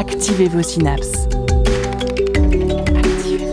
Activez 0.00 0.48
vos 0.48 0.62
synapses. 0.62 1.28
Activez. 2.96 3.52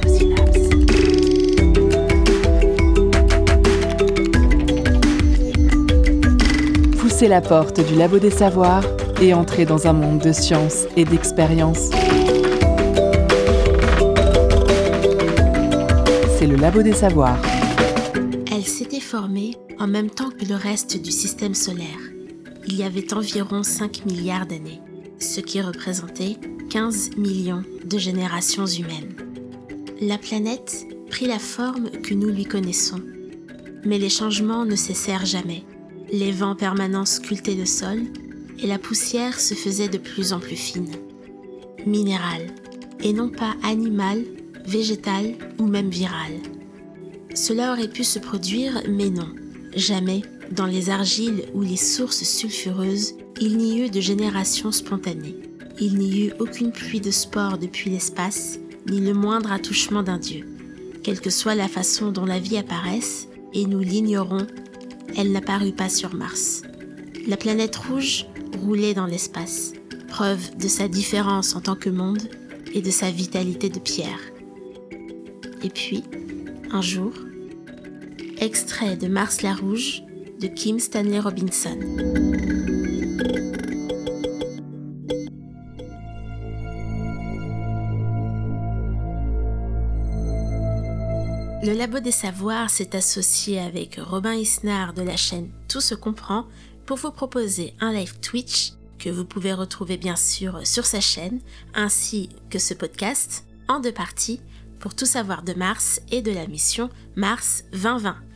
Poussez 7.01 7.27
la 7.27 7.41
porte 7.41 7.85
du 7.85 7.95
labo 7.95 8.19
des 8.19 8.31
savoirs 8.31 8.85
et 9.21 9.33
entrez 9.33 9.65
dans 9.65 9.87
un 9.87 9.93
monde 9.93 10.19
de 10.19 10.31
science 10.31 10.85
et 10.95 11.03
d'expérience. 11.03 11.89
C'est 16.39 16.47
le 16.47 16.55
labo 16.55 16.81
des 16.81 16.93
savoirs. 16.93 17.41
Elle 18.53 18.65
s'était 18.65 19.01
formée 19.01 19.57
en 19.79 19.87
même 19.87 20.09
temps 20.09 20.29
que 20.29 20.45
le 20.45 20.55
reste 20.55 21.01
du 21.01 21.11
système 21.11 21.53
solaire. 21.53 21.99
Il 22.67 22.77
y 22.77 22.83
avait 22.83 23.13
environ 23.13 23.63
5 23.63 24.05
milliards 24.05 24.45
d'années, 24.45 24.79
ce 25.19 25.39
qui 25.41 25.61
représentait 25.61 26.37
15 26.69 27.17
millions 27.17 27.63
de 27.85 27.97
générations 27.97 28.65
humaines. 28.65 29.15
La 30.01 30.17
planète 30.17 30.85
prit 31.09 31.27
la 31.27 31.39
forme 31.39 31.89
que 31.89 32.13
nous 32.13 32.29
lui 32.29 32.45
connaissons. 32.45 33.01
Mais 33.85 33.97
les 33.97 34.09
changements 34.09 34.65
ne 34.65 34.75
cessèrent 34.75 35.25
jamais. 35.25 35.63
Les 36.11 36.31
vents 36.31 36.55
permanents 36.55 37.05
sculptaient 37.05 37.55
le 37.55 37.65
sol 37.65 37.99
et 38.59 38.67
la 38.67 38.79
poussière 38.79 39.39
se 39.39 39.53
faisait 39.53 39.89
de 39.89 39.97
plus 39.97 40.33
en 40.33 40.39
plus 40.39 40.55
fine. 40.55 40.91
Minérale, 41.85 42.47
et 43.01 43.13
non 43.13 43.29
pas 43.29 43.55
animale, 43.63 44.23
végétale 44.65 45.35
ou 45.59 45.67
même 45.67 45.89
virale. 45.89 46.41
Cela 47.33 47.71
aurait 47.71 47.87
pu 47.87 48.03
se 48.03 48.19
produire, 48.19 48.81
mais 48.89 49.09
non. 49.09 49.29
Jamais, 49.75 50.21
dans 50.51 50.65
les 50.65 50.89
argiles 50.89 51.45
ou 51.53 51.61
les 51.61 51.77
sources 51.77 52.23
sulfureuses, 52.23 53.15
il 53.39 53.57
n'y 53.57 53.81
eut 53.81 53.89
de 53.89 54.01
génération 54.01 54.71
spontanée. 54.71 55.35
Il 55.79 55.97
n'y 55.97 56.25
eut 56.25 56.33
aucune 56.39 56.71
pluie 56.71 57.01
de 57.01 57.11
spores 57.11 57.57
depuis 57.57 57.91
l'espace, 57.91 58.59
ni 58.89 58.99
le 58.99 59.13
moindre 59.13 59.51
attouchement 59.51 60.01
d'un 60.01 60.17
dieu. 60.17 60.47
Quelle 61.03 61.21
que 61.21 61.29
soit 61.29 61.55
la 61.55 61.67
façon 61.67 62.11
dont 62.11 62.25
la 62.25 62.39
vie 62.39 62.57
apparaisse, 62.57 63.27
et 63.53 63.65
nous 63.65 63.79
l'ignorons, 63.79 64.47
elle 65.15 65.31
n'apparut 65.31 65.71
pas 65.71 65.89
sur 65.89 66.15
Mars. 66.15 66.63
La 67.27 67.37
planète 67.37 67.75
rouge 67.75 68.25
roulait 68.63 68.93
dans 68.93 69.05
l'espace, 69.05 69.73
preuve 70.07 70.57
de 70.57 70.67
sa 70.67 70.87
différence 70.87 71.55
en 71.55 71.61
tant 71.61 71.75
que 71.75 71.89
monde 71.89 72.23
et 72.73 72.81
de 72.81 72.91
sa 72.91 73.11
vitalité 73.11 73.69
de 73.69 73.79
pierre. 73.79 74.19
Et 75.63 75.69
puis, 75.69 76.03
un 76.71 76.81
jour, 76.81 77.13
extrait 78.39 78.95
de 78.97 79.07
Mars 79.07 79.41
la 79.41 79.53
Rouge 79.53 80.03
de 80.39 80.47
Kim 80.47 80.79
Stanley 80.79 81.19
Robinson. 81.19 81.77
Le 91.63 91.73
Labo 91.73 91.99
des 91.99 92.11
Savoirs 92.11 92.69
s'est 92.69 92.95
associé 92.95 93.59
avec 93.59 93.99
Robin 93.99 94.33
Isnard 94.33 94.93
de 94.93 95.01
la 95.01 95.17
chaîne 95.17 95.49
Tout 95.67 95.81
se 95.81 95.95
comprend 95.95 96.45
pour 96.85 96.97
vous 96.97 97.11
proposer 97.11 97.73
un 97.79 97.91
live 97.91 98.19
Twitch 98.19 98.73
que 98.99 99.09
vous 99.09 99.25
pouvez 99.25 99.53
retrouver 99.53 99.97
bien 99.97 100.15
sûr 100.15 100.65
sur 100.65 100.85
sa 100.85 101.01
chaîne, 101.01 101.39
ainsi 101.73 102.29
que 102.49 102.59
ce 102.59 102.73
podcast 102.73 103.45
en 103.67 103.79
deux 103.79 103.91
parties 103.91 104.39
pour 104.79 104.95
tout 104.95 105.05
savoir 105.05 105.43
de 105.43 105.53
Mars 105.53 105.99
et 106.11 106.21
de 106.21 106.31
la 106.31 106.47
mission 106.47 106.89
Mars 107.15 107.63
2020. 107.73 108.26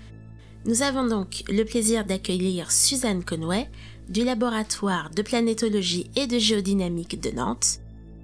Nous 0.66 0.84
avons 0.84 1.08
donc 1.08 1.44
le 1.50 1.64
plaisir 1.64 2.06
d'accueillir 2.06 2.72
Suzanne 2.72 3.24
Conway 3.24 3.68
du 4.10 4.24
laboratoire 4.24 5.10
de 5.10 5.24
planétologie 5.24 6.12
et 6.16 6.28
de 6.28 6.38
géodynamique 6.38 7.20
de 7.20 7.32
Nantes, 7.32 7.80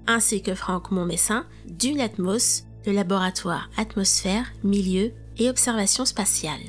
ainsi 0.06 0.40
que 0.40 0.54
Franck 0.54 0.92
Montmessin 0.92 1.46
du 1.66 1.94
LATMOS, 1.94 2.62
le 2.86 2.92
laboratoire 2.92 3.68
atmosphère, 3.76 4.52
milieu 4.62 5.12
et 5.38 5.50
observation 5.50 6.04
spatiale. 6.04 6.60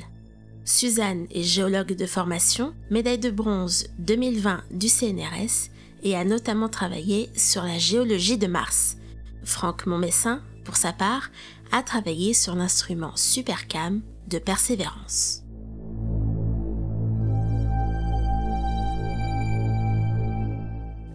Suzanne 0.64 1.26
est 1.30 1.42
géologue 1.42 1.94
de 1.94 2.06
formation, 2.06 2.74
médaille 2.90 3.18
de 3.18 3.30
bronze 3.30 3.86
2020 3.98 4.64
du 4.72 4.88
CNRS 4.88 5.70
et 6.02 6.16
a 6.16 6.24
notamment 6.24 6.68
travaillé 6.68 7.30
sur 7.36 7.62
la 7.62 7.78
géologie 7.78 8.38
de 8.38 8.46
Mars. 8.48 8.96
Franck 9.44 9.86
Montmessin, 9.86 10.42
pour 10.64 10.76
sa 10.76 10.92
part, 10.92 11.30
a 11.70 11.82
travaillé 11.82 12.34
sur 12.34 12.56
l'instrument 12.56 13.12
Supercam 13.14 14.00
de 14.28 14.38
Persévérance. 14.38 15.39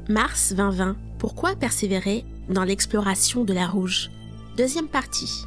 Mars 0.07 0.53
2020. 0.53 0.95
Pourquoi 1.17 1.55
persévérer 1.55 2.25
dans 2.47 2.63
l'exploration 2.63 3.43
de 3.43 3.53
la 3.53 3.65
rouge? 3.65 4.11
Deuxième 4.55 4.87
partie. 4.87 5.45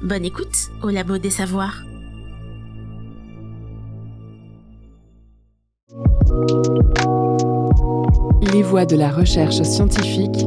Bonne 0.00 0.24
écoute 0.24 0.70
au 0.84 0.90
Labo 0.90 1.18
des 1.18 1.30
Savoirs. 1.30 1.82
Les 8.52 8.62
voies 8.62 8.86
de 8.86 8.96
la 8.96 9.10
recherche 9.10 9.60
scientifique 9.62 10.44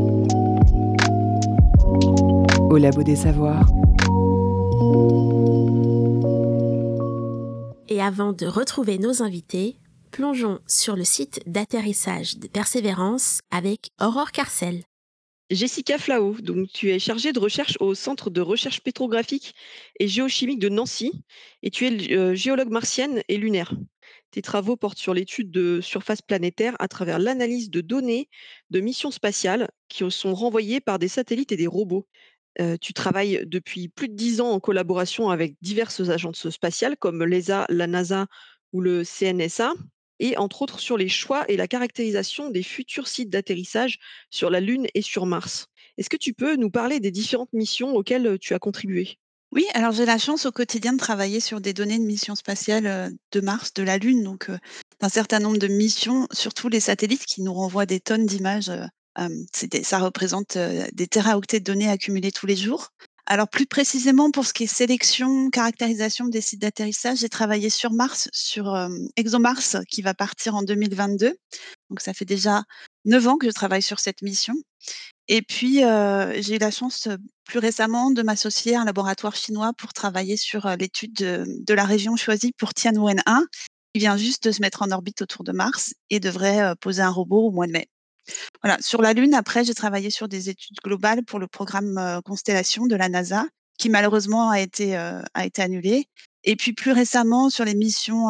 au 2.69 2.77
Labo 2.77 3.03
des 3.03 3.17
Savoirs. 3.17 3.67
Et 7.89 8.01
avant 8.01 8.31
de 8.31 8.45
retrouver 8.45 8.99
nos 8.99 9.21
invités, 9.21 9.78
plongeons 10.09 10.59
sur 10.67 10.95
le 10.95 11.03
site 11.03 11.41
d'atterrissage 11.45 12.37
de 12.37 12.47
Persévérance 12.47 13.41
avec 13.51 13.89
Aurore 14.01 14.31
Carcel. 14.31 14.83
Jessica 15.49 15.97
Flao, 15.97 16.35
donc 16.41 16.67
tu 16.71 16.91
es 16.91 16.99
chargée 16.99 17.33
de 17.33 17.39
recherche 17.39 17.75
au 17.79 17.95
Centre 17.95 18.29
de 18.29 18.39
recherche 18.39 18.81
pétrographique 18.81 19.55
et 19.99 20.07
géochimique 20.07 20.59
de 20.59 20.69
Nancy 20.69 21.23
et 21.63 21.71
tu 21.71 21.87
es 21.87 22.15
euh, 22.15 22.35
géologue 22.35 22.69
martienne 22.69 23.23
et 23.27 23.37
lunaire. 23.37 23.73
Tes 24.31 24.43
travaux 24.43 24.75
portent 24.75 24.99
sur 24.99 25.15
l'étude 25.15 25.49
de 25.49 25.81
surface 25.81 26.21
planétaire 26.21 26.75
à 26.77 26.87
travers 26.87 27.17
l'analyse 27.17 27.71
de 27.71 27.81
données 27.81 28.29
de 28.69 28.79
missions 28.79 29.09
spatiales 29.09 29.69
qui 29.87 30.03
sont 30.11 30.35
renvoyées 30.35 30.81
par 30.81 30.99
des 30.99 31.07
satellites 31.07 31.51
et 31.51 31.57
des 31.57 31.67
robots. 31.67 32.07
Euh, 32.59 32.77
tu 32.79 32.93
travailles 32.93 33.43
depuis 33.47 33.87
plus 33.87 34.07
de 34.09 34.15
dix 34.15 34.41
ans 34.41 34.51
en 34.51 34.59
collaboration 34.59 35.29
avec 35.29 35.55
diverses 35.61 36.09
agences 36.09 36.49
spatiales 36.49 36.97
comme 36.97 37.23
l'ESA, 37.23 37.65
la 37.69 37.87
NASA 37.87 38.27
ou 38.71 38.81
le 38.81 39.03
CNSA, 39.03 39.73
et 40.19 40.37
entre 40.37 40.61
autres 40.61 40.79
sur 40.79 40.97
les 40.97 41.09
choix 41.09 41.45
et 41.47 41.57
la 41.57 41.67
caractérisation 41.67 42.49
des 42.49 42.63
futurs 42.63 43.07
sites 43.07 43.29
d'atterrissage 43.29 43.99
sur 44.29 44.49
la 44.49 44.59
Lune 44.59 44.87
et 44.93 45.01
sur 45.01 45.25
Mars. 45.25 45.67
Est-ce 45.97 46.09
que 46.09 46.17
tu 46.17 46.33
peux 46.33 46.55
nous 46.55 46.69
parler 46.69 46.99
des 46.99 47.11
différentes 47.11 47.53
missions 47.53 47.93
auxquelles 47.95 48.27
euh, 48.27 48.37
tu 48.39 48.53
as 48.53 48.59
contribué? 48.59 49.17
Oui, 49.51 49.65
alors 49.73 49.91
j'ai 49.91 50.05
la 50.05 50.17
chance 50.17 50.45
au 50.45 50.51
quotidien 50.51 50.93
de 50.93 50.99
travailler 50.99 51.39
sur 51.39 51.59
des 51.59 51.73
données 51.73 51.97
de 51.97 52.03
missions 52.03 52.35
spatiales 52.35 52.87
euh, 52.87 53.09
de 53.31 53.41
Mars, 53.41 53.73
de 53.73 53.83
la 53.83 53.97
Lune, 53.97 54.23
donc 54.23 54.49
un 55.01 55.09
certain 55.09 55.39
nombre 55.39 55.57
de 55.57 55.67
missions, 55.67 56.27
surtout 56.31 56.69
les 56.69 56.79
satellites 56.79 57.25
qui 57.25 57.41
nous 57.41 57.53
renvoient 57.53 57.85
des 57.85 57.99
tonnes 57.99 58.25
d'images 58.25 58.71
ça 59.83 59.99
représente 59.99 60.57
des 60.57 61.07
téraoctets 61.07 61.59
de 61.59 61.65
données 61.65 61.89
accumulées 61.89 62.31
tous 62.31 62.45
les 62.45 62.55
jours. 62.55 62.91
Alors 63.31 63.47
plus 63.47 63.67
précisément 63.67 64.31
pour 64.31 64.43
ce 64.47 64.53
qui 64.53 64.63
est 64.63 64.67
sélection, 64.67 65.51
caractérisation 65.51 66.27
des 66.27 66.41
sites 66.41 66.61
d'atterrissage, 66.61 67.19
j'ai 67.19 67.29
travaillé 67.29 67.69
sur 67.69 67.93
Mars, 67.93 68.27
sur 68.33 68.75
ExoMars 69.17 69.85
qui 69.87 70.01
va 70.01 70.15
partir 70.15 70.55
en 70.55 70.63
2022. 70.63 71.37
Donc 71.91 72.01
ça 72.01 72.15
fait 72.15 72.25
déjà 72.25 72.63
9 73.05 73.27
ans 73.27 73.37
que 73.37 73.45
je 73.45 73.51
travaille 73.51 73.83
sur 73.83 73.99
cette 73.99 74.23
mission. 74.23 74.55
Et 75.27 75.43
puis 75.43 75.75
j'ai 76.41 76.55
eu 76.55 76.57
la 76.57 76.71
chance 76.71 77.07
plus 77.45 77.59
récemment 77.59 78.09
de 78.09 78.23
m'associer 78.23 78.75
à 78.75 78.81
un 78.81 78.85
laboratoire 78.85 79.35
chinois 79.35 79.73
pour 79.77 79.93
travailler 79.93 80.35
sur 80.35 80.67
l'étude 80.75 81.13
de, 81.13 81.73
la 81.75 81.85
région 81.85 82.15
choisie 82.15 82.51
pour 82.57 82.71
Tianwen-1, 82.71 83.45
qui 83.93 83.99
vient 83.99 84.17
juste 84.17 84.45
de 84.45 84.51
se 84.51 84.59
mettre 84.59 84.81
en 84.81 84.89
orbite 84.89 85.21
autour 85.21 85.43
de 85.43 85.51
Mars 85.51 85.93
et 86.09 86.19
devrait 86.19 86.73
poser 86.81 87.03
un 87.03 87.11
robot 87.11 87.45
au 87.45 87.51
mois 87.51 87.67
de 87.67 87.73
mai. 87.73 87.89
Voilà, 88.63 88.77
sur 88.81 89.01
la 89.01 89.13
Lune, 89.13 89.33
après, 89.33 89.63
j'ai 89.63 89.73
travaillé 89.73 90.09
sur 90.09 90.27
des 90.27 90.49
études 90.49 90.77
globales 90.83 91.23
pour 91.23 91.39
le 91.39 91.47
programme 91.47 92.21
Constellation 92.25 92.85
de 92.85 92.95
la 92.95 93.09
NASA, 93.09 93.45
qui 93.77 93.89
malheureusement 93.89 94.49
a 94.49 94.59
été, 94.59 94.95
a 94.95 95.45
été 95.45 95.61
annulé. 95.61 96.07
Et 96.45 96.55
puis 96.55 96.71
plus 96.71 96.93
récemment, 96.93 97.49
sur 97.49 97.65
les 97.65 97.75
missions 97.75 98.27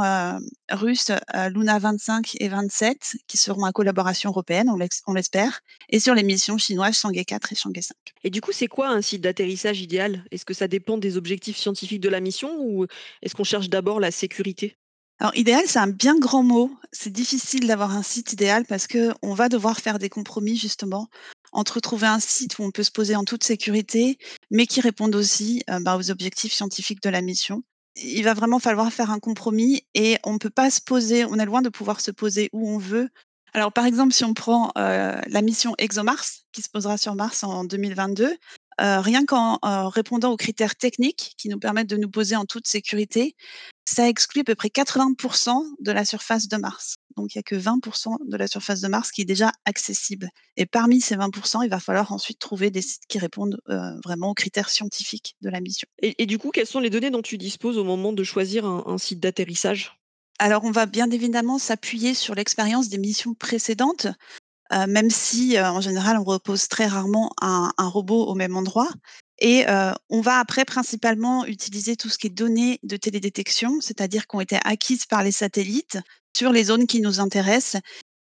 russes 0.71 1.11
Luna 1.53 1.77
25 1.77 2.37
et 2.39 2.47
27, 2.47 3.17
qui 3.27 3.37
seront 3.37 3.65
en 3.65 3.71
collaboration 3.71 4.31
européenne, 4.31 4.67
on 5.05 5.13
l'espère, 5.13 5.59
et 5.89 5.99
sur 5.99 6.15
les 6.15 6.23
missions 6.23 6.57
chinoises 6.57 6.97
Chang'e 6.97 7.23
4 7.23 7.53
et 7.53 7.55
Chang'e 7.55 7.81
5. 7.81 7.95
Et 8.23 8.31
du 8.31 8.41
coup, 8.41 8.51
c'est 8.51 8.67
quoi 8.67 8.89
un 8.89 9.03
site 9.03 9.21
d'atterrissage 9.21 9.81
idéal? 9.81 10.25
Est-ce 10.31 10.43
que 10.43 10.55
ça 10.55 10.67
dépend 10.67 10.97
des 10.97 11.17
objectifs 11.17 11.57
scientifiques 11.57 12.01
de 12.01 12.09
la 12.09 12.19
mission 12.19 12.57
ou 12.59 12.87
est-ce 13.21 13.35
qu'on 13.35 13.43
cherche 13.43 13.69
d'abord 13.69 13.99
la 13.99 14.09
sécurité? 14.09 14.75
Alors 15.19 15.35
idéal, 15.35 15.63
c'est 15.65 15.79
un 15.79 15.87
bien 15.87 16.17
grand 16.17 16.43
mot. 16.43 16.71
C'est 16.93 17.11
difficile 17.11 17.67
d'avoir 17.67 17.91
un 17.91 18.03
site 18.03 18.31
idéal 18.31 18.65
parce 18.65 18.87
que 18.87 19.11
on 19.21 19.33
va 19.33 19.49
devoir 19.49 19.77
faire 19.79 19.99
des 19.99 20.09
compromis 20.09 20.55
justement 20.55 21.09
entre 21.51 21.79
trouver 21.79 22.07
un 22.07 22.19
site 22.19 22.57
où 22.59 22.63
on 22.63 22.71
peut 22.71 22.83
se 22.83 22.91
poser 22.91 23.15
en 23.15 23.25
toute 23.25 23.43
sécurité, 23.43 24.17
mais 24.49 24.65
qui 24.65 24.81
réponde 24.81 25.15
aussi 25.15 25.63
euh, 25.69 25.79
bah, 25.81 25.97
aux 25.97 26.09
objectifs 26.11 26.53
scientifiques 26.53 27.01
de 27.03 27.09
la 27.09 27.21
mission. 27.21 27.63
Il 27.95 28.23
va 28.23 28.33
vraiment 28.33 28.59
falloir 28.59 28.93
faire 28.93 29.11
un 29.11 29.19
compromis 29.19 29.81
et 29.93 30.17
on 30.23 30.33
ne 30.33 30.37
peut 30.37 30.49
pas 30.49 30.69
se 30.69 30.79
poser, 30.79 31.25
on 31.25 31.35
est 31.35 31.45
loin 31.45 31.61
de 31.61 31.69
pouvoir 31.69 31.99
se 31.99 32.11
poser 32.11 32.49
où 32.53 32.69
on 32.69 32.77
veut 32.77 33.09
Alors, 33.53 33.73
par 33.73 33.85
exemple, 33.85 34.13
si 34.13 34.23
on 34.23 34.33
prend, 34.33 34.67
heu, 34.77 35.19
la 35.27 35.41
mission 35.41 35.73
ExoMars, 35.79 36.23
qui 36.53 36.61
se 36.61 36.69
posera 36.69 36.97
sur 36.97 37.15
Mars 37.15 37.43
en 37.43 37.65
2022, 37.65 38.25
heu, 38.27 38.37
rien 38.77 39.25
qu'en, 39.25 39.59
répondant 39.89 40.31
aux 40.31 40.37
critères 40.37 40.75
techniques 40.75 41.33
qui 41.37 41.49
nous 41.49 41.59
permettent 41.59 41.89
de 41.89 41.97
nous 41.97 42.09
poser 42.09 42.35
en 42.35 42.45
toute 42.45 42.67
sécurité, 42.67 43.35
ça 43.93 44.07
exclut 44.09 44.41
à 44.41 44.43
peu 44.43 44.55
près 44.55 44.69
80% 44.69 45.65
de 45.79 45.91
la 45.91 46.05
surface 46.05 46.47
de 46.47 46.57
Mars. 46.57 46.95
Donc 47.17 47.33
il 47.35 47.37
y 47.37 47.39
a 47.39 47.43
que 47.43 47.55
20% 47.55 48.17
de 48.25 48.37
la 48.37 48.47
surface 48.47 48.81
de 48.81 48.87
Mars 48.87 49.11
qui 49.11 49.21
est 49.21 49.25
déjà 49.25 49.51
accessible 49.65 50.29
et 50.57 50.65
parmi 50.65 51.01
ces 51.01 51.15
20% 51.15 51.61
il 51.63 51.69
va 51.69 51.79
falloir 51.79 52.11
ensuite 52.11 52.39
trouver 52.39 52.71
des 52.71 52.81
sites 52.81 53.03
qui 53.07 53.19
répondent, 53.19 53.59
heu, 53.69 53.79
vraiment 54.03 54.29
aux 54.31 54.33
critères 54.35 54.69
scientifiques 54.69 55.35
de 55.41 55.49
la 55.49 55.61
mission. 55.61 55.87
Et 56.01 56.21
et 56.21 56.25
du 56.25 56.37
coup, 56.37 56.51
quelles 56.51 56.67
sont 56.67 56.81
les 56.81 56.89
données 56.89 57.09
dont 57.09 57.21
tu 57.21 57.37
disposes 57.37 57.77
au 57.77 57.85
moment 57.85 58.11
de 58.11 58.23
choisir 58.23 58.65
un 58.65 58.83
un 58.87 58.97
site 58.97 59.21
d'atterrissage? 59.21 59.97
Alors 60.39 60.63
on 60.63 60.71
va 60.71 60.85
bien 60.85 61.09
évidemment 61.11 61.57
s'appuyer 61.59 62.13
sur 62.13 62.35
l'expérience 62.35 62.89
des 62.89 62.97
missions 62.97 63.33
précédentes, 63.33 64.07
Heu, 64.73 64.87
même 64.87 65.09
si, 65.11 65.57
heu, 65.57 65.63
en 65.65 65.81
général, 65.81 66.17
on 66.17 66.23
repose 66.25 66.67
très 66.69 66.87
rarement 66.87 67.33
un 67.41 67.71
un 67.77 67.87
robot 67.89 68.25
au 68.27 68.35
même 68.35 68.57
endroit 68.57 68.89
et 69.41 69.65
on 70.09 70.21
va 70.21 70.39
après 70.39 70.65
principalement 70.65 71.45
utiliser 71.45 71.95
tout 71.95 72.09
ce 72.09 72.17
qui 72.17 72.27
est 72.27 72.31
données 72.31 72.79
de 72.83 72.97
télédétection, 72.97 73.79
c'est-à-dire 73.81 74.27
qui 74.27 74.35
ont 74.35 74.41
été 74.41 74.57
acquises 74.65 75.05
par 75.05 75.23
les 75.23 75.31
satellites 75.31 75.97
sur 76.35 76.51
les 76.51 76.65
zones 76.65 76.87
qui 76.87 77.01
nous 77.01 77.19
intéressent 77.19 77.81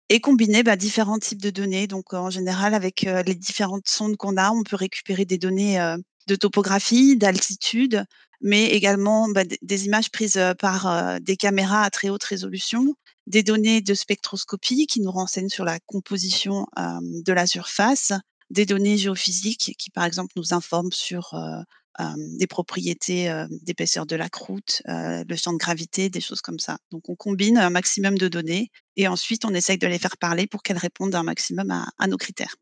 et 0.09 0.21
combiner, 0.21 0.63
bah, 0.63 0.77
différents 0.77 1.19
types 1.19 1.41
de 1.41 1.51
données. 1.51 1.87
Donc, 1.87 2.13
en 2.13 2.31
général, 2.31 2.75
avec, 2.75 3.03
les 3.03 3.35
différentes 3.35 3.89
sondes 3.89 4.17
qu'on 4.17 4.37
a, 4.37 4.51
on 4.51 4.63
peut 4.63 4.77
récupérer 4.77 5.25
des 5.25 5.39
données, 5.39 5.79
de 6.27 6.37
topographie, 6.37 7.17
d'altitude, 7.17 8.05
mais 8.41 8.67
également, 8.67 9.29
bah, 9.29 9.45
des 9.63 9.87
images 9.87 10.11
prises, 10.11 10.41
par, 10.59 11.21
des 11.21 11.37
caméras 11.37 11.83
à 11.83 11.91
très 11.91 12.11
haute 12.11 12.25
résolution, 12.25 12.95
des 13.27 13.43
données 13.43 13.81
de 13.81 13.95
spectroscopie 13.95 14.87
qui 14.87 15.01
nous 15.01 15.13
renseignent 15.13 15.49
sur 15.49 15.65
la 15.65 15.79
composition, 15.87 16.67
de 16.77 17.33
la 17.33 17.47
surface, 17.47 18.13
des 18.53 18.67
données 18.67 18.99
géophysiques 18.99 19.75
qui, 19.79 19.91
par 19.91 20.05
exemple, 20.05 20.33
nous 20.37 20.55
informent 20.55 20.93
sur, 20.93 21.35
heu, 21.35 21.65
hem, 21.99 22.17
des 22.39 22.47
propriétés, 22.47 23.31
heu, 23.31 23.47
d'épaisseur 23.63 24.07
de 24.07 24.17
la 24.17 24.29
croûte, 24.31 24.83
le 24.87 25.37
champ 25.37 25.53
de 25.53 25.59
gravité, 25.59 26.11
des 26.11 26.21
choses 26.21 26.41
comme 26.43 26.59
ça. 26.61 26.79
Donc 26.93 27.09
on 27.11 27.17
combine 27.17 27.59
un 27.59 27.71
maximum 27.71 28.19
de 28.19 28.29
données 28.29 28.71
et 28.97 29.09
ensuite 29.09 29.45
on 29.45 29.55
essaye 29.55 29.79
de 29.79 29.87
les 29.89 29.99
faire 29.99 30.17
parler 30.19 30.47
pour 30.47 30.63
qu'elles 30.63 30.79
répondent 30.79 31.15
un 31.15 31.25
maximum 31.25 31.71
à 31.71 31.89
à 31.99 32.07
nos 32.09 32.19
critères. 32.19 32.57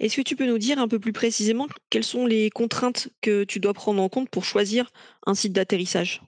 Est-ce 0.00 0.16
que 0.16 0.20
tu 0.20 0.36
peux 0.36 0.44
nous 0.46 0.58
dire 0.58 0.78
un 0.78 0.86
peu 0.86 0.98
plus 1.00 1.14
précisément 1.14 1.66
quelles 1.88 2.04
sont 2.04 2.26
les 2.26 2.50
contraintes 2.50 3.08
que 3.22 3.44
tu 3.44 3.58
dois 3.58 3.72
prendre 3.72 4.02
en 4.02 4.10
compte 4.10 4.28
pour 4.28 4.44
choisir 4.44 4.92
un 5.26 5.34
site 5.34 5.54
d'atterrissage? 5.54 6.20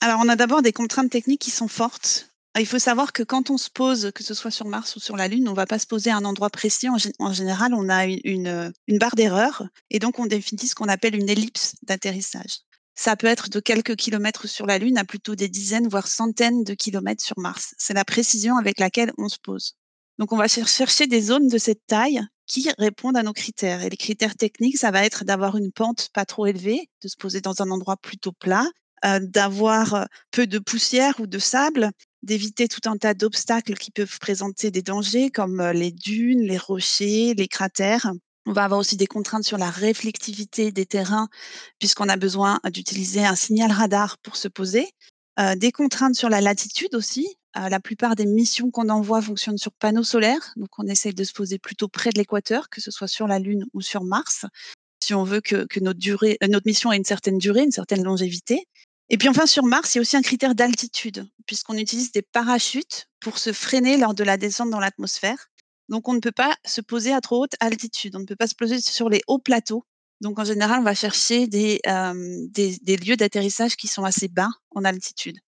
Alors, 0.00 0.18
on 0.24 0.28
a 0.28 0.34
d'abord 0.34 0.60
des 0.60 0.72
contraintes 0.72 1.08
techniques 1.12 1.40
qui 1.40 1.52
sont 1.52 1.68
fortes. 1.68 2.27
Il 2.58 2.66
faut 2.66 2.78
savoir 2.80 3.12
que 3.12 3.22
quand 3.22 3.50
on 3.50 3.58
se 3.58 3.70
pose, 3.70 4.10
que 4.14 4.24
ce 4.24 4.34
soit 4.34 4.50
sur 4.50 4.66
Mars 4.66 4.96
ou 4.96 5.00
sur 5.00 5.16
la 5.16 5.28
Lune, 5.28 5.46
on 5.48 5.52
ne 5.52 5.56
va 5.56 5.66
pas 5.66 5.78
se 5.78 5.86
poser 5.86 6.10
à 6.10 6.16
un 6.16 6.24
endroit 6.24 6.50
précis. 6.50 6.88
En, 6.88 6.96
gé- 6.96 7.12
en 7.20 7.32
général, 7.32 7.72
on 7.72 7.88
a 7.88 8.08
euh, 8.08 8.70
une 8.88 8.98
barre 8.98 9.14
d'erreur 9.14 9.62
et 9.90 9.98
donc 10.00 10.18
on 10.18 10.26
définit 10.26 10.66
ce 10.66 10.74
qu'on 10.74 10.88
appelle 10.88 11.14
une 11.14 11.28
ellipse 11.28 11.76
d'atterrissage. 11.82 12.58
Ça 12.96 13.14
peut 13.14 13.28
être 13.28 13.48
de 13.48 13.60
quelques 13.60 13.94
kilomètres 13.94 14.48
sur 14.48 14.66
la 14.66 14.78
Lune 14.78 14.98
à 14.98 15.04
plutôt 15.04 15.36
des 15.36 15.48
dizaines, 15.48 15.86
voire 15.88 16.08
centaines 16.08 16.64
de 16.64 16.74
kilomètres 16.74 17.22
sur 17.24 17.38
Mars. 17.38 17.74
C'est 17.78 17.94
la 17.94 18.04
précision 18.04 18.56
avec 18.56 18.80
laquelle 18.80 19.12
on 19.18 19.28
se 19.28 19.38
pose. 19.40 19.74
Donc, 20.18 20.32
on 20.32 20.36
va 20.36 20.48
cher- 20.48 20.66
chercher 20.66 21.06
des 21.06 21.20
zones 21.22 21.46
de 21.46 21.58
cette 21.58 21.86
taille 21.86 22.20
qui 22.46 22.68
répondent 22.78 23.16
à 23.16 23.22
nos 23.22 23.32
critères. 23.32 23.82
Et 23.84 23.88
les 23.90 23.96
critères 23.96 24.34
techniques, 24.34 24.78
ça 24.78 24.90
va 24.90 25.04
être 25.04 25.24
d'avoir 25.24 25.56
une 25.56 25.70
pente 25.70 26.08
pas 26.12 26.24
trop 26.24 26.46
élevée, 26.46 26.88
de 27.02 27.08
se 27.08 27.16
poser 27.16 27.40
dans 27.40 27.62
un 27.62 27.70
endroit 27.70 27.96
plutôt 27.98 28.32
plat, 28.32 28.66
heu, 29.04 29.20
d'avoir, 29.20 29.94
heu, 29.94 30.04
peu 30.32 30.48
de 30.48 30.58
poussière 30.58 31.14
ou 31.20 31.28
de 31.28 31.38
sable, 31.38 31.90
d'éviter 32.22 32.68
tout 32.68 32.88
un 32.88 32.96
tas 32.96 33.14
d'obstacles 33.14 33.74
qui 33.74 33.90
peuvent 33.90 34.18
présenter 34.18 34.70
des 34.70 34.82
dangers 34.82 35.30
comme, 35.30 35.62
les 35.70 35.90
dunes, 35.90 36.42
les 36.42 36.58
rochers, 36.58 37.34
les 37.34 37.48
cratères. 37.48 38.12
On 38.46 38.52
va 38.52 38.64
avoir 38.64 38.80
aussi 38.80 38.96
des 38.96 39.06
contraintes 39.06 39.44
sur 39.44 39.58
la 39.58 39.70
réflectivité 39.70 40.72
des 40.72 40.86
terrains 40.86 41.28
puisqu'on 41.78 42.08
a 42.08 42.16
besoin 42.16 42.60
d'utiliser 42.72 43.24
un 43.24 43.34
signal 43.34 43.70
radar 43.70 44.18
pour 44.18 44.36
se 44.36 44.48
poser. 44.48 44.88
Des 45.56 45.70
contraintes 45.70 46.16
sur 46.16 46.28
la 46.28 46.40
latitude 46.40 46.94
aussi. 46.94 47.36
La 47.54 47.80
plupart 47.80 48.16
des 48.16 48.26
missions 48.26 48.70
qu'on 48.70 48.88
envoie 48.88 49.22
fonctionnent 49.22 49.58
sur 49.58 49.72
panneaux 49.72 50.02
solaires, 50.02 50.52
donc 50.56 50.68
on 50.78 50.86
essaye 50.86 51.14
de 51.14 51.24
se 51.24 51.32
poser 51.32 51.58
plutôt 51.58 51.88
près 51.88 52.10
de 52.10 52.18
l'équateur, 52.18 52.68
que 52.68 52.80
ce 52.80 52.90
soit 52.90 53.08
sur 53.08 53.26
la 53.26 53.38
Lune 53.38 53.64
ou 53.72 53.80
sur 53.80 54.04
Mars 54.04 54.44
si 55.08 55.14
on 55.14 55.24
veut 55.24 55.40
que 55.40 55.80
notre 55.80 55.98
durée 55.98 56.36
heu, 56.42 56.48
notre 56.48 56.66
mission 56.66 56.92
ait 56.92 56.96
une 56.96 57.04
certaine 57.04 57.38
durée, 57.38 57.62
une 57.62 57.70
certaine 57.70 58.02
longévité. 58.02 58.66
Et 59.10 59.16
puis 59.18 59.28
enfin 59.28 59.46
sur 59.46 59.64
Mars, 59.64 59.94
il 59.94 59.98
y 59.98 60.00
a 60.00 60.02
aussi 60.02 60.16
un 60.16 60.22
critère 60.22 60.54
d'altitude, 60.54 61.26
puisqu'on 61.46 61.76
utilise 61.76 62.12
des 62.12 62.22
parachutes 62.22 63.06
pour 63.20 63.38
se 63.38 63.52
freiner 63.52 63.96
lors 63.96 64.14
de 64.14 64.24
la 64.24 64.36
descente 64.36 64.70
dans 64.70 64.80
l'atmosphère. 64.80 65.48
Donc 65.88 66.08
on 66.08 66.12
ne 66.14 66.20
peut 66.20 66.32
pas 66.32 66.54
se 66.66 66.80
poser 66.82 67.12
à 67.12 67.20
trop 67.20 67.42
haute 67.44 67.54
altitude, 67.60 68.14
on 68.16 68.20
ne 68.20 68.26
peut 68.26 68.36
pas 68.36 68.46
se 68.46 68.54
poser 68.54 68.80
sur 68.80 69.08
les 69.08 69.22
hauts 69.26 69.38
plateaux. 69.38 69.84
Donc 70.20 70.38
en 70.38 70.44
général, 70.44 70.80
on 70.80 70.82
va 70.84 70.94
chercher 70.94 71.46
des, 71.46 71.80
hem, 71.84 72.48
des 72.50 72.76
des 72.82 72.96
lieux 72.96 73.16
d'atterrissage 73.16 73.76
qui 73.76 73.86
sont 73.88 74.04
assez 74.04 74.28
bas 74.28 74.50
en 74.72 74.84
altitude. 74.84 75.38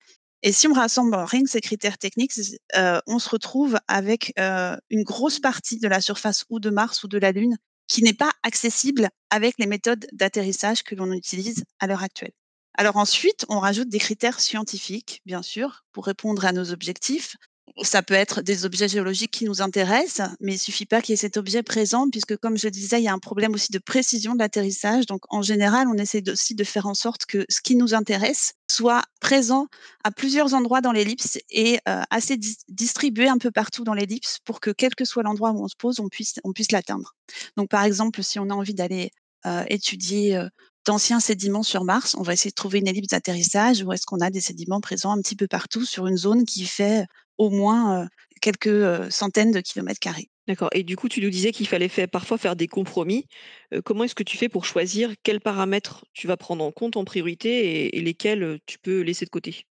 Et 0.43 0.53
si 0.53 0.67
on 0.69 0.73
rassemble 0.73 1.15
rien 1.17 1.43
que 1.43 1.51
ces 1.51 1.61
critères 1.61 1.99
techniques, 1.99 2.33
heu, 2.77 3.01
on 3.07 3.19
se 3.19 3.29
retrouve 3.29 3.79
avec, 3.89 4.33
heu, 4.39 4.77
une 4.91 5.03
grosse 5.05 5.39
partie 5.41 5.79
de 5.79 5.89
la 5.89 6.01
surface 6.01 6.45
ou 6.49 6.61
de 6.61 6.71
Mars 6.71 7.05
ou 7.05 7.09
de 7.09 7.19
la 7.19 7.33
Lune 7.33 7.57
qui 7.89 8.03
n'est 8.03 8.15
pas 8.15 8.33
accessible 8.43 9.09
avec 9.31 9.57
les 9.59 9.67
méthodes 9.67 10.07
d'atterrissage 10.13 10.83
que 10.85 10.95
l'on 10.95 11.13
utilise 11.13 11.65
à 11.81 11.87
l'heure 11.89 12.03
actuelle. 12.03 12.33
Alors 12.75 12.97
ensuite, 12.97 13.45
on 13.49 13.59
rajoute 13.59 13.89
des 13.89 13.99
critères 13.99 14.41
scientifiques, 14.41 15.21
bien 15.27 15.43
sûr, 15.43 15.85
pour 15.93 16.07
répondre 16.07 16.45
à 16.45 16.53
nos 16.53 16.71
objectifs. 16.73 17.37
Ça 17.83 18.03
peut 18.03 18.15
être 18.15 18.43
des 18.43 18.65
objets 18.65 18.89
géologiques 18.89 19.31
qui 19.31 19.45
nous 19.45 19.63
intéressent, 19.63 20.29
mais 20.41 20.55
il 20.55 20.59
suffit 20.59 20.87
pas 20.87 21.01
qu'il 21.01 21.13
y 21.13 21.15
ait 21.15 21.17
cet 21.17 21.37
objet 21.37 21.63
présent 21.63 22.09
puisque 22.11 22.37
comme 22.37 22.57
je 22.59 22.69
disais, 22.69 23.01
il 23.01 23.05
y 23.05 23.09
a 23.09 23.13
un 23.13 23.19
problème 23.21 23.55
aussi 23.55 23.71
de 23.71 23.79
précision 23.79 24.35
de 24.35 24.41
l'atterrissage. 24.41 25.07
Donc 25.07 25.23
en 25.33 25.41
général, 25.41 25.87
on 25.89 25.95
essaie 25.97 26.23
aussi 26.29 26.55
de 26.57 26.65
faire 26.65 26.87
en 26.87 26.95
sorte 26.95 27.27
que 27.27 27.47
ce 27.49 27.61
qui 27.63 27.77
nous 27.77 27.95
intéresse 27.95 28.55
soit 28.69 29.03
présent 29.21 29.67
à 30.05 30.11
plusieurs 30.11 30.53
endroits 30.55 30.81
dans 30.81 30.93
l'ellipse 30.93 31.39
et 31.51 31.77
heu, 31.89 32.01
assez 32.11 32.37
dis 32.37 32.57
distribué 32.69 33.29
un 33.29 33.39
peu 33.39 33.51
partout 33.53 33.85
dans 33.85 33.95
l'ellipse 33.95 34.39
pour 34.45 34.61
que 34.61 34.71
quel 34.71 34.95
que 34.97 35.05
soit 35.05 35.23
l'endroit 35.23 35.53
où 35.53 35.63
on 35.63 35.69
se 35.69 35.77
pose, 35.79 36.01
on 36.01 36.09
puisse 36.09 36.73
l'atteindre. 36.73 37.15
Donc 37.57 37.69
par 37.71 37.85
exemple, 37.85 38.23
si 38.23 38.39
on 38.41 38.51
a 38.51 38.55
envie 38.55 38.75
d'aller, 38.75 39.11
heu, 39.47 39.65
étudier, 39.69 40.37
heu, 40.37 40.49
d'anciens 40.87 41.21
sédiments 41.21 41.63
sur 41.63 41.85
Mars, 41.85 42.15
on 42.19 42.23
va 42.23 42.33
essayer 42.35 42.51
de 42.51 42.55
trouver 42.55 42.79
une 42.81 42.89
ellipse 42.89 43.09
d'atterrissage 43.09 43.83
où 43.83 43.93
est-ce 43.93 44.07
qu'on 44.07 44.21
a 44.21 44.31
des 44.31 44.41
sédiments 44.41 44.81
présents 44.81 45.13
un 45.13 45.21
petit 45.23 45.37
peu 45.37 45.47
partout 45.49 45.85
sur 45.85 46.07
une 46.07 46.17
zone 46.17 46.45
qui 46.47 46.65
fait 46.67 47.07
au 47.39 47.51
moins, 47.51 48.05
heu, 48.05 48.09
quelques, 48.41 48.67
heu, 48.69 49.11
centaines 49.11 49.53
de 49.53 49.61
kilomètres 49.61 50.01
carrés. 50.01 50.31
D'accord 50.47 50.69
et 50.75 50.83
du 50.83 50.97
coup, 50.97 51.09
tu 51.09 51.21
nous 51.23 51.31
disais 51.31 51.53
qu'il 51.53 51.67
fallait 51.69 51.89
faire 51.89 52.09
parfois 52.09 52.37
faire 52.39 52.57
des 52.57 52.67
compromis. 52.69 53.27
Heu, 53.73 53.81
comment 53.83 54.05
est-ce 54.05 54.15
que 54.15 54.23
tu 54.23 54.37
fais 54.37 54.49
pour 54.49 54.65
choisir 54.65 55.15
quels 55.23 55.41
paramètres 55.41 56.05
tu 56.13 56.27
vas 56.27 56.37
prendre 56.37 56.65
en 56.65 56.73
compte 56.73 56.97
en 56.97 57.05
priorité 57.05 57.85
et 57.87 57.99
et 57.99 58.03
lesquels, 58.03 58.59
tu 58.67 58.79
peux 58.79 59.01
laisser 59.03 59.25
de 59.25 59.31
côté? 59.31 59.67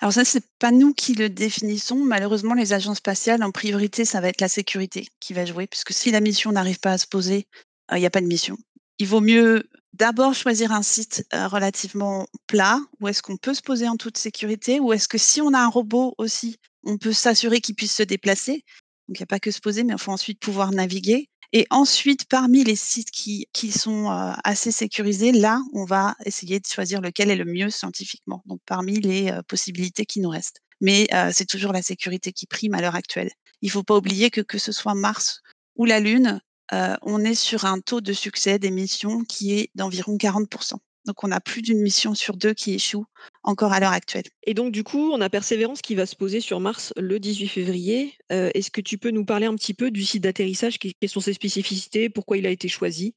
Alors 0.00 0.12
ça, 0.12 0.24
c'est 0.24 0.44
pas 0.58 0.70
nous 0.72 0.92
qui 0.92 1.14
le 1.14 1.28
définissons. 1.30 1.96
Malheureusement, 1.96 2.54
les 2.54 2.72
agences 2.72 2.98
spatiales, 2.98 3.42
en 3.42 3.50
priorité, 3.50 4.04
ça 4.04 4.20
va 4.20 4.28
être 4.28 4.40
la 4.40 4.48
sécurité 4.48 5.06
qui 5.20 5.32
va 5.32 5.44
jouer, 5.46 5.66
puisque 5.66 5.92
si 5.92 6.10
la 6.10 6.20
mission 6.20 6.52
n'arrive 6.52 6.80
pas 6.80 6.92
à 6.92 6.98
se 6.98 7.06
poser, 7.06 7.46
il 7.94 7.98
y 7.98 8.06
a 8.06 8.10
pas 8.10 8.20
de 8.20 8.26
mission. 8.26 8.56
Il 8.98 9.06
vaut 9.06 9.20
mieux 9.20 9.64
d'abord 9.96 10.34
choisir 10.34 10.72
un 10.72 10.82
site, 10.82 11.26
heu, 11.34 11.46
relativement 11.46 12.26
plat, 12.46 12.80
où 13.00 13.08
est-ce 13.08 13.22
qu'on 13.22 13.36
peut 13.36 13.54
se 13.54 13.62
poser 13.62 13.88
en 13.88 13.96
toute 13.96 14.18
sécurité, 14.18 14.80
ou 14.80 14.92
est-ce 14.92 15.08
que 15.08 15.18
si 15.18 15.40
on 15.40 15.52
a 15.54 15.58
un 15.60 15.68
robot 15.68 16.14
aussi, 16.18 16.56
on 16.84 16.98
peut 16.98 17.12
s'assurer 17.12 17.60
qu'il 17.60 17.74
puisse 17.74 17.94
se 17.94 18.02
déplacer. 18.02 18.64
Donc 19.08 19.18
il 19.18 19.20
y 19.20 19.22
a 19.22 19.26
pas 19.26 19.40
que 19.40 19.50
se 19.50 19.60
poser, 19.60 19.84
mais 19.84 19.94
il 19.94 19.98
faut 19.98 20.12
ensuite 20.12 20.40
pouvoir 20.40 20.70
naviguer 20.72 21.28
et 21.52 21.66
ensuite 21.70 22.26
parmi 22.28 22.64
les 22.64 22.76
sites 22.76 23.10
qui 23.10 23.46
sont, 23.72 24.10
heu, 24.10 24.32
assez 24.44 24.72
sécurisés, 24.72 25.32
là, 25.32 25.60
on 25.72 25.84
va 25.84 26.14
essayer 26.26 26.60
de 26.60 26.66
choisir 26.66 27.00
lequel 27.00 27.30
est 27.30 27.36
le 27.36 27.44
mieux 27.44 27.70
scientifiquement, 27.70 28.42
donc 28.46 28.60
parmi 28.66 29.00
les, 29.00 29.30
heu, 29.30 29.42
possibilités 29.48 30.04
qui 30.06 30.20
nous 30.20 30.30
restent. 30.30 30.60
Mais, 30.82 31.08
c'est 31.32 31.46
toujours 31.46 31.72
la 31.72 31.80
sécurité 31.82 32.32
qui 32.32 32.46
prime 32.46 32.74
à 32.74 32.82
l'heure 32.82 32.96
actuelle. 32.96 33.30
Il 33.62 33.70
faut 33.70 33.82
pas 33.82 33.96
oublier 33.96 34.30
que 34.30 34.42
que 34.42 34.58
ce 34.58 34.72
soit 34.72 34.94
Mars 34.94 35.40
ou 35.76 35.86
la 35.86 36.00
Lune, 36.00 36.40
on 36.72 37.24
est 37.24 37.34
sur 37.34 37.64
un 37.64 37.80
taux 37.80 38.00
de 38.00 38.12
succès 38.12 38.58
des 38.58 38.70
missions 38.70 39.24
qui 39.24 39.54
est 39.54 39.70
d'environ 39.74 40.16
40% 40.16 40.74
Donc 41.06 41.22
on 41.22 41.30
a 41.30 41.40
plus 41.40 41.62
d'une 41.62 41.80
mission 41.80 42.14
sur 42.14 42.36
2 42.36 42.52
qui 42.54 42.74
échoue 42.74 43.06
encore 43.42 43.72
à 43.72 43.80
l'heure 43.80 43.92
actuelle. 43.92 44.24
Et 44.42 44.54
donc 44.54 44.72
du 44.72 44.82
coup, 44.84 45.10
on 45.12 45.20
a 45.20 45.30
Persévérance 45.30 45.80
qui 45.80 45.94
va 45.94 46.06
se 46.06 46.16
poser 46.16 46.40
sur 46.40 46.60
Mars 46.60 46.92
le 46.96 47.20
18 47.20 47.48
février. 47.48 48.18
Est-ce 48.30 48.70
que 48.70 48.80
tu 48.80 48.98
peux 48.98 49.10
nous 49.10 49.24
parler 49.24 49.46
un 49.46 49.54
petit 49.54 49.74
peu 49.74 49.90
du 49.90 50.04
site 50.04 50.24
d'atterrissage? 50.24 50.78
Quelles 50.78 51.08
sont 51.08 51.20
ses 51.20 51.32
spécificités? 51.32 52.08
Pourquoi 52.10 52.38
il 52.38 52.46
a 52.46 52.50
été 52.50 52.68
choisi? 52.68 53.14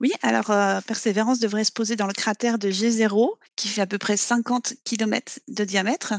Oui, 0.00 0.12
alors, 0.22 0.46
Persévérance 0.84 1.40
devrait 1.40 1.64
se 1.64 1.72
poser 1.72 1.96
dans 1.96 2.06
le 2.06 2.12
cratère 2.12 2.58
de 2.58 2.70
G0 2.70 3.30
qui 3.56 3.66
fait 3.66 3.80
à 3.80 3.86
peu 3.86 3.98
près 3.98 4.16
50 4.16 4.74
kilomètres 4.84 5.40
de 5.48 5.64
diamètre. 5.64 6.14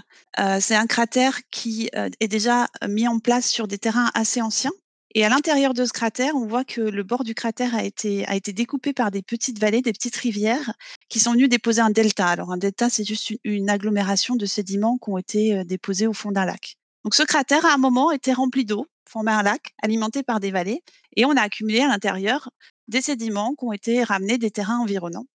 C'est 0.59 0.75
un 0.75 0.85
cratère 0.85 1.39
qui, 1.49 1.89
est 1.93 2.27
déjà, 2.27 2.67
mis 2.89 3.07
en 3.07 3.19
place 3.19 3.47
sur 3.47 3.69
des 3.69 3.77
terrains 3.77 4.11
assez 4.15 4.41
anciens 4.41 4.73
et 5.15 5.25
à 5.25 5.29
l'intérieur 5.29 5.73
de 5.73 5.85
ce 5.85 5.91
cratère, 5.91 6.35
on 6.35 6.45
voit 6.45 6.63
que 6.63 6.81
le 6.81 7.03
bord 7.03 7.23
du 7.23 7.33
cratère 7.33 7.75
a 7.75 7.83
été 7.83 8.25
a 8.27 8.35
été 8.35 8.53
découpé 8.53 8.93
par 8.93 9.11
des 9.11 9.21
petites 9.21 9.59
vallées, 9.59 9.81
des 9.81 9.93
petites 9.93 10.15
rivières 10.15 10.73
qui 11.09 11.19
sont 11.19 11.33
venues 11.33 11.47
déposer 11.47 11.81
un 11.81 11.89
delta. 11.89 12.27
Alors 12.27 12.51
un 12.51 12.57
delta, 12.57 12.89
c'est 12.89 13.03
juste 13.03 13.33
une 13.43 13.69
agglomération 13.69 14.35
de 14.35 14.45
sédiments 14.45 14.97
qui 14.97 15.09
ont 15.09 15.17
été, 15.17 15.55
heu, 15.57 15.63
déposés 15.65 16.07
au 16.07 16.13
fond 16.13 16.31
d'un 16.31 16.45
lac. 16.45 16.75
Donc 17.03 17.15
ce 17.15 17.23
cratère, 17.23 17.65
à 17.65 17.73
un 17.73 17.77
moment, 17.77 18.11
était 18.11 18.33
rempli 18.33 18.65
d'eau, 18.65 18.85
formait 19.07 19.31
un 19.31 19.43
lac 19.43 19.73
alimenté 19.81 20.21
par 20.23 20.39
des 20.39 20.51
vallées, 20.51 20.83
et 21.15 21.25
on 21.25 21.31
a 21.31 21.41
accumulé 21.41 21.81
à 21.81 21.87
l'intérieur 21.87 22.49
des 22.87 23.01
sédiments 23.01 23.55
qui 23.55 23.65
ont 23.65 23.73
été 23.73 24.03
ramenés 24.03 24.37
des 24.37 24.51
terrains 24.51 24.79
environnants. 24.79 25.25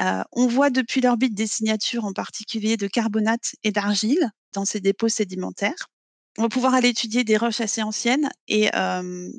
Euh, 0.00 0.22
on 0.32 0.46
voit 0.46 0.70
depuis 0.70 1.00
l'orbite 1.00 1.34
des 1.34 1.46
signatures, 1.46 2.04
en 2.04 2.12
particulier 2.12 2.76
de 2.76 2.86
carbonate 2.86 3.54
et 3.62 3.72
d'argile, 3.72 4.30
dans 4.52 4.64
ces 4.64 4.80
dépôts 4.80 5.08
sédimentaires. 5.08 5.88
On 6.38 6.42
va 6.42 6.48
pouvoir 6.48 6.74
aller 6.74 6.88
étudier 6.88 7.22
des 7.24 7.36
roches 7.36 7.60
assez 7.60 7.82
anciennes 7.82 8.28
et 8.48 8.70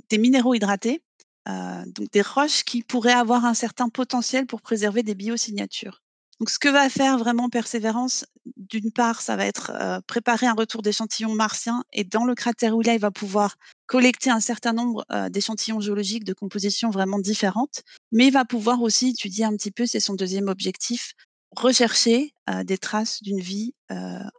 des 0.10 0.18
minéraux 0.18 0.54
hydratés, 0.54 1.02
donc 1.46 2.10
des 2.12 2.22
roches 2.22 2.64
qui 2.64 2.84
pourraient 2.84 3.12
avoir 3.12 3.46
un 3.46 3.54
certain 3.54 3.90
potentiel 3.90 4.46
pour 4.46 4.62
préserver 4.62 5.04
des 5.04 5.16
biosignatures. 5.16 6.02
Donc, 6.40 6.50
ce 6.50 6.60
que 6.60 6.68
va 6.68 6.90
faire 6.90 7.18
vraiment 7.18 7.50
Persévérance, 7.50 8.26
d'une 8.58 8.92
part, 8.92 9.22
ça 9.22 9.38
va 9.38 9.46
être 9.46 9.72
euh, 9.74 10.02
préparer 10.06 10.46
un 10.48 10.54
retour 10.54 10.82
d'échantillons 10.82 11.34
martiens 11.34 11.86
et 11.94 12.04
dans 12.04 12.26
le 12.26 12.36
cratère 12.36 12.76
Willa, 12.76 12.94
il 12.94 13.00
va 13.00 13.12
pouvoir 13.12 13.56
collecter 13.88 14.30
un 14.30 14.42
certain 14.42 14.74
nombre 14.74 15.06
d'échantillons 15.30 15.80
géologiques 15.80 16.26
de 16.26 16.34
composition 16.34 16.90
vraiment 16.90 17.20
différentes, 17.20 17.84
mais 18.12 18.28
il 18.28 18.34
va 18.34 18.44
pouvoir 18.44 18.82
aussi 18.82 19.10
étudier 19.10 19.46
un 19.46 19.56
petit 19.56 19.72
peu, 19.72 19.86
c'est 19.86 20.00
son 20.00 20.16
deuxième 20.16 20.50
objectif, 20.50 21.14
rechercher 21.52 22.34
euh, 22.50 22.64
des 22.64 22.78
traces 22.78 23.22
d'une 23.22 23.40
vie 23.40 23.74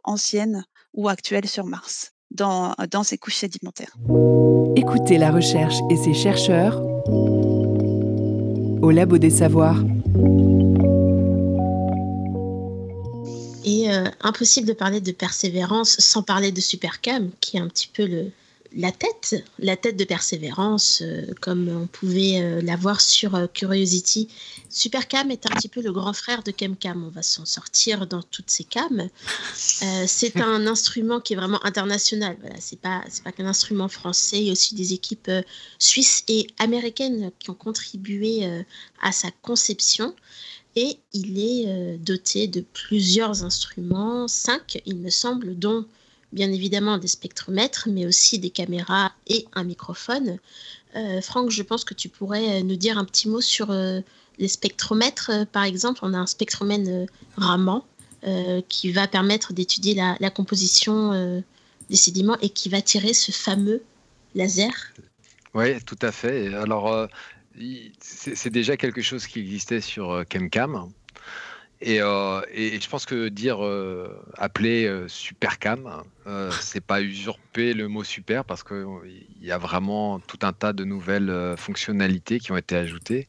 ancienne 0.03 0.65
ou 0.93 1.09
actuelle 1.09 1.47
sur 1.47 1.65
Mars 1.65 2.11
dans, 2.31 2.73
dans 2.91 3.03
ces 3.03 3.17
couches 3.17 3.37
sédimentaires. 3.37 3.95
Écoutez 4.75 5.17
la 5.17 5.31
recherche 5.31 5.75
et 5.89 5.97
ses 5.97 6.13
chercheurs 6.13 6.81
au 8.81 8.91
Labo 8.91 9.17
des 9.17 9.29
Savoirs. 9.29 9.83
Et 13.65 13.91
euh, 13.91 14.05
impossible 14.21 14.67
de 14.67 14.73
parler 14.73 15.01
de 15.01 15.11
persévérance 15.11 15.97
sans 15.99 16.23
parler 16.23 16.51
de 16.51 16.61
Supercam, 16.61 17.31
qui 17.41 17.57
est 17.57 17.59
un 17.59 17.67
petit 17.67 17.89
peu 17.91 18.05
le, 18.05 18.31
la 18.77 18.91
tête, 18.93 19.43
la 19.59 19.75
tête 19.75 19.97
de 19.97 20.05
persévérance, 20.05 21.01
euh, 21.01 21.25
comme 21.41 21.67
on 21.67 21.87
pouvait 21.87 22.41
euh, 22.41 22.61
la 22.61 22.77
voir 22.77 23.01
sur 23.01 23.51
Curiosity. 23.53 24.29
Supercam 24.69 25.31
est 25.31 25.45
un 25.45 25.55
petit 25.55 25.67
peu 25.67 25.81
le 25.81 25.91
grand 25.91 26.13
frère 26.13 26.43
de 26.43 26.53
ChemCam. 26.57 27.03
On 27.03 27.09
va 27.09 27.23
s'en 27.23 27.45
sortir 27.45 28.07
dans 28.07 28.23
toutes 28.23 28.49
ces 28.49 28.63
cams. 28.63 29.09
c'est 29.53 30.37
un 30.41 30.65
instrument 30.67 31.19
qui 31.19 31.33
est 31.33 31.37
vraiment 31.37 31.63
international. 31.65 32.37
Voilà, 32.39 32.55
c'est 32.59 32.79
pas 32.79 33.03
pas 33.23 33.31
qu'un 33.33 33.47
instrument 33.47 33.89
français. 33.89 34.37
Il 34.37 34.43
y 34.45 34.49
a 34.49 34.53
aussi 34.53 34.75
des 34.75 34.93
équipes 34.93 35.31
suisses 35.79 36.23
et 36.29 36.47
américaines 36.59 37.31
qui 37.39 37.49
ont 37.49 37.55
contribué 37.55 38.45
à 39.01 39.11
sa 39.11 39.29
conception 39.41 40.13
et 40.77 40.99
il 41.11 41.39
est 41.39 41.67
euh, 41.67 41.97
doté 41.97 42.47
de 42.47 42.61
plusieurs 42.61 43.43
instruments, 43.43 44.27
cinq 44.27 44.79
il 44.85 44.97
me 44.97 45.09
semble, 45.09 45.57
dont 45.57 45.87
bien 46.33 46.51
évidemment 46.51 46.97
des 46.97 47.07
spectromètres, 47.07 47.87
mais 47.91 48.05
aussi 48.05 48.39
des 48.39 48.49
caméras 48.49 49.11
et 49.27 49.45
un 49.53 49.63
microphone. 49.63 50.37
Euh, 50.95 51.21
Franck, 51.21 51.51
je 51.51 51.63
pense 51.63 51.83
que 51.83 51.93
tu 51.93 52.09
pourrais 52.09 52.59
euh, 52.59 52.63
nous 52.63 52.75
dire 52.75 52.97
un 52.97 53.05
petit 53.05 53.29
mot 53.29 53.41
sur 53.41 53.71
les 54.39 54.47
spectromètres. 54.47 55.31
par 55.51 55.63
exemple, 55.63 55.99
on 56.03 56.13
a 56.13 56.17
un 56.17 56.27
spectromètre 56.27 57.11
Raman 57.37 57.81
qui 58.67 58.91
va 58.91 59.07
permettre 59.07 59.53
d'étudier 59.53 59.95
la, 59.95 60.29
composition 60.29 61.41
des 61.89 61.95
sédiments 61.95 62.37
et 62.41 62.49
qui 62.49 62.67
va 62.67 62.81
tirer 62.81 63.13
ce 63.13 63.31
fameux 63.31 63.81
laser. 64.35 64.73
Oui, 65.53 65.81
tout 65.85 65.97
à 66.01 66.11
fait. 66.11 66.53
Alors, 66.53 67.07
c'est 67.99 68.49
déjà 68.49 68.77
quelque 68.77 69.01
chose 69.01 69.27
qui 69.27 69.39
existait 69.39 69.81
sur 69.81 70.11
euh, 70.11 70.23
ChemCam. 70.31 70.91
Et, 71.79 72.01
euh, 72.01 72.41
et, 72.51 72.79
je 72.81 72.89
pense 72.89 73.05
que 73.05 73.27
dire 73.29 73.63
euh, 73.63 74.19
appeler 74.37 75.05
supercam, 75.07 76.03
c'est 76.61 76.81
pas 76.81 77.01
usurper 77.01 77.73
le 77.73 77.87
mot 77.87 78.03
super 78.03 78.45
parce 78.45 78.63
qu'il 78.63 78.85
y 79.41 79.51
a 79.51 79.57
vraiment 79.57 80.19
tout 80.19 80.39
un 80.41 80.53
tas 80.53 80.73
de 80.73 80.83
nouvelles 80.83 81.55
fonctionnalités 81.57 82.39
qui 82.39 82.51
ont 82.51 82.57
été 82.57 82.75
ajoutées. 82.75 83.27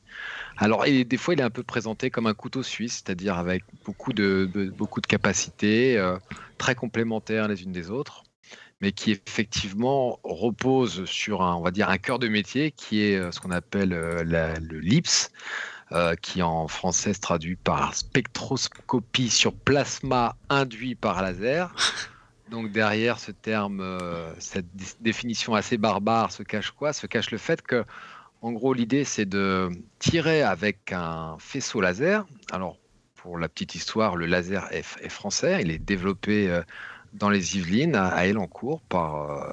Alors, 0.56 0.86
et 0.86 1.04
des 1.04 1.16
fois, 1.16 1.34
il 1.34 1.40
est 1.40 1.44
un 1.44 1.50
peu 1.50 1.62
présenté 1.62 2.10
comme 2.10 2.26
un 2.26 2.34
couteau 2.34 2.62
suisse, 2.62 3.02
c'est-à-dire 3.04 3.36
avec 3.38 3.62
beaucoup 3.84 4.12
de, 4.12 4.50
beaucoup 4.76 5.00
de 5.00 5.06
capacités 5.06 6.02
très 6.56 6.74
complémentaires 6.74 7.48
les 7.48 7.62
unes 7.62 7.72
des 7.72 7.90
autres 7.90 8.24
mais 8.80 8.92
qui 8.92 9.10
effectivement 9.10 10.20
repose 10.22 11.04
sur 11.04 11.42
un, 11.42 11.56
on 11.56 11.62
va 11.62 11.70
dire, 11.70 11.90
un 11.90 11.98
cœur 11.98 12.18
de 12.18 12.28
métier 12.28 12.70
qui 12.70 13.02
est 13.02 13.16
euh, 13.16 13.32
ce 13.32 13.40
qu'on 13.40 13.50
appelle 13.50 13.92
euh, 13.92 14.22
le 14.24 14.78
LIPS, 14.78 15.30
euh, 15.92 16.14
qui 16.16 16.42
en 16.42 16.68
français 16.68 17.14
se 17.14 17.20
traduit 17.20 17.56
par 17.56 17.94
spectroscopie 17.94 19.30
sur 19.30 19.54
plasma 19.54 20.36
induit 20.48 20.94
par 20.94 21.22
laser. 21.22 21.74
Donc 22.50 22.72
derrière 22.72 23.18
ce 23.18 23.30
terme, 23.30 23.84
cette 24.38 24.66
définition 25.00 25.54
assez 25.54 25.76
barbare 25.76 26.32
se 26.32 26.42
cache 26.42 26.70
quoi? 26.70 26.94
Se 26.94 27.06
cache 27.06 27.30
le 27.30 27.36
fait 27.36 27.60
que, 27.60 27.84
en 28.40 28.52
gros, 28.52 28.72
l'idée 28.72 29.04
c'est 29.04 29.26
de 29.26 29.68
tirer 29.98 30.42
avec 30.42 30.92
un 30.92 31.36
faisceau 31.38 31.82
laser. 31.82 32.24
Alors 32.50 32.78
pour 33.16 33.36
la 33.36 33.50
petite 33.50 33.74
histoire, 33.74 34.16
le 34.16 34.24
laser 34.24 34.66
est, 34.72 34.86
est 35.02 35.10
français, 35.10 35.58
il 35.60 35.70
est 35.70 35.78
développé 35.78 36.62
dans 37.12 37.30
les 37.30 37.56
Yvelines, 37.56 37.96
à 37.96 38.26
Elancourt, 38.26 38.82
par 38.82 39.30
euh, 39.30 39.52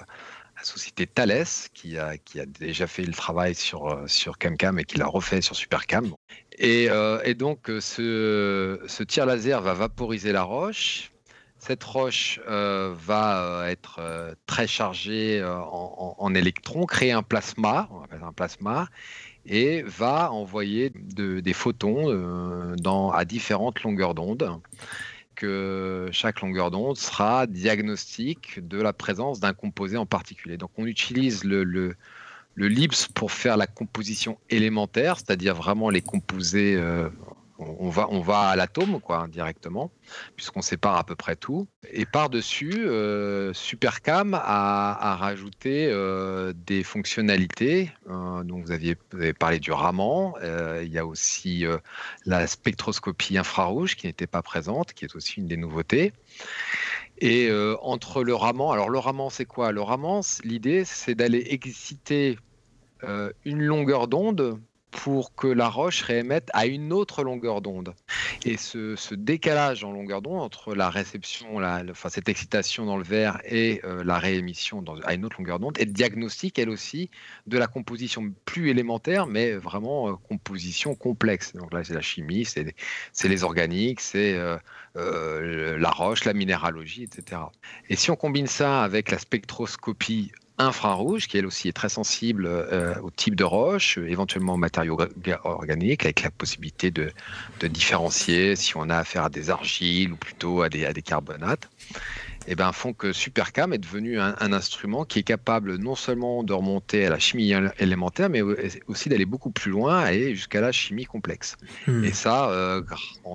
société 0.65 1.07
Thales, 1.07 1.45
qui 1.73 1.97
a, 1.97 2.15
déjà 2.59 2.87
fait 2.87 3.03
le 3.03 3.13
travail 3.13 3.55
sur, 3.55 3.87
euh, 3.87 4.07
sur 4.07 4.37
CamCam 4.37 4.79
et 4.79 4.83
qui 4.83 4.97
l'a 4.97 5.05
refait 5.05 5.41
sur 5.41 5.55
SuperCam. 5.55 6.13
Et, 6.57 6.87
euh, 6.89 7.33
donc, 7.33 7.69
ce, 7.79 8.79
ce 8.87 9.03
tir 9.03 9.25
laser 9.25 9.61
va 9.61 9.73
vaporiser 9.73 10.31
la 10.31 10.43
roche. 10.43 11.11
Cette 11.57 11.83
roche 11.83 12.39
va 12.45 13.65
être 13.69 14.35
très 14.45 14.67
chargée 14.67 15.43
en, 15.43 16.35
électrons, 16.35 16.85
créer 16.85 17.11
un 17.11 17.23
plasma, 17.23 17.89
un 18.21 18.33
plasma, 18.33 18.87
et 19.47 19.81
va 19.81 20.31
envoyer 20.31 20.91
de, 20.93 21.39
des 21.39 21.53
photons 21.53 22.75
à 23.11 23.25
différentes 23.25 23.81
longueurs 23.81 24.13
d'onde 24.13 24.61
que 25.35 26.09
chaque 26.11 26.41
longueur 26.41 26.71
d'onde 26.71 26.97
sera 26.97 27.47
diagnostique 27.47 28.65
de 28.67 28.81
la 28.81 28.93
présence 28.93 29.39
d'un 29.39 29.53
composé 29.53 29.97
en 29.97 30.05
particulier. 30.05 30.57
Donc 30.57 30.71
on 30.77 30.85
utilise 30.85 31.43
le, 31.43 31.63
le, 31.63 31.95
le 32.55 32.67
LIPS 32.67 33.07
pour 33.13 33.31
faire 33.31 33.57
la 33.57 33.67
composition 33.67 34.37
élémentaire, 34.49 35.17
c'est-à-dire 35.17 35.55
vraiment 35.55 35.89
les 35.89 36.01
composés 36.01 36.75
euh, 36.75 37.09
on 37.57 37.89
va, 37.89 38.07
on 38.09 38.19
va 38.21 38.49
à 38.49 38.55
l'atome 38.55 38.99
quoi 38.99 39.27
directement, 39.29 39.91
puisqu'on 40.35 40.61
sépare 40.61 40.97
à 40.97 41.03
peu 41.05 41.15
près 41.15 41.35
tout. 41.35 41.67
Et 41.91 42.05
par-dessus, 42.05 42.85
euh, 42.85 43.53
Supercam 43.53 44.33
a, 44.33 45.15
rajouté 45.15 45.87
euh, 45.89 46.53
des 46.65 46.83
fonctionnalités. 46.83 47.91
Euh, 48.09 48.43
donc 48.43 48.65
vous, 48.65 48.71
aviez, 48.71 48.95
parlé 49.39 49.59
du 49.59 49.71
Raman. 49.71 50.33
il 50.81 50.91
y 50.91 50.97
a 50.97 51.05
aussi 51.05 51.65
la 52.25 52.47
spectroscopie 52.47 53.37
infrarouge 53.37 53.95
qui 53.95 54.07
n'était 54.07 54.27
pas 54.27 54.41
présente, 54.41 54.93
qui 54.93 55.05
est 55.05 55.15
aussi 55.15 55.39
une 55.39 55.47
des 55.47 55.57
nouveautés. 55.57 56.13
Et 57.19 57.49
entre 57.81 58.23
le 58.23 58.35
Raman, 58.35 58.73
alors 58.73 58.89
le 58.89 58.99
Raman 58.99 59.29
c'est 59.29 59.45
quoi? 59.45 59.71
Le 59.71 59.81
Raman, 59.81 60.21
l'idée 60.43 60.83
c'est 60.83 61.15
d'aller 61.15 61.45
exciter 61.49 62.37
une 63.45 63.61
longueur 63.61 64.07
d'onde 64.07 64.59
pour 64.95 65.35
que 65.35 65.47
la 65.47 65.67
roche 65.67 66.01
réémette 66.01 66.49
à 66.53 66.65
une 66.65 66.93
autre 66.93 67.23
longueur 67.23 67.61
d'onde. 67.61 67.93
Et 68.45 68.57
ce, 68.57 68.95
décalage 69.13 69.83
en 69.83 69.91
longueur 69.91 70.21
d'onde 70.21 70.39
entre 70.39 70.73
la 70.73 70.89
réception, 70.89 71.59
la, 71.59 71.83
cette 72.09 72.29
excitation 72.29 72.85
dans 72.85 72.97
le 72.97 73.03
verre 73.03 73.39
et 73.45 73.81
euh, 73.83 74.03
la 74.03 74.17
réémission 74.17 74.83
à 75.03 75.13
une 75.13 75.25
autre 75.25 75.35
longueur 75.39 75.59
d'onde 75.59 75.77
est 75.79 75.85
diagnostique, 75.85 76.57
elle 76.59 76.69
aussi, 76.69 77.09
de 77.45 77.57
la 77.57 77.67
composition 77.67 78.33
plus 78.45 78.69
élémentaire, 78.69 79.27
mais 79.27 79.53
vraiment 79.53 80.09
euh, 80.09 80.13
composition 80.29 80.95
complexe. 80.95 81.53
Donc 81.53 81.73
là, 81.73 81.83
c'est 81.83 81.93
la 81.93 82.01
chimie, 82.01 82.45
c'est 82.45 82.73
les 83.27 83.43
organiques, 83.43 83.99
c'est 83.99 84.33
euh, 84.95 85.77
la 85.77 85.89
roche, 85.89 86.23
la 86.23 86.33
minéralogie, 86.33 87.03
etc. 87.03 87.41
Et 87.89 87.95
si 87.95 88.11
on 88.11 88.15
combine 88.15 88.47
ça 88.47 88.83
avec 88.83 89.11
la 89.11 89.19
spectroscopie 89.19 90.31
infrarouge, 90.57 91.27
qui 91.27 91.37
elle 91.37 91.45
aussi 91.45 91.67
est 91.67 91.73
très 91.73 91.89
sensible 91.89 92.45
euh, 92.47 92.95
au 93.01 93.11
type 93.11 93.35
de 93.35 93.43
roche, 93.43 93.97
éventuellement 93.97 94.53
aux 94.53 94.57
matériaux 94.57 94.97
organiques, 95.43 96.05
avec 96.05 96.23
la 96.23 96.31
possibilité 96.31 96.91
de, 96.91 97.11
différencier 97.63 98.55
si 98.55 98.77
on 98.77 98.89
a 98.89 98.97
affaire 98.97 99.25
à 99.25 99.29
des 99.29 99.49
argiles 99.49 100.13
ou 100.13 100.15
plutôt 100.15 100.61
à 100.61 100.69
des 100.69 101.01
carbonates 101.01 101.69
eh 102.47 102.55
ben, 102.55 102.71
font 102.71 102.93
que 102.93 103.13
Supercam 103.13 103.73
est 103.73 103.77
devenu 103.77 104.19
un, 104.19 104.35
instrument 104.53 105.05
qui 105.05 105.19
est 105.19 105.23
capable 105.23 105.77
non 105.77 105.95
seulement 105.95 106.43
de 106.43 106.53
remonter 106.53 107.05
à 107.05 107.09
la 107.09 107.19
chimie 107.19 107.53
élémentaire, 107.79 108.29
mais 108.29 108.41
aussi 108.87 109.09
d'aller 109.09 109.25
beaucoup 109.25 109.49
plus 109.49 109.71
loin 109.71 110.07
et 110.07 110.35
jusqu'à 110.35 110.61
la 110.61 110.71
chimie 110.71 111.05
complexe. 111.05 111.57
Hmm. 111.87 112.03
Et 112.03 112.11
ça, 112.11 112.49
euh, 112.49 112.81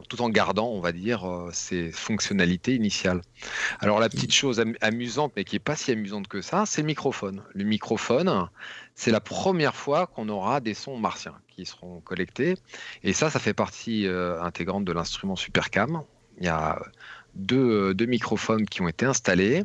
tout 0.08 0.22
en 0.22 0.28
gardant, 0.28 0.68
on 0.68 0.80
va 0.80 0.92
dire, 0.92 1.28
euh, 1.28 1.50
ses 1.52 1.90
fonctionnalités 1.90 2.74
initiales. 2.74 3.20
Alors 3.80 3.98
la 3.98 4.08
petite 4.08 4.32
chose 4.32 4.62
amusante, 4.80 5.32
mais 5.36 5.44
qui 5.44 5.56
n'est 5.56 5.60
pas 5.60 5.76
si 5.76 5.90
amusante 5.90 6.28
que 6.28 6.40
ça, 6.40 6.64
c'est 6.66 6.82
le 6.82 6.86
microphone. 6.86 7.42
Le 7.54 7.64
microphone, 7.64 8.48
c'est 8.94 9.10
la 9.10 9.20
première 9.20 9.74
fois 9.74 10.06
qu'on 10.06 10.28
aura 10.28 10.60
des 10.60 10.74
sons 10.74 10.98
martiens 10.98 11.34
qui 11.48 11.66
seront 11.66 12.00
collectés. 12.00 12.56
Et 13.02 13.12
ça, 13.12 13.30
ça 13.30 13.38
fait 13.38 13.54
partie 13.54 14.06
euh, 14.06 14.40
intégrante 14.42 14.84
de 14.84 14.92
l'instrument 14.92 15.36
Supercam. 15.36 16.02
Il 16.38 16.46
y 16.46 16.48
a 16.48 16.80
deux, 17.34 17.94
microphones 18.06 18.66
qui 18.66 18.82
ont 18.82 18.88
été 18.88 19.06
installés. 19.06 19.64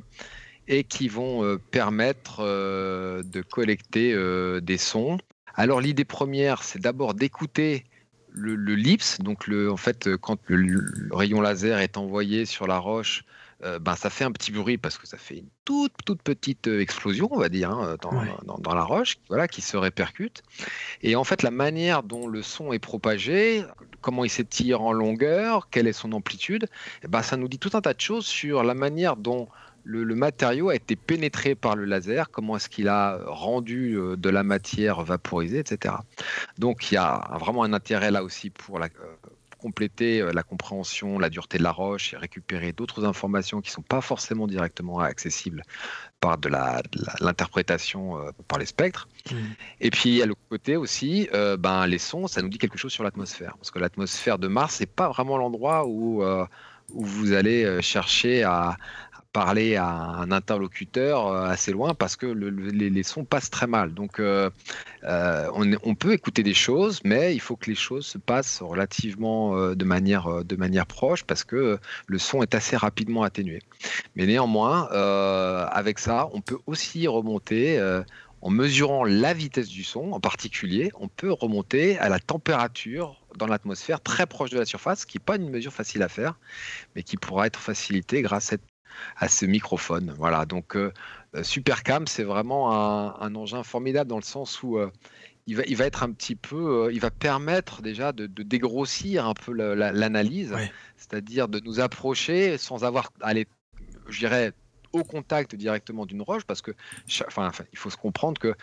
et 0.67 0.83
qui 0.83 1.07
vont 1.07 1.59
permettre 1.69 2.41
de 2.41 3.41
collecter 3.41 4.15
des 4.61 4.77
sons. 4.77 5.19
Alors 5.53 5.79
l'idée 5.79 6.05
première, 6.05 6.63
c'est 6.63 6.79
d'abord 6.79 7.13
d'écouter 7.13 7.85
le, 8.31 8.75
lips, 8.75 9.19
donc 9.21 9.47
le, 9.47 9.71
en 9.71 9.77
fait, 9.77 10.15
quand 10.17 10.39
le, 10.47 11.09
rayon 11.11 11.39
laser 11.39 11.79
est 11.79 11.97
envoyé 11.97 12.45
sur 12.45 12.67
la 12.67 12.79
roche, 12.79 13.23
euh, 13.63 13.79
ben, 13.79 13.95
ça 13.95 14.09
fait 14.09 14.25
un 14.25 14.31
petit 14.31 14.51
bruit 14.51 14.77
parce 14.77 14.97
que 14.97 15.07
ça 15.07 15.17
fait 15.17 15.37
une 15.37 15.49
toute, 15.63 15.93
toute 16.05 16.21
petite 16.21 16.67
euh, 16.67 16.81
explosion, 16.81 17.29
on 17.31 17.39
va 17.39 17.49
dire, 17.49 17.71
hein, 17.71 17.95
dans, 18.01 18.57
dans, 18.57 18.75
la 18.75 18.83
roche, 18.83 19.17
voilà, 19.29 19.47
qui 19.47 19.61
se 19.61 19.77
répercute. 19.77 20.43
Et 21.01 21.15
en 21.15 21.23
fait, 21.23 21.41
la 21.41 21.51
manière 21.51 22.03
dont 22.03 22.27
le 22.27 22.41
son 22.41 22.73
est 22.73 22.79
propagé, 22.79 23.63
comment 24.01 24.25
il 24.25 24.29
s'étire 24.29 24.81
en 24.81 24.91
longueur, 24.91 25.69
quelle 25.69 25.87
est 25.87 25.93
son 25.93 26.11
amplitude, 26.11 26.67
eh 27.03 27.07
ben, 27.07 27.21
ça 27.21 27.37
nous 27.37 27.47
dit 27.47 27.59
tout 27.59 27.71
un 27.73 27.81
tas 27.81 27.93
de 27.93 28.01
choses 28.01 28.25
sur 28.25 28.63
la 28.63 28.73
manière 28.73 29.15
dont 29.15 29.47
le, 29.85 30.15
matériau 30.15 30.69
a 30.69 30.75
été 30.75 30.95
pénétré 30.95 31.55
par 31.55 31.75
le 31.75 31.85
laser, 31.85 32.31
comment 32.31 32.57
est-ce 32.57 32.69
qu'il 32.69 32.87
a 32.87 33.19
rendu 33.25 33.93
euh, 33.93 34.17
de 34.17 34.29
la 34.29 34.43
matière 34.43 35.03
vaporisée, 35.03 35.59
etc. 35.59 35.95
Donc 36.57 36.91
il 36.91 36.95
y 36.95 36.97
a 36.97 37.29
vraiment 37.39 37.63
un 37.63 37.73
intérêt 37.73 38.11
là 38.11 38.23
aussi 38.23 38.49
pour 38.49 38.79
la, 38.79 38.87
euh, 38.87 39.29
compléter 39.65 40.21
euh, 40.21 40.31
la 40.31 40.43
compréhension, 40.43 41.17
la 41.17 41.29
dureté 41.29 41.57
de 41.57 41.63
la 41.63 41.71
roche 41.71 42.13
et 42.13 42.17
récupérer 42.17 42.71
d'autres 42.71 43.03
informations 43.05 43.61
qui 43.61 43.69
ne 43.71 43.73
sont 43.73 43.81
pas 43.81 44.01
forcément 44.01 44.47
directement 44.47 44.99
accessibles 44.99 45.63
par 46.19 46.37
de 46.37 46.49
l'interprétation 47.21 48.17
par 48.47 48.57
les 48.59 48.65
spectres. 48.65 49.07
Mmh. 49.31 49.35
Et 49.81 49.89
puis 49.91 50.21
à 50.21 50.25
l'autre 50.25 50.47
côté 50.49 50.75
aussi, 50.75 51.29
ben, 51.59 51.85
les 51.85 51.97
sons, 51.99 52.27
ça 52.27 52.41
nous 52.41 52.49
dit 52.49 52.57
quelque 52.57 52.77
chose 52.77 52.91
sur 52.91 53.03
l'atmosphère. 53.03 53.55
Parce 53.57 53.69
que 53.69 53.79
l'atmosphère 53.79 54.39
de 54.39 54.47
Mars, 54.47 54.79
n'est 54.79 54.85
pas 54.87 55.09
vraiment 55.09 55.37
l'endroit 55.37 55.85
où, 55.85 56.23
où 56.23 57.03
vous 57.03 57.33
allez 57.33 57.81
chercher 57.81 58.43
à, 58.43 58.77
parler 59.35 59.75
à 59.75 59.89
un 59.89 60.31
interlocuteur 60.31 61.27
euh, 61.27 61.43
assez 61.49 61.73
loin 61.73 61.93
parce 61.93 62.15
que 62.15 62.25
les, 62.25 63.03
sons 63.03 63.25
passent 63.25 63.49
très 63.49 63.67
mal. 63.67 63.93
Donc 63.93 64.21
euh, 64.21 64.49
euh, 65.03 65.49
on, 65.83 65.93
peut 65.93 66.13
écouter 66.13 66.41
des 66.41 66.53
choses, 66.53 67.01
mais 67.03 67.35
il 67.35 67.41
faut 67.41 67.57
que 67.57 67.69
les 67.69 67.75
choses 67.75 68.05
se 68.05 68.17
passent 68.17 68.61
relativement 68.61 69.75
de, 69.75 69.85
manière, 69.85 70.45
de 70.45 70.55
manière 70.55 70.85
proche 70.85 71.25
parce 71.25 71.43
que 71.43 71.77
le 72.07 72.17
son 72.17 72.43
est 72.43 72.55
assez 72.55 72.77
rapidement 72.77 73.23
atténué. 73.23 73.59
Mais 74.15 74.25
néanmoins, 74.25 74.87
avec 75.69 75.99
ça, 75.99 76.29
on 76.31 76.39
peut 76.39 76.59
aussi 76.65 77.05
remonter 77.07 77.77
en 78.41 78.49
mesurant 78.49 79.03
la 79.03 79.33
vitesse 79.33 79.67
du 79.67 79.83
son 79.83 80.13
en 80.13 80.21
particulier, 80.21 80.91
on 80.97 81.09
peut 81.09 81.33
remonter 81.33 81.97
à 81.99 82.07
la 82.07 82.19
température 82.19 83.19
dans 83.35 83.47
l'atmosphère 83.47 83.99
très 83.99 84.27
proche 84.27 84.51
de 84.51 84.59
la 84.59 84.65
surface, 84.65 85.01
ce 85.01 85.05
qui 85.05 85.17
n'est 85.17 85.25
pas 85.25 85.35
une 85.35 85.49
mesure 85.49 85.73
facile 85.73 86.03
à 86.03 86.09
faire, 86.09 86.35
mais 86.95 87.03
qui 87.03 87.17
pourra 87.17 87.47
être 87.47 87.59
facilitée 87.59 88.21
grâce 88.21 88.45
à 88.45 88.49
cette 88.51 88.74
à 89.17 89.27
ce 89.27 89.45
microphone. 89.45 90.13
Voilà, 90.17 90.45
donc 90.45 90.75
euh, 90.75 90.91
euh, 91.35 91.43
Supercam, 91.43 92.07
c'est 92.07 92.23
vraiment 92.23 92.73
un, 93.21 93.35
engin 93.35 93.63
formidable 93.63 94.09
dans 94.09 94.17
le 94.17 94.23
sens 94.23 94.63
où 94.63 94.77
euh, 94.77 94.91
il, 95.47 95.57
va, 95.57 95.63
il 95.67 95.75
va 95.75 95.85
être 95.85 96.03
un 96.03 96.11
petit 96.11 96.35
peu, 96.35 96.89
il 96.91 96.99
va 96.99 97.11
permettre 97.11 97.81
déjà 97.81 98.11
de, 98.11 98.27
dégrossir 98.27 99.25
un 99.25 99.33
peu 99.33 99.51
l'analyse, 99.53 100.55
c'est-à-dire 100.97 101.47
de 101.47 101.59
nous 101.59 101.79
approcher 101.79 102.57
sans 102.57 102.83
avoir 102.83 103.11
à 103.21 103.27
aller, 103.27 103.47
je 104.07 104.19
dirais, 104.19 104.53
au 104.93 105.03
contact 105.03 105.55
directement 105.55 106.05
d'une 106.05 106.21
roche, 106.21 106.45
parce 106.45 106.61
que, 106.61 106.71
enfin, 107.27 107.51
il 107.73 107.77
faut 107.77 107.89
se 107.89 107.97
comprendre 107.97 108.39
que 108.39 108.55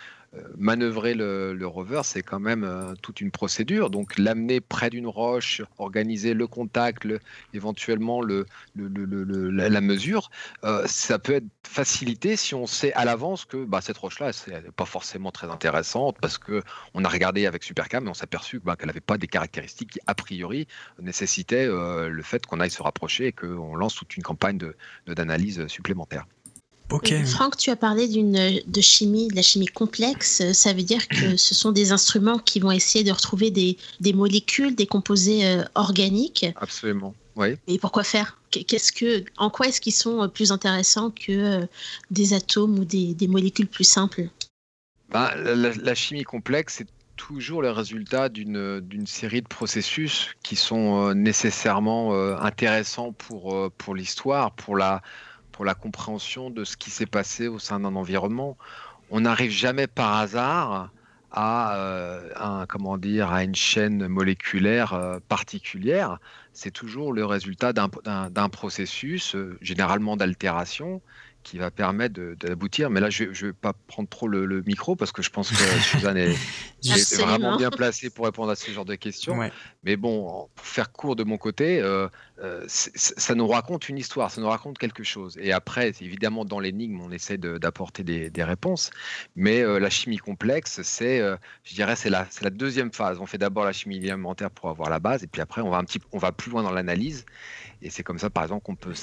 manœuvrer 0.57 1.15
le, 1.15 1.67
rover, 1.67 2.01
c'est 2.05 2.23
quand 2.23 2.41
même 2.41 2.65
euh, 2.65 2.95
toute 3.03 3.21
une 3.21 3.31
procédure. 3.31 3.91
Donc 3.91 4.19
l'amener 4.19 4.61
près 4.61 4.91
d'une 4.91 5.07
roche, 5.07 5.62
organiser 5.79 6.35
le 6.35 6.47
contact, 6.47 7.07
éventuellement 7.53 8.23
le, 8.23 8.47
la, 8.75 9.81
mesure, 9.81 10.31
euh, 10.64 10.85
ça 10.87 11.18
peut 11.18 11.35
être 11.35 11.47
facilité 11.64 12.37
si 12.37 12.55
on 12.55 12.66
sait 12.66 12.92
à 12.95 13.05
l'avance 13.05 13.45
que 13.45 13.64
bah, 13.64 13.81
cette 13.81 13.99
roche-là, 13.99 14.31
n'est 14.49 14.61
pas 14.75 14.85
forcément 14.85 15.33
très 15.33 15.49
intéressante 15.49 16.16
parce 16.21 16.38
que 16.38 16.62
on 16.95 17.05
a 17.05 17.09
regardé 17.09 17.47
avec 17.47 17.62
Supercam 17.62 18.07
et 18.07 18.09
on 18.09 18.14
s'est 18.14 18.25
aperçu 18.25 18.59
bah, 18.59 18.77
qu'elle 18.77 18.88
n'avait 18.88 19.01
pas 19.01 19.18
des 19.18 19.29
caractéristiques 19.29 19.92
qui 19.92 20.01
a 20.07 20.14
priori 20.14 20.66
nécessitaient 21.01 21.66
le 21.66 22.23
fait 22.23 22.47
qu'on 22.47 22.61
aille 22.61 22.71
se 22.71 22.83
rapprocher 22.83 23.27
et 23.27 23.33
qu'on 23.33 23.75
lance 23.75 23.95
toute 23.95 24.16
une 24.16 24.23
campagne 24.23 24.59
d'analyse 25.07 25.66
supplémentaire. 25.66 26.27
Euh, 26.92 27.24
Franck, 27.24 27.57
tu 27.57 27.70
as 27.70 27.76
parlé 27.76 28.09
d'une 28.09 28.61
de 28.66 28.81
chimie, 28.81 29.28
de 29.28 29.37
la 29.37 29.42
chimie 29.42 29.66
complexe. 29.66 30.42
Ça 30.52 30.72
veut 30.72 30.83
dire 30.83 31.09
que 31.09 31.37
ce 31.37 31.55
sont 31.55 31.72
des 31.72 31.92
instruments 31.92 32.38
qui 32.38 32.61
vont 32.61 32.70
essayer 32.70 33.05
de 33.05 33.12
retrouver 33.12 33.50
des, 33.50 33.76
des 34.00 34.12
molécules, 34.12 34.74
des 34.74 34.87
composés 34.87 35.46
euh, 35.46 35.64
organiques. 35.74 36.46
Absolument. 36.57 37.14
Oui. 37.37 37.57
Et 37.66 37.78
pourquoi 37.78 38.05
faire? 38.05 38.38
Qu'est-ce 38.50 38.92
que, 38.92 39.24
en 39.38 39.48
quoi 39.48 39.68
est-ce 39.68 39.81
qu'ils 39.81 39.94
sont 39.94 40.22
euh, 40.22 40.28
plus 40.28 40.52
intéressants 40.52 41.11
que 41.11 41.66
des 42.11 42.35
atomes 42.35 42.78
ou 42.78 42.85
des, 42.85 43.14
des 43.14 43.28
molécules 43.28 43.68
plus 43.68 43.85
simples? 43.85 44.28
Ben, 45.11 45.31
la, 45.37 45.94
chimie 45.94 46.24
complexe, 46.24 46.76
c'est 46.78 46.88
toujours 47.16 47.62
le 47.62 47.70
résultat 47.70 48.28
d'une 48.31 49.07
série 49.07 49.42
de 49.42 49.48
processus 49.48 50.28
qui 50.42 50.57
sont 50.57 51.14
nécessairement 51.14 52.14
intéressants 52.40 53.12
pour, 53.12 53.70
pour 53.76 53.94
l'histoire, 53.94 54.52
pour 54.52 54.74
la, 54.74 55.02
pour 55.53 55.65
la 55.65 55.75
compréhension 55.75 56.51
de 56.51 56.65
ce 56.65 56.77
qui 56.77 56.91
s'est 56.91 57.07
passé 57.07 57.49
au 57.49 57.59
sein 57.59 57.81
d'un 57.81 57.95
environnement. 57.95 58.57
On 59.11 59.21
n'arrive 59.21 59.51
jamais 59.51 59.87
par 59.87 60.17
hasard 60.17 60.91
à, 61.33 61.77
euh, 61.77 62.29
un, 62.37 62.67
comment 62.67 62.99
dire, 62.99 63.31
à 63.31 63.43
une 63.43 63.55
chaîne 63.55 64.07
moléculaire 64.07 64.93
euh, 64.93 65.19
particulière. 65.29 66.19
C'est 66.53 66.71
toujours 66.71 67.12
le 67.12 67.25
résultat 67.25 67.73
d'un 67.73 68.49
processus, 68.51 69.35
euh, 69.35 69.57
généralement 69.62 70.17
d'altération, 70.17 71.01
qui 71.43 71.59
va 71.59 71.71
permettre 71.71 72.21
d'aboutir. 72.38 72.91
Mais 72.91 73.01
là, 73.01 73.11
je 73.11 73.25
ne 73.25 73.31
vais 73.31 73.53
pas 73.53 73.73
prendre 73.88 74.09
trop 74.09 74.29
le, 74.29 74.62
micro 74.62 74.95
parce 74.95 75.11
que 75.11 75.23
je 75.23 75.31
pense 75.31 75.51
que 75.51 75.57
Suzanne 75.83 76.19
est, 76.19 76.37
vraiment 77.19 77.57
bien 77.57 77.71
placée 77.71 78.11
pour 78.11 78.27
répondre 78.27 78.51
à 78.51 78.55
ce 78.55 78.71
genre 78.71 78.85
de 78.85 78.95
questions. 78.95 79.37
Mais 79.83 79.97
bon, 79.97 80.49
pour 80.55 80.67
faire 80.67 80.93
court 80.93 81.17
de 81.17 81.25
mon 81.25 81.38
côté, 81.38 81.83
euh, 82.42 82.62
euh, 82.62 82.64
ça 82.66 83.35
nous 83.35 83.46
raconte 83.46 83.88
une 83.88 83.98
histoire, 83.98 84.31
ça 84.31 84.40
nous 84.40 84.48
raconte 84.48 84.78
quelque 84.78 85.02
chose. 85.02 85.37
Et 85.40 85.52
après, 85.52 85.92
évidemment, 86.00 86.44
dans 86.44 86.61
l'énigme, 86.61 87.00
on 87.00 87.11
essaie 87.11 87.38
d'apporter 87.38 88.02
des, 88.02 88.44
réponses. 88.44 88.90
Mais 89.37 89.61
euh, 89.62 89.78
la 89.78 89.90
chimie 89.90 90.18
complexe, 90.18 90.83
c'est, 90.83 91.20
je 91.64 91.74
dirais, 91.74 91.96
c'est 91.96 92.11
la, 92.11 92.26
deuxième 92.50 92.92
phase. 92.92 93.18
On 93.20 93.26
fait 93.26 93.38
d'abord 93.38 93.64
la 93.64 93.72
chimie 93.72 93.96
élémentaire 93.96 94.50
pour 94.50 94.68
avoir 94.68 94.90
la 94.90 94.98
base, 94.98 95.22
et 95.22 95.26
puis 95.26 95.40
après, 95.40 95.62
on 95.62 95.70
va 95.70 95.78
un 95.78 95.85
petit, 95.85 96.00
on 96.12 96.18
va 96.18 96.33
plus 96.33 96.50
loin 96.50 96.62
dans 96.62 96.72
l'analyse. 96.72 97.24
Et 97.83 97.90
c'est 97.90 98.05
comme 98.05 98.18
ça, 98.18 98.31
par 98.31 98.44
exemple, 98.44 98.62
qu'on 98.62 98.76
peut, 98.76 98.94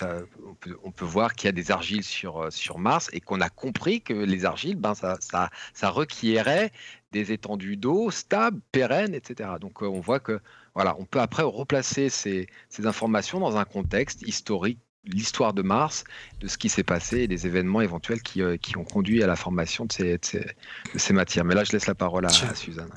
on 0.84 0.92
peut, 0.92 1.06
voir 1.06 1.34
qu'il 1.34 1.48
y 1.48 1.50
a 1.50 1.52
des 1.52 1.70
argiles 1.70 2.04
sur, 2.04 2.42
euh, 2.42 2.50
Mars 2.78 3.10
et 3.12 3.20
qu'on 3.20 3.42
a 3.42 3.50
compris 3.50 4.02
que 4.02 4.14
les 4.14 4.46
argiles, 4.46 4.78
ben, 4.78 4.96
ça, 4.96 5.18
ça, 5.20 5.50
ça 5.74 5.90
requierait 5.90 6.72
des 7.12 7.34
étendues 7.34 7.76
d'eau 7.76 8.10
stables, 8.10 8.62
pérennes, 8.72 9.14
etc. 9.14 9.50
Donc 9.60 9.84
euh, 9.84 9.88
on 9.88 10.00
voit 10.00 10.20
que 10.20 10.40
voilà, 10.80 10.96
on 11.00 11.06
peut 11.06 11.20
après 11.20 11.44
replacer 11.44 12.10
ces, 12.10 12.48
ces 12.70 12.88
informations 12.88 13.40
dans 13.40 13.58
un 13.58 13.66
contexte 13.66 14.22
historique 14.22 14.80
l'histoire 15.06 15.54
de 15.54 15.62
Mars, 15.62 16.04
de 16.42 16.48
ce 16.48 16.58
qui 16.58 16.70
s'est 16.70 16.84
passé 16.84 17.20
et 17.20 17.28
des 17.28 17.48
événements 17.48 17.82
éventuels 17.82 18.22
qui, 18.22 18.42
euh, 18.42 18.58
qui, 18.58 18.78
ont 18.78 18.84
conduit 18.84 19.24
à 19.24 19.28
la 19.28 19.36
formation 19.36 19.86
de 19.86 19.92
ces, 19.92 20.18
de 20.18 21.00
ces, 21.00 21.14
matières. 21.14 21.46
Mais 21.46 21.56
là, 21.56 21.64
je 21.64 21.72
laisse 21.72 21.88
la 21.88 21.96
parole 21.96 22.26
à, 22.26 22.30
Suzanne. 22.30 22.90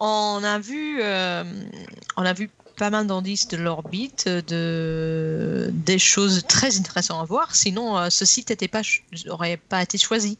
On 0.00 0.42
a 0.42 0.58
vu, 0.58 1.00
on 1.00 2.24
a 2.24 2.32
vu 2.32 2.50
pas 2.76 2.90
mal 2.90 3.06
d'indices 3.06 3.48
de 3.48 3.56
l'orbite, 3.56 4.28
de 4.28 5.70
des 5.72 5.98
choses 5.98 6.44
très 6.46 6.78
intéressantes 6.78 7.22
à 7.22 7.24
voir. 7.24 7.54
Sinon, 7.54 7.96
euh, 7.98 8.10
ce 8.10 8.24
site 8.24 8.50
n'aurait 8.50 8.68
pas, 8.68 8.82
aurait 9.28 9.56
pas 9.56 9.82
été 9.82 9.98
choisi. 9.98 10.38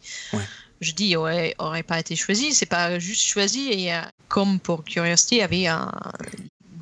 Je 0.80 0.92
dis 0.92 1.16
ouais, 1.16 1.54
aurait 1.58 1.82
pas 1.82 2.00
été 2.00 2.16
choisi. 2.16 2.52
C'est 2.52 2.66
pas 2.66 2.98
juste 2.98 3.22
choisi. 3.22 3.68
Et 3.70 3.94
euh, 3.94 4.00
comme 4.28 4.58
pour 4.58 4.84
Curiosity, 4.84 5.36
il 5.36 5.38
y 5.38 5.42
avait 5.42 5.66
un, 5.66 5.90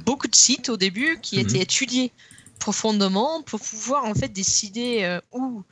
beaucoup 0.04 0.28
de 0.28 0.34
sites 0.34 0.68
au 0.68 0.76
début 0.76 1.18
qui 1.20 1.36
mhm. 1.36 1.42
étaient 1.42 1.60
étudiés 1.60 2.12
profondément 2.58 3.42
pour 3.42 3.60
pouvoir 3.60 4.04
en 4.04 4.14
fait 4.14 4.28
décider 4.28 5.02
euh, 5.02 5.20
où 5.32 5.62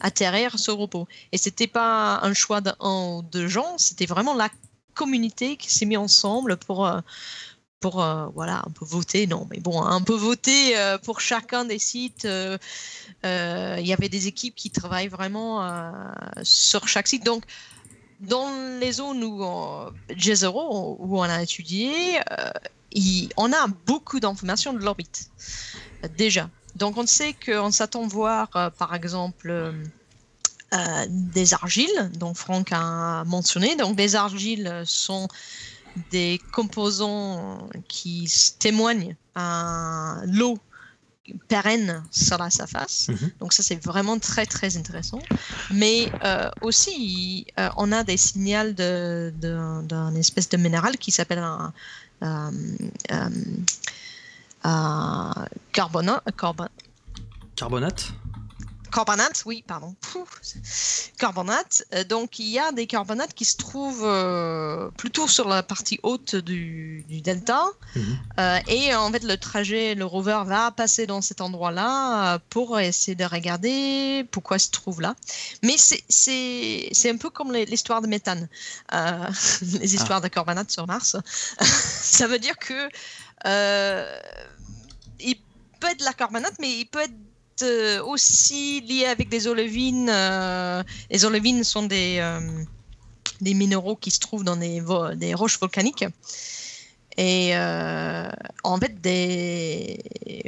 atterrir 0.00 0.58
ce 0.58 0.70
robot. 0.70 1.06
Et 1.32 1.38
c'était 1.38 1.66
pas 1.66 2.20
un 2.22 2.32
choix 2.32 2.60
d'un 2.60 2.76
ou 2.80 3.22
deux 3.22 3.48
gens, 3.48 3.76
c'était 3.76 4.06
vraiment 4.06 4.34
la 4.34 4.48
communauté 4.94 5.56
qui 5.56 5.72
s'est 5.72 5.86
mis 5.86 5.96
ensemble 5.96 6.56
pour 6.56 6.90
pour 7.80 8.02
euh, 8.02 8.26
voilà 8.34 8.62
un 8.66 8.70
peu 8.70 8.84
voter 8.84 9.26
non 9.26 9.46
mais 9.50 9.58
bon 9.58 9.82
un 9.82 10.02
peu 10.02 10.14
voter 10.14 10.76
euh, 10.76 10.98
pour 10.98 11.20
chacun 11.20 11.64
des 11.64 11.78
sites 11.78 12.26
euh, 12.26 12.58
il 13.24 13.86
y 13.86 13.92
avait 13.92 14.10
des 14.10 14.26
équipes 14.26 14.54
qui 14.54 14.70
travaillent 14.70 15.08
vraiment 15.08 15.66
sur 16.42 16.88
chaque 16.88 17.08
site 17.08 17.24
donc 17.24 17.44
dans 18.20 18.50
les 18.78 18.92
zones 18.92 19.24
où 19.24 19.40
J0 20.10 20.96
où 20.98 21.18
on 21.18 21.22
a 21.22 21.42
étudié 21.42 22.20
on 23.36 23.52
a 23.52 23.66
beaucoup 23.86 24.20
d'informations 24.20 24.72
de 24.72 24.78
l'orbite 24.80 25.30
déjà 26.16 26.48
donc 26.76 26.96
on 26.96 27.06
sait 27.06 27.34
qu'on 27.44 27.70
s'attend 27.70 28.06
voir 28.06 28.48
par 28.78 28.94
exemple 28.94 29.74
des 31.08 31.52
argiles 31.54 32.10
dont 32.14 32.34
Franck 32.34 32.68
a 32.72 33.24
mentionné 33.24 33.76
donc 33.76 33.98
les 33.98 34.14
argiles 34.14 34.82
sont 34.86 35.26
des 36.10 36.40
composants 36.52 37.68
qui 37.88 38.30
témoignent 38.58 39.16
à 39.34 40.20
l'eau 40.26 40.58
pérenne 41.48 42.02
sur 42.10 42.38
la 42.38 42.50
surface. 42.50 43.08
Mhm. 43.08 43.30
Donc 43.40 43.52
ça, 43.52 43.62
c'est 43.62 43.84
vraiment 43.84 44.18
très, 44.18 44.46
très 44.46 44.76
intéressant. 44.76 45.20
Mais 45.72 46.10
euh, 46.24 46.50
aussi, 46.60 47.46
euh, 47.58 47.68
on 47.76 47.92
a 47.92 48.02
des 48.04 48.16
signaux 48.16 48.72
de- 48.72 49.32
de- 49.36 49.82
d'un 49.82 50.14
espèce 50.14 50.48
de 50.48 50.56
minéral 50.56 50.96
qui 50.98 51.10
s'appelle 51.12 51.38
un... 51.38 51.72
euh, 52.22 52.50
euh, 53.12 53.30
euh, 54.66 55.46
carbona- 55.72 56.22
carbo- 56.36 56.68
Carbonate? 57.56 58.12
Carbonate, 58.90 59.42
oui, 59.46 59.64
pardon. 59.66 59.94
Pouh, 60.00 60.26
carbonate. 61.18 61.84
Euh, 61.94 62.04
donc, 62.04 62.38
il 62.38 62.48
y 62.48 62.58
a 62.58 62.72
des 62.72 62.86
carbonates 62.86 63.34
qui 63.34 63.44
se 63.44 63.56
trouvent 63.56 64.04
euh, 64.04 64.90
plutôt 64.96 65.28
sur 65.28 65.48
la 65.48 65.62
partie 65.62 66.00
haute 66.02 66.34
du, 66.36 67.04
du 67.08 67.20
delta. 67.20 67.64
Mhm. 67.96 68.18
Euh, 68.38 68.58
et 68.68 68.94
en 68.94 69.10
fait, 69.12 69.22
le 69.22 69.36
trajet, 69.36 69.94
le 69.94 70.04
rover 70.04 70.42
va 70.46 70.70
passer 70.70 71.06
dans 71.06 71.20
cet 71.20 71.40
endroit-là 71.40 72.38
pour 72.50 72.78
essayer 72.80 73.14
de 73.14 73.24
regarder 73.24 74.26
pourquoi 74.30 74.56
il 74.56 74.60
se 74.60 74.70
trouve 74.70 75.00
là. 75.00 75.14
Mais 75.62 75.76
c'est- 75.76 77.10
un 77.10 77.16
peu 77.16 77.30
comme 77.30 77.52
l'histoire 77.52 78.02
de 78.02 78.06
méthane, 78.06 78.48
euh, 78.94 79.26
les 79.80 79.94
histoires 79.94 80.20
de 80.20 80.28
carbonate 80.28 80.70
sur 80.70 80.86
Mars. 80.86 81.16
Ça 81.60 82.26
veut 82.26 82.38
dire 82.38 82.56
que 82.58 82.88
il 85.22 85.36
peut 85.80 85.88
être 85.88 86.00
de 86.00 86.04
la 86.04 86.12
carbonate, 86.12 86.54
mais 86.60 86.70
il 86.80 86.86
peut 86.86 87.00
être 87.00 87.12
euh, 87.62 88.02
aussi 88.04 88.80
lié 88.82 89.06
avec 89.06 89.28
des 89.28 89.46
olivines. 89.46 90.08
euh, 90.10 90.82
les 91.10 91.24
olivines 91.24 91.64
sont 91.64 91.84
des, 91.84 92.18
euh, 92.20 92.40
des 93.40 93.54
minéraux 93.54 93.96
qui 93.96 94.10
se 94.10 94.18
trouvent 94.18 94.44
dans 94.44 94.56
des, 94.56 94.82
des 95.16 95.34
roches 95.34 95.58
volcaniques. 95.58 96.04
Et 97.16 97.54
en 97.54 98.78
fait, 98.78 99.00
des, 99.00 99.98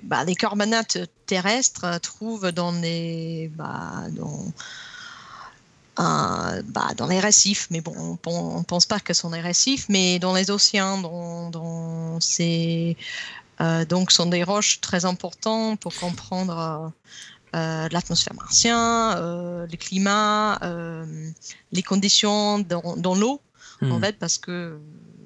bah, 0.05 0.25
carbonates 0.39 0.99
terrestres 1.27 2.01
trouvent 2.01 2.51
dans 2.53 2.73
les, 2.73 3.51
bah, 3.55 4.05
bah, 5.97 6.89
dans 6.97 7.07
les 7.07 7.21
récifs, 7.21 7.67
mais 7.71 7.83
bon, 7.83 8.19
on 8.27 8.59
ne 8.61 8.65
pense 8.65 8.87
pas 8.87 9.01
que 9.01 9.13
ce 9.13 9.21
sont 9.21 9.31
des 9.31 9.41
récifs, 9.41 9.87
mais 9.91 10.19
dans 10.19 10.33
les 10.33 10.51
océans, 10.51 10.99
dans, 10.99 11.51
dans 11.51 12.21
ces, 12.21 12.97
donc, 13.85 14.11
sont 14.13 14.27
des 14.27 14.43
roches 14.45 14.81
très 14.81 15.05
importantes 15.05 15.81
pour 15.81 15.95
comprendre 15.95 16.59
euh, 16.59 17.59
euh, 17.59 17.89
l'atmosphère 17.91 18.35
martienne, 18.35 18.75
euh, 18.77 19.67
le 19.71 19.77
climat, 19.77 20.59
euh, 20.63 21.05
les 21.73 21.83
conditions 21.83 22.59
dans, 22.61 22.97
dans 22.97 23.15
l'eau, 23.15 23.41
en 23.83 23.99
Hmm. 23.99 24.01
fait, 24.01 24.17
parce 24.19 24.39
que 24.39 24.79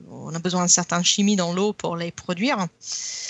on 0.08 0.34
a 0.34 0.38
besoin 0.38 0.64
de 0.64 0.70
certaines 0.70 1.04
chimies 1.04 1.36
dans 1.36 1.52
l'eau 1.52 1.72
pour 1.72 1.96
les 1.96 2.10
produire. 2.10 2.58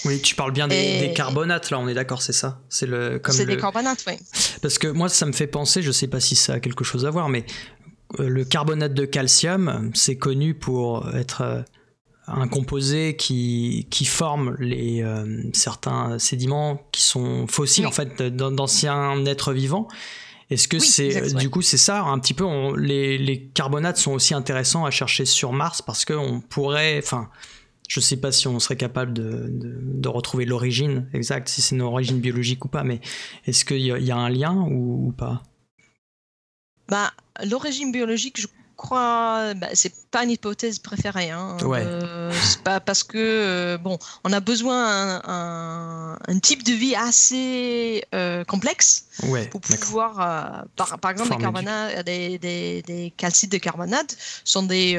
Oui, 0.04 0.20
tu 0.22 0.34
parles 0.34 0.52
bien 0.52 0.68
des, 0.68 1.12
carbonates, 1.14 1.70
là, 1.70 1.78
on 1.80 1.88
est 1.88 1.94
d'accord, 1.94 2.22
c'est 2.22 2.32
ça 2.34 2.60
C'est 2.68 2.86
le 2.86 3.18
comme 3.18 3.34
C'est 3.34 3.44
le- 3.44 3.54
des 3.56 3.60
carbonates, 3.60 4.04
oui. 4.06 4.14
Parce 4.62 4.78
que 4.78 4.86
moi, 4.88 5.08
ça 5.08 5.26
me 5.26 5.32
fait 5.32 5.46
penser, 5.48 5.82
je 5.82 5.90
sais 5.90 6.06
pas 6.06 6.20
si 6.20 6.36
ça 6.36 6.54
a 6.54 6.60
quelque 6.60 6.84
chose 6.84 7.04
à 7.06 7.10
voir, 7.10 7.28
mais 7.28 7.44
euh, 8.20 8.28
le 8.28 8.44
carbonate 8.44 8.94
de 8.94 9.04
calcium, 9.04 9.90
c'est 9.94 10.16
connu 10.16 10.54
pour 10.54 11.08
être 11.16 11.40
euh, 11.40 11.62
un 12.28 12.48
composé 12.48 13.16
qui, 13.16 13.86
qui 13.90 14.04
forme 14.04 14.56
les, 14.58 15.02
euh, 15.02 15.42
certains 15.52 16.18
sédiments 16.18 16.80
qui 16.92 17.02
sont 17.02 17.46
fossiles, 17.46 17.84
Oui. 17.84 17.88
en 17.88 17.92
fait, 17.92 18.22
d'an- 18.22 18.50
d'anciens 18.50 19.24
êtres 19.26 19.52
vivants. 19.52 19.86
Est-ce 20.50 20.68
que 20.68 20.76
Oui, 20.76 20.86
c'est 20.86 21.34
du 21.34 21.50
coup 21.50 21.60
c'est 21.62 21.76
ça? 21.76 22.02
Un 22.02 22.18
petit 22.20 22.34
peu 22.34 22.44
on- 22.44 22.72
les, 22.74 23.18
les 23.18 23.42
carbonates 23.48 23.96
sont 23.96 24.12
aussi 24.12 24.32
intéressants 24.34 24.84
à 24.84 24.90
chercher 24.92 25.24
sur 25.24 25.52
Mars 25.52 25.82
parce 25.82 26.04
qu'on 26.04 26.40
pourrait 26.40 26.98
enfin 27.02 27.28
je 27.88 27.98
sais 28.00 28.16
pas 28.16 28.30
si 28.32 28.46
on 28.48 28.58
serait 28.60 28.76
capable 28.76 29.12
de, 29.12 29.48
de, 29.48 29.78
de 29.82 30.08
retrouver 30.08 30.44
l'origine 30.44 31.08
exacte 31.12 31.48
si 31.48 31.62
c'est 31.62 31.74
une 31.74 31.82
origine 31.82 32.20
biologique 32.20 32.64
ou 32.64 32.68
pas 32.68 32.84
mais 32.84 33.00
est-ce 33.46 33.64
qu'il 33.64 33.78
y, 33.78 33.86
y 33.86 34.10
a 34.12 34.16
un 34.16 34.28
lien 34.28 34.54
ou, 34.70 35.08
ou 35.08 35.12
pas? 35.12 35.42
Bah, 36.88 37.12
l'origine 37.44 37.90
biologique, 37.90 38.40
je 38.40 38.46
crois, 38.76 39.54
bah, 39.54 39.68
c'est 39.74 39.92
pas 40.10 40.24
une 40.24 40.30
hypothèse 40.30 40.78
préférée. 40.78 41.30
Hein, 41.30 41.56
Ouais. 41.62 41.82
Euh, 41.84 42.32
c'est 42.42 42.60
pas 42.62 42.80
parce 42.80 43.02
que 43.02 43.16
euh, 43.18 43.78
bon, 43.78 43.98
on 44.24 44.32
a 44.32 44.40
besoin 44.40 45.20
un, 45.24 46.18
un- 46.28 46.38
type 46.40 46.62
de 46.62 46.72
vie 46.72 46.94
assez 46.94 48.04
euh, 48.14 48.44
complexe 48.44 49.06
ouais 49.24 49.46
pour 49.48 49.60
pouvoir, 49.60 50.20
par, 50.76 50.98
par 50.98 51.10
exemple, 51.10 51.30
les 51.38 52.02
des, 52.04 52.38
des, 52.38 52.82
des 52.82 53.12
calcites 53.16 53.50
de 53.52 53.58
carbonate 53.58 54.16
sont 54.44 54.62
des 54.64 54.96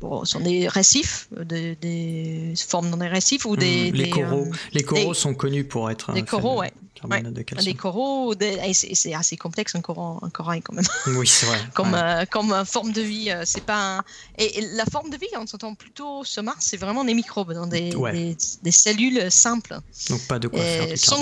bon, 0.00 0.24
sont 0.24 0.40
des 0.40 0.68
récifs, 0.68 1.28
des, 1.36 1.76
des 1.76 2.52
se 2.56 2.66
forment 2.66 2.90
dans 2.90 2.96
des 2.96 3.08
récifs 3.08 3.44
ou 3.46 3.56
des, 3.56 3.90
Hmm, 3.90 3.94
les 3.96 4.04
des, 4.04 4.10
coraux 4.10 4.46
euh, 4.46 4.56
les 4.72 4.82
coraux 4.82 5.14
sont 5.14 5.34
connus 5.34 5.64
pour 5.64 5.90
être 5.90 6.12
des 6.12 6.20
un 6.20 6.24
coraux, 6.24 6.62
de 6.62 6.68
ouais. 7.10 7.22
de 7.22 7.30
des 7.64 7.74
coraux, 7.74 8.34
des- 8.34 8.58
et 8.64 8.74
c'est 8.94 9.14
assez 9.14 9.36
complexe 9.36 9.74
un 9.74 9.80
corail, 9.80 10.18
un 10.22 10.30
corail 10.30 10.62
quand 10.62 10.74
même. 10.74 10.84
oui 11.18 11.26
c'est 11.26 11.46
vrai 11.46 11.58
comme, 11.74 11.92
ouais. 11.92 12.00
euh, 12.02 12.24
comme 12.30 12.52
euh, 12.52 12.64
forme 12.64 12.92
de 12.92 13.00
vie. 13.02 13.30
euh, 13.30 13.42
c'est 13.44 13.60
pas 13.64 13.98
un- 13.98 14.04
et, 14.38 14.58
et 14.58 14.60
la 14.74 14.84
forme 14.86 15.10
de 15.10 15.16
vie, 15.16 15.26
on 15.38 15.46
s'entend 15.46 15.74
plutôt 15.74 16.24
sur 16.24 16.42
Mars, 16.42 16.66
c'est 16.68 16.76
vraiment 16.76 17.04
des 17.04 17.14
microbes, 17.14 17.52
dans 17.52 17.66
des, 17.66 17.94
Ouais. 17.94 18.12
des, 18.12 18.36
des 18.62 18.70
cellules 18.72 19.30
simples, 19.30 19.78
donc 20.10 20.26
pas 20.26 20.38
de 20.38 20.48
quoi 20.48 20.60
faire 20.60 20.86
du 20.88 20.96
sans 20.96 21.16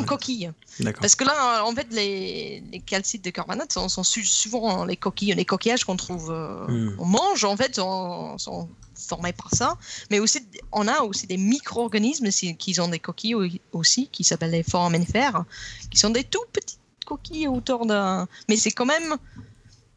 d'accord 0.81 1.01
Parce 1.01 1.15
que 1.15 1.25
là, 1.25 1.65
en 1.65 1.75
fait, 1.75 1.87
les, 1.93 2.63
les 2.73 2.81
calcites 2.81 3.25
de 3.25 3.31
carbonate 3.31 3.73
sont, 3.73 3.89
souvent 4.25 4.85
les 4.85 4.97
coquilles, 4.97 5.35
les 5.35 5.45
coquillages 5.45 5.85
qu'on 5.85 5.97
trouve, 5.97 6.31
euh, 6.31 6.67
Hmm. 6.69 6.97
on 6.99 7.05
mange, 7.07 7.45
en 7.45 7.57
fait, 7.57 7.77
sont, 7.77 8.39
sont 8.39 8.69
formés 9.13 9.35
par 9.43 9.51
ça. 9.61 9.71
Mais 10.11 10.19
aussi, 10.25 10.39
on 10.81 10.87
a 10.89 10.99
aussi 11.09 11.27
des 11.33 11.37
micro-organismes 11.55 12.29
qui 12.63 12.71
ont 12.81 12.89
des 12.97 13.03
coquilles 13.09 13.35
au- 13.43 13.49
aussi, 13.81 14.03
qui 14.15 14.23
s'appellent 14.29 14.57
les 14.61 14.69
foraminifères, 14.73 15.45
qui 15.91 15.99
sont 16.03 16.13
des 16.19 16.25
tout 16.35 16.47
petites 16.57 16.79
coquilles 17.11 17.49
autour 17.59 17.81
d'un. 17.91 18.27
Mais 18.49 18.57
c'est 18.63 18.71
quand 18.79 18.87
même 18.97 19.11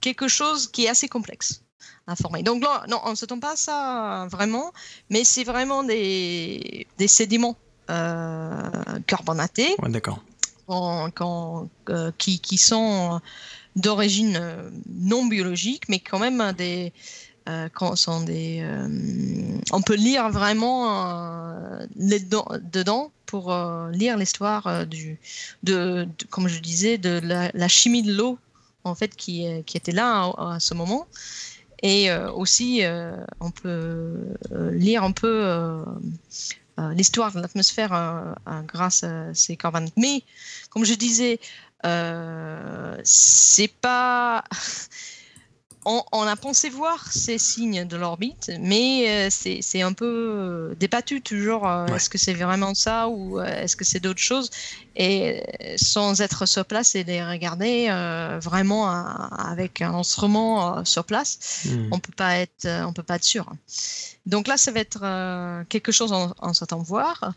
quelque 0.06 0.28
chose 0.28 0.60
qui 0.74 0.82
est 0.86 0.90
assez 0.96 1.08
complexe 1.18 1.50
à 2.08 2.16
former. 2.16 2.44
Donc 2.44 2.60
là, 2.68 2.84
non, 2.92 3.00
on 3.08 3.12
ne 3.12 3.16
s'attend 3.16 3.40
pas 3.40 3.54
à 3.54 3.60
ça 3.68 4.28
vraiment, 4.36 4.68
mais 5.12 5.24
c'est 5.24 5.44
vraiment 5.54 5.82
des, 5.84 6.86
des 7.02 7.08
sédiments 7.20 7.56
euh, 7.90 9.00
carbonatés 9.08 9.72
ouais 9.84 9.90
d'accord 9.98 10.20
quand- 10.68 11.10
quand- 11.20 11.70
euh, 11.90 12.12
qui, 12.18 12.40
qui 12.48 12.58
sont 12.58 13.22
d'origine 13.76 14.36
euh, 14.42 14.70
non 15.12 15.26
biologique, 15.34 15.84
mais 15.90 16.00
quand 16.00 16.18
même 16.26 16.42
des, 16.58 16.92
euh, 17.48 17.96
sont 17.96 18.22
des, 18.22 18.62
euh, 18.62 18.88
on 19.72 19.82
peut 19.82 19.94
lire 19.96 20.30
vraiment 20.30 21.08
euh, 21.08 21.86
les 21.96 22.20
dedans, 22.20 23.12
pour 23.28 23.54
lire 23.92 24.18
l'histoire 24.18 24.86
du, 24.86 25.20
de, 25.64 26.08
comme 26.30 26.48
je 26.48 26.60
disais, 26.60 26.98
de 26.98 27.20
la, 27.24 27.68
chimie 27.68 28.04
de 28.04 28.14
l'eau 28.14 28.38
en 28.84 28.96
fait 28.96 29.16
qui, 29.16 29.46
qui 29.66 29.78
était 29.78 29.92
là 29.92 30.32
à, 30.38 30.60
ce 30.60 30.74
moment. 30.74 31.08
Et 31.82 32.12
aussi, 32.14 32.84
on 33.40 33.52
peut 33.52 34.38
lire 34.72 35.04
un 35.04 35.12
peu 35.12 35.84
l'histoire 36.92 37.34
de 37.34 37.42
l'atmosphère 37.42 38.36
grâce 38.68 39.04
à 39.04 39.34
ces 39.34 39.58
carbonates. 39.58 39.98
Mais 39.98 40.22
comme 40.70 40.86
je 40.86 40.94
disais, 40.94 41.40
c'est 43.04 43.74
pas. 43.82 44.44
On, 45.86 46.04
on 46.12 46.24
a 46.24 46.36
pensé 46.36 46.70
voir 46.70 47.12
ces 47.12 47.38
signes 47.38 47.86
de 47.86 47.96
l'orbite, 47.96 48.52
mais 48.60 49.28
euh, 49.28 49.30
c'est 49.30 49.82
un 49.84 49.94
peu 49.94 50.06
euh, 50.06 50.76
débattu 50.80 51.22
toujours. 51.22 51.68
euh, 51.68 51.86
Ouais. 51.86 51.96
Est-ce 51.98 52.10
que 52.10 52.18
c'est 52.18 52.34
vraiment 52.34 52.74
ça 52.74 53.08
ou 53.08 53.40
est-ce 53.40 53.76
que 53.76 53.86
c'est 53.86 54.00
d'autres 54.00 54.20
choses? 54.22 54.50
Et 54.96 55.44
sans 55.78 56.22
être 56.22 56.46
sur 56.48 56.66
place 56.66 56.96
et 56.96 57.04
les 57.04 57.24
regarder 57.24 57.88
euh, 57.90 58.40
vraiment 58.42 58.88
avec 58.90 59.82
un 59.82 59.94
instrument 59.94 60.84
sur 60.86 61.04
place, 61.04 61.64
Hmm. 61.66 61.90
on 61.92 62.00
peut 62.00 62.14
pas 62.16 62.38
être, 62.38 62.68
on 62.88 62.94
peut 62.94 63.04
pas 63.04 63.16
être 63.18 63.24
sûr. 63.24 63.46
Donc 64.26 64.48
là, 64.48 64.58
ça 64.58 64.72
va 64.72 64.80
être 64.80 65.00
quelque 65.70 65.92
chose 65.92 66.12
en, 66.14 66.34
en 66.40 66.54
s'attend 66.54 66.80
voir. 66.80 67.34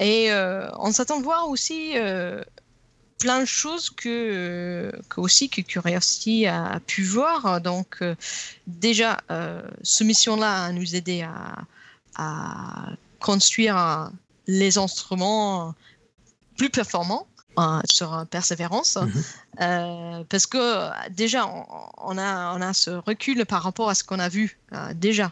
Et 0.00 0.32
euh, 0.32 0.68
on 0.78 0.92
s'attend 0.92 1.20
voir 1.20 1.48
aussi 1.48 1.92
euh, 1.96 2.42
plein 3.20 3.40
de 3.40 3.44
choses 3.44 3.90
que, 3.90 4.08
euh, 4.08 4.92
que 5.10 5.20
aussi 5.20 5.48
que 5.48 5.60
Curiosity 5.60 6.46
a, 6.46 6.72
a 6.72 6.80
pu 6.80 7.02
voir. 7.04 7.60
Donc 7.60 7.98
euh, 8.00 8.16
déjà, 8.66 9.20
euh, 9.30 9.62
ce 9.82 10.02
mission-là 10.02 10.64
a 10.64 10.72
nous 10.72 10.96
aidé 10.96 11.22
à, 11.22 11.58
à 12.16 12.88
construire 13.20 14.10
les 14.46 14.78
instruments 14.78 15.74
plus 16.56 16.70
performants 16.70 17.26
euh, 17.58 17.80
sur 17.84 18.26
Persévérance. 18.30 18.96
Mhm. 18.96 19.24
Euh, 19.60 20.24
parce 20.28 20.46
que 20.46 21.10
déjà, 21.10 21.46
on, 21.46 21.66
on 21.98 22.18
a, 22.18 22.56
on 22.56 22.60
a 22.62 22.72
ce 22.72 22.90
recul 22.90 23.44
par 23.44 23.62
rapport 23.62 23.90
à 23.90 23.94
ce 23.94 24.02
qu'on 24.02 24.18
a 24.18 24.30
vu 24.30 24.58
déjà. 24.94 25.30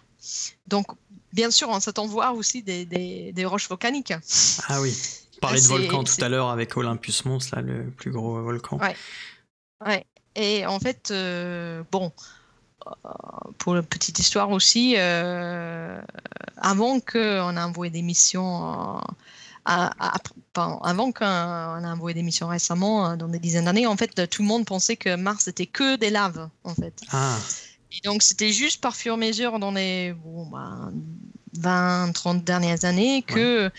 Donc, 0.66 0.86
bien 1.32 1.50
sûr, 1.50 1.70
on 1.70 1.80
s'attend 1.80 2.06
voir 2.06 2.34
aussi 2.34 2.62
des, 2.62 2.84
des, 2.84 3.32
des 3.32 3.44
roches 3.46 3.68
volcaniques. 3.68 4.12
ah 4.68 4.80
oui 4.82 4.94
Parler 5.40 5.60
de 5.60 5.66
volcan 5.66 6.04
tout 6.04 6.22
à 6.22 6.28
l'heure 6.28 6.48
avec 6.48 6.76
Olympus 6.76 7.24
Mons, 7.24 7.50
là, 7.52 7.62
le 7.62 7.90
plus 7.90 8.10
gros 8.10 8.40
volcan. 8.42 8.78
Ouais. 8.78 8.96
Ouais. 9.84 10.04
Et 10.34 10.66
en 10.66 10.78
fait, 10.78 11.10
euh, 11.10 11.82
bon, 11.90 12.12
euh, 12.86 12.90
pour 13.58 13.74
la 13.74 13.82
petite 13.82 14.18
histoire 14.18 14.50
aussi, 14.50 14.94
euh, 14.96 16.00
avant 16.56 17.00
qu'on 17.00 17.56
a 17.56 17.66
envoyé 17.66 17.90
des 17.90 18.02
missions 18.02 19.00
euh, 19.68 19.88
avant 20.82 21.12
qu'on 21.12 21.24
a 21.26 21.92
envoyé 21.92 22.14
des 22.14 22.22
missions 22.22 22.48
récemment, 22.48 23.10
euh, 23.10 23.16
dans 23.16 23.28
des 23.28 23.38
dizaines 23.38 23.66
d'années, 23.66 23.86
en 23.86 23.96
fait, 23.96 24.28
tout 24.28 24.42
le 24.42 24.48
monde 24.48 24.64
pensait 24.64 24.96
que 24.96 25.14
Mars 25.14 25.46
était 25.46 25.66
que 25.66 25.96
des 25.96 26.08
laves, 26.08 26.48
en 26.64 26.74
fait. 26.74 27.02
Ah. 27.12 27.36
Et 27.92 28.00
donc, 28.04 28.22
c'était 28.22 28.52
juste 28.52 28.80
par 28.80 28.96
fur 28.96 29.12
et 29.12 29.14
à 29.14 29.18
mesure 29.18 29.58
dans 29.58 29.72
les 29.72 30.14
bon, 30.14 30.48
20, 30.50 30.92
bah, 31.58 32.06
30 32.14 32.44
dernières 32.44 32.84
années 32.86 33.22
que, 33.22 33.70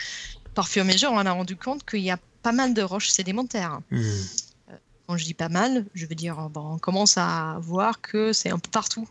par 0.60 0.68
fur 0.68 0.84
et 0.84 0.90
à 0.90 0.92
mesure, 0.92 1.10
on 1.12 1.24
a 1.24 1.32
rendu 1.32 1.56
compte 1.56 1.86
qu'il 1.88 2.00
y 2.00 2.10
a 2.10 2.18
pas 2.42 2.52
mal 2.52 2.74
de 2.74 2.82
roches 2.82 3.08
sédimentaires. 3.08 3.80
Hmm. 3.90 3.96
Euh, 4.02 4.76
quand 5.06 5.16
je 5.16 5.24
dis 5.24 5.32
pas 5.32 5.48
mal, 5.48 5.86
je 5.94 6.04
veux 6.04 6.14
dire, 6.14 6.36
bon, 6.50 6.74
on 6.74 6.78
commence 6.78 7.16
à 7.16 7.56
voir 7.62 8.02
que 8.02 8.34
c'est 8.34 8.50
un 8.50 8.58
peu 8.58 8.70
partout 8.70 9.08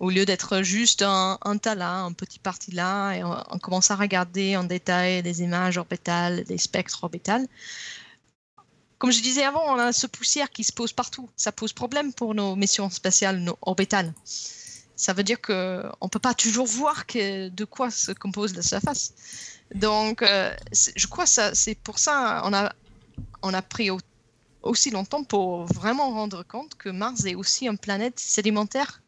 au 0.00 0.10
lieu 0.10 0.24
d'être 0.24 0.62
juste 0.62 1.02
un, 1.02 1.38
tas 1.58 1.76
là, 1.76 2.00
un 2.00 2.12
petit 2.12 2.40
parti 2.40 2.72
là, 2.72 3.12
et 3.12 3.22
on, 3.22 3.60
commence 3.60 3.92
à 3.92 3.94
regarder 3.94 4.56
en 4.56 4.64
détail 4.64 5.22
des 5.22 5.42
images 5.42 5.78
orbitales, 5.78 6.42
des 6.42 6.58
spectres 6.58 7.04
orbitales. 7.04 7.46
Comme 8.98 9.12
je 9.12 9.22
disais 9.22 9.44
avant, 9.44 9.62
on 9.68 9.78
a 9.78 9.92
ce 9.92 10.08
poussière 10.08 10.50
qui 10.50 10.64
se 10.64 10.72
pose 10.72 10.92
partout. 10.92 11.30
Ça 11.36 11.52
pose 11.52 11.72
problème 11.72 12.12
pour 12.12 12.34
nos 12.34 12.56
missions 12.56 12.90
spatiales 12.90 13.38
nos 13.38 13.56
orbitales. 13.62 14.12
Ça 14.96 15.12
veut 15.12 15.22
dire 15.22 15.40
qu'on 15.40 15.52
ne 15.54 16.08
peut 16.08 16.18
pas 16.18 16.34
toujours 16.34 16.66
voir 16.66 17.06
que, 17.06 17.50
de 17.50 17.64
quoi 17.64 17.92
se 17.92 18.10
compose 18.10 18.56
la 18.56 18.62
surface. 18.62 19.12
Donc, 19.74 20.22
euh, 20.22 20.54
je 20.96 21.06
crois 21.06 21.24
que 21.24 21.54
c'est 21.54 21.74
pour 21.76 21.98
ça 21.98 22.42
qu'on 23.40 23.54
a, 23.54 23.62
pris 23.62 23.90
aussi 24.62 24.90
longtemps 24.90 25.24
pour 25.24 25.66
vraiment 25.66 26.10
rendre 26.10 26.42
compte 26.42 26.74
que 26.74 26.88
Mars 26.88 27.24
est 27.24 27.34
aussi 27.34 27.66
une 27.66 27.78
planète 27.78 28.18
sédimentaire 28.18 29.02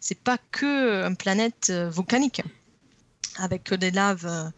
c'est 0.00 0.18
pas 0.18 0.38
que 0.50 1.04
une 1.06 1.16
planète 1.16 1.68
euh, 1.70 1.90
volcanique 1.90 2.42
avec 3.36 3.72
des 3.74 3.90
laves. 3.90 4.26
Euh, 4.26 4.50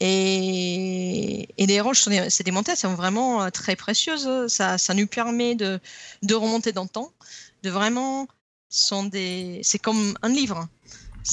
et, 0.00 1.48
les 1.58 1.80
roches 1.80 2.08
sédimentaires 2.28 2.76
sont 2.76 2.94
vraiment 2.94 3.50
très 3.50 3.76
précieuses. 3.76 4.46
Ça, 4.48 4.78
ça 4.78 4.94
nous 4.94 5.06
permet 5.06 5.54
de, 5.54 5.78
remonter 6.32 6.72
dans 6.72 6.84
le 6.84 6.88
temps, 6.88 7.12
de 7.62 7.70
vraiment. 7.70 8.26
C'est 8.70 9.78
comme 9.82 10.16
un 10.22 10.28
livre. 10.28 10.68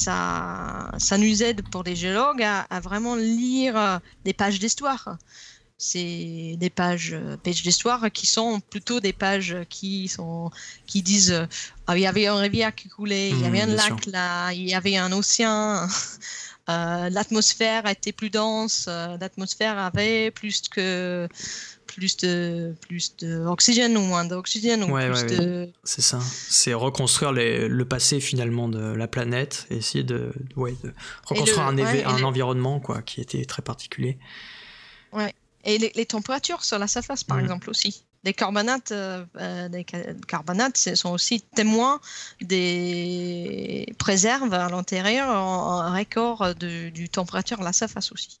Ça, 0.04 0.90
ça 0.98 1.18
nous 1.18 1.42
aide 1.42 1.62
pour 1.70 1.82
les 1.82 1.96
géologues 1.96 2.42
à, 2.42 2.60
à 2.70 2.80
vraiment 2.80 3.16
lire 3.16 4.00
des 4.24 4.32
pages 4.32 4.58
d'histoire 4.58 5.18
c'est 5.78 6.56
des 6.58 6.70
pages, 6.70 7.12
euh, 7.14 7.36
pages 7.36 7.62
d'histoire 7.62 8.10
qui 8.10 8.26
sont 8.26 8.60
plutôt 8.60 8.98
des 8.98 9.12
pages 9.12 9.56
qui 9.70 10.08
sont 10.08 10.50
qui 10.86 11.02
disent 11.02 11.46
ah, 11.86 11.96
il 11.96 12.02
y 12.02 12.06
avait 12.06 12.26
une 12.26 12.32
rivière 12.32 12.74
qui 12.74 12.88
coulait, 12.88 13.30
il 13.30 13.40
y 13.40 13.46
avait 13.46 13.64
mmh, 13.64 13.70
un 13.70 13.74
lac 13.74 14.06
là, 14.06 14.52
il 14.52 14.68
y 14.68 14.74
avait 14.74 14.96
un 14.96 15.12
océan. 15.12 15.86
Euh, 16.70 17.08
l'atmosphère 17.08 17.86
était 17.86 18.12
plus 18.12 18.28
dense, 18.28 18.84
euh, 18.88 19.16
l'atmosphère 19.18 19.78
avait 19.78 20.30
plus 20.30 20.60
que 20.68 21.26
plus 21.88 22.16
de 22.18 22.74
plus 22.80 23.16
d'oxygène 23.16 23.96
ou 23.96 24.02
moins 24.02 24.24
d'oxygène 24.24 24.84
ou 24.84 24.94
plus 24.94 25.26
de 25.26 25.68
c'est 25.82 26.02
ça. 26.02 26.20
C'est 26.20 26.74
reconstruire 26.74 27.32
le 27.32 27.84
passé 27.84 28.20
finalement 28.20 28.68
de 28.68 28.92
la 28.92 29.08
planète 29.08 29.66
et 29.70 29.78
essayer 29.78 30.04
de, 30.04 30.32
ouais, 30.54 30.76
de 30.84 30.92
reconstruire 31.24 31.66
un, 31.66 31.76
un 31.78 32.22
environnement 32.22 32.78
quoi 32.78 33.02
qui 33.02 33.20
était 33.20 33.44
très 33.44 33.62
particulier. 33.62 34.18
Ouais. 35.12 35.34
Et 35.64 35.78
les, 35.78 36.06
températures 36.06 36.64
sur 36.64 36.78
la 36.78 36.86
surface, 36.86 37.24
par 37.24 37.38
exemple, 37.38 37.68
aussi. 37.68 38.04
Les 38.24 38.32
carbonates, 38.32 38.92
euh, 38.92 39.24
euh, 39.36 39.68
carbonates 40.26 40.76
sont 40.76 41.10
aussi 41.10 41.40
témoins 41.40 42.00
des 42.40 43.86
préserves 43.98 44.54
à 44.54 44.68
l'intérieur 44.68 45.28
en, 45.28 45.92
record 45.92 46.54
de, 46.54 46.88
du 46.88 47.08
température 47.08 47.60
à 47.60 47.64
la 47.64 47.72
surface 47.72 48.12
aussi. 48.12 48.40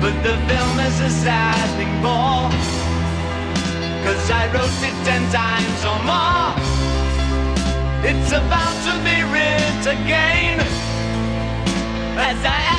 But 0.00 0.14
the 0.22 0.36
film 0.48 0.78
is 0.78 1.00
a 1.00 1.10
sad 1.10 1.68
thing 1.76 1.92
for 2.02 2.48
Cause 4.04 4.30
I 4.30 4.46
wrote 4.52 4.80
it 4.88 4.96
ten 5.04 5.22
times 5.32 5.80
or 5.90 5.98
more. 6.08 6.78
It's 8.04 8.30
about 8.30 8.76
to 8.86 8.92
be 9.04 9.22
writ 9.32 9.86
again 9.86 10.60
As 12.16 12.44
I 12.44 12.77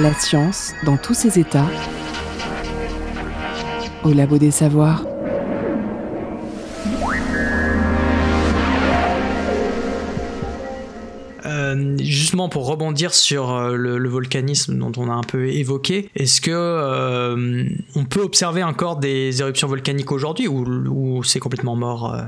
La 0.00 0.14
science 0.14 0.72
dans 0.84 0.96
tous 0.96 1.12
ses 1.12 1.38
états 1.38 1.66
au 4.02 4.14
labo 4.14 4.38
des 4.38 4.50
savoirs. 4.50 5.04
Euh, 11.44 11.96
justement, 11.98 12.48
pour 12.48 12.66
rebondir 12.66 13.12
sur 13.12 13.50
euh, 13.50 13.76
le, 13.76 13.98
le 13.98 14.08
volcanisme 14.08 14.78
dont 14.78 14.92
on 14.96 15.10
a 15.10 15.12
un 15.12 15.22
peu 15.22 15.48
évoqué, 15.48 16.08
est-ce 16.16 16.40
que 16.40 16.50
euh, 16.50 17.68
on 17.94 18.04
peut 18.06 18.22
observer 18.22 18.62
encore 18.62 18.96
des 18.96 19.42
éruptions 19.42 19.68
volcaniques 19.68 20.12
aujourd'hui 20.12 20.48
ou, 20.48 20.64
ou 20.88 21.24
c'est 21.24 21.40
complètement 21.40 21.76
mort 21.76 22.14
euh? 22.14 22.22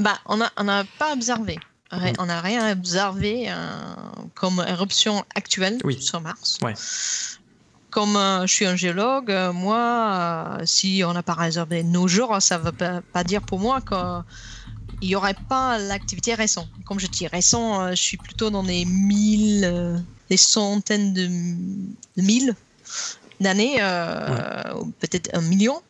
Bah, 0.00 0.18
on 0.26 0.36
n'a 0.36 0.52
on 0.56 0.68
a 0.68 0.84
pas 0.98 1.12
observé. 1.12 1.58
Mm. 1.96 2.12
On 2.18 2.26
n'a 2.26 2.40
rien 2.40 2.72
observé 2.72 3.46
euh, 3.48 3.54
comme 4.34 4.64
éruption 4.66 5.24
actuelle 5.34 5.78
Oui. 5.84 6.00
sur 6.00 6.20
Mars. 6.20 6.58
Ouais. 6.62 6.74
Comme 7.90 8.16
euh, 8.16 8.46
je 8.46 8.52
suis 8.52 8.66
un 8.66 8.76
géologue, 8.76 9.30
euh, 9.30 9.52
moi, 9.52 10.58
si 10.64 11.02
on 11.06 11.12
n'a 11.12 11.22
pas 11.22 11.34
réservé 11.34 11.82
nos 11.82 12.08
jours, 12.08 12.36
ça 12.40 12.58
ne 12.58 12.64
veut 12.64 13.02
pas, 13.12 13.24
dire 13.24 13.42
pour 13.42 13.60
moi 13.60 13.80
qu'il 13.80 15.08
n'y 15.08 15.14
aurait 15.14 15.36
pas 15.48 15.78
l'activité 15.78 16.34
récente. 16.34 16.68
Comme 16.84 16.98
je 16.98 17.06
dis 17.06 17.26
récent, 17.26 17.90
je 17.90 18.02
suis 18.02 18.16
plutôt 18.16 18.50
dans 18.50 18.62
les 18.62 18.84
mille, 18.84 20.02
des 20.28 20.36
centaines 20.36 21.12
de, 21.14 21.26
de 21.26 22.22
mille 22.22 22.54
d'années, 23.40 23.76
euh, 23.80 24.82
peut-être 25.00 25.30
un 25.34 25.40
million. 25.40 25.80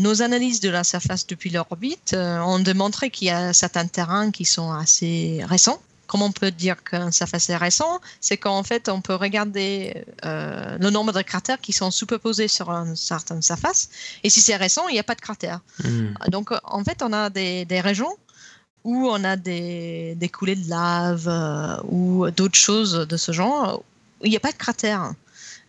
Nos 0.00 0.22
analyses 0.22 0.60
de 0.60 0.70
la 0.70 0.82
surface 0.82 1.26
depuis 1.26 1.50
l'orbite 1.50 2.14
euh, 2.14 2.38
ont 2.40 2.58
démontré 2.58 3.10
qu'il 3.10 3.28
y 3.28 3.30
a 3.30 3.52
certains 3.52 3.86
terrains 3.86 4.30
qui 4.30 4.46
sont 4.46 4.72
assez 4.72 5.42
récents. 5.44 5.78
Comment 6.06 6.26
on 6.26 6.32
peut 6.32 6.50
dire 6.50 6.82
qu'un 6.82 7.10
surface 7.10 7.50
est 7.50 7.56
récent? 7.56 8.00
C'est 8.18 8.38
qu'en 8.38 8.62
fait, 8.62 8.88
on 8.88 9.02
peut 9.02 9.14
regarder 9.14 10.02
euh, 10.24 10.78
le 10.80 10.88
nombre 10.88 11.12
de 11.12 11.20
cratères 11.20 11.60
qui 11.60 11.74
sont 11.74 11.90
superposés 11.90 12.48
sur 12.48 12.70
une 12.70 12.96
certaine 12.96 13.42
surface. 13.42 13.90
Et 14.24 14.30
si 14.30 14.40
c'est 14.40 14.56
récent, 14.56 14.88
il 14.88 14.94
n'y 14.94 14.98
a 14.98 15.04
pas 15.04 15.14
de 15.14 15.20
cratère. 15.20 15.60
Hmm. 15.84 16.14
Donc, 16.28 16.50
en 16.64 16.82
fait, 16.82 17.02
on 17.02 17.12
a 17.12 17.28
des, 17.28 17.66
des 17.66 17.80
régions 17.82 18.16
où 18.84 19.06
on 19.06 19.22
a 19.22 19.36
des, 19.36 20.14
des 20.16 20.28
coulées 20.30 20.56
de 20.56 20.70
lave 20.70 21.28
euh, 21.28 21.76
ou 21.84 22.30
d'autres 22.30 22.58
choses 22.58 23.06
de 23.06 23.16
ce 23.18 23.32
genre 23.32 23.82
où 24.20 24.24
il 24.24 24.30
n'y 24.30 24.36
a 24.38 24.40
pas 24.40 24.52
de 24.52 24.56
cratère. 24.56 25.12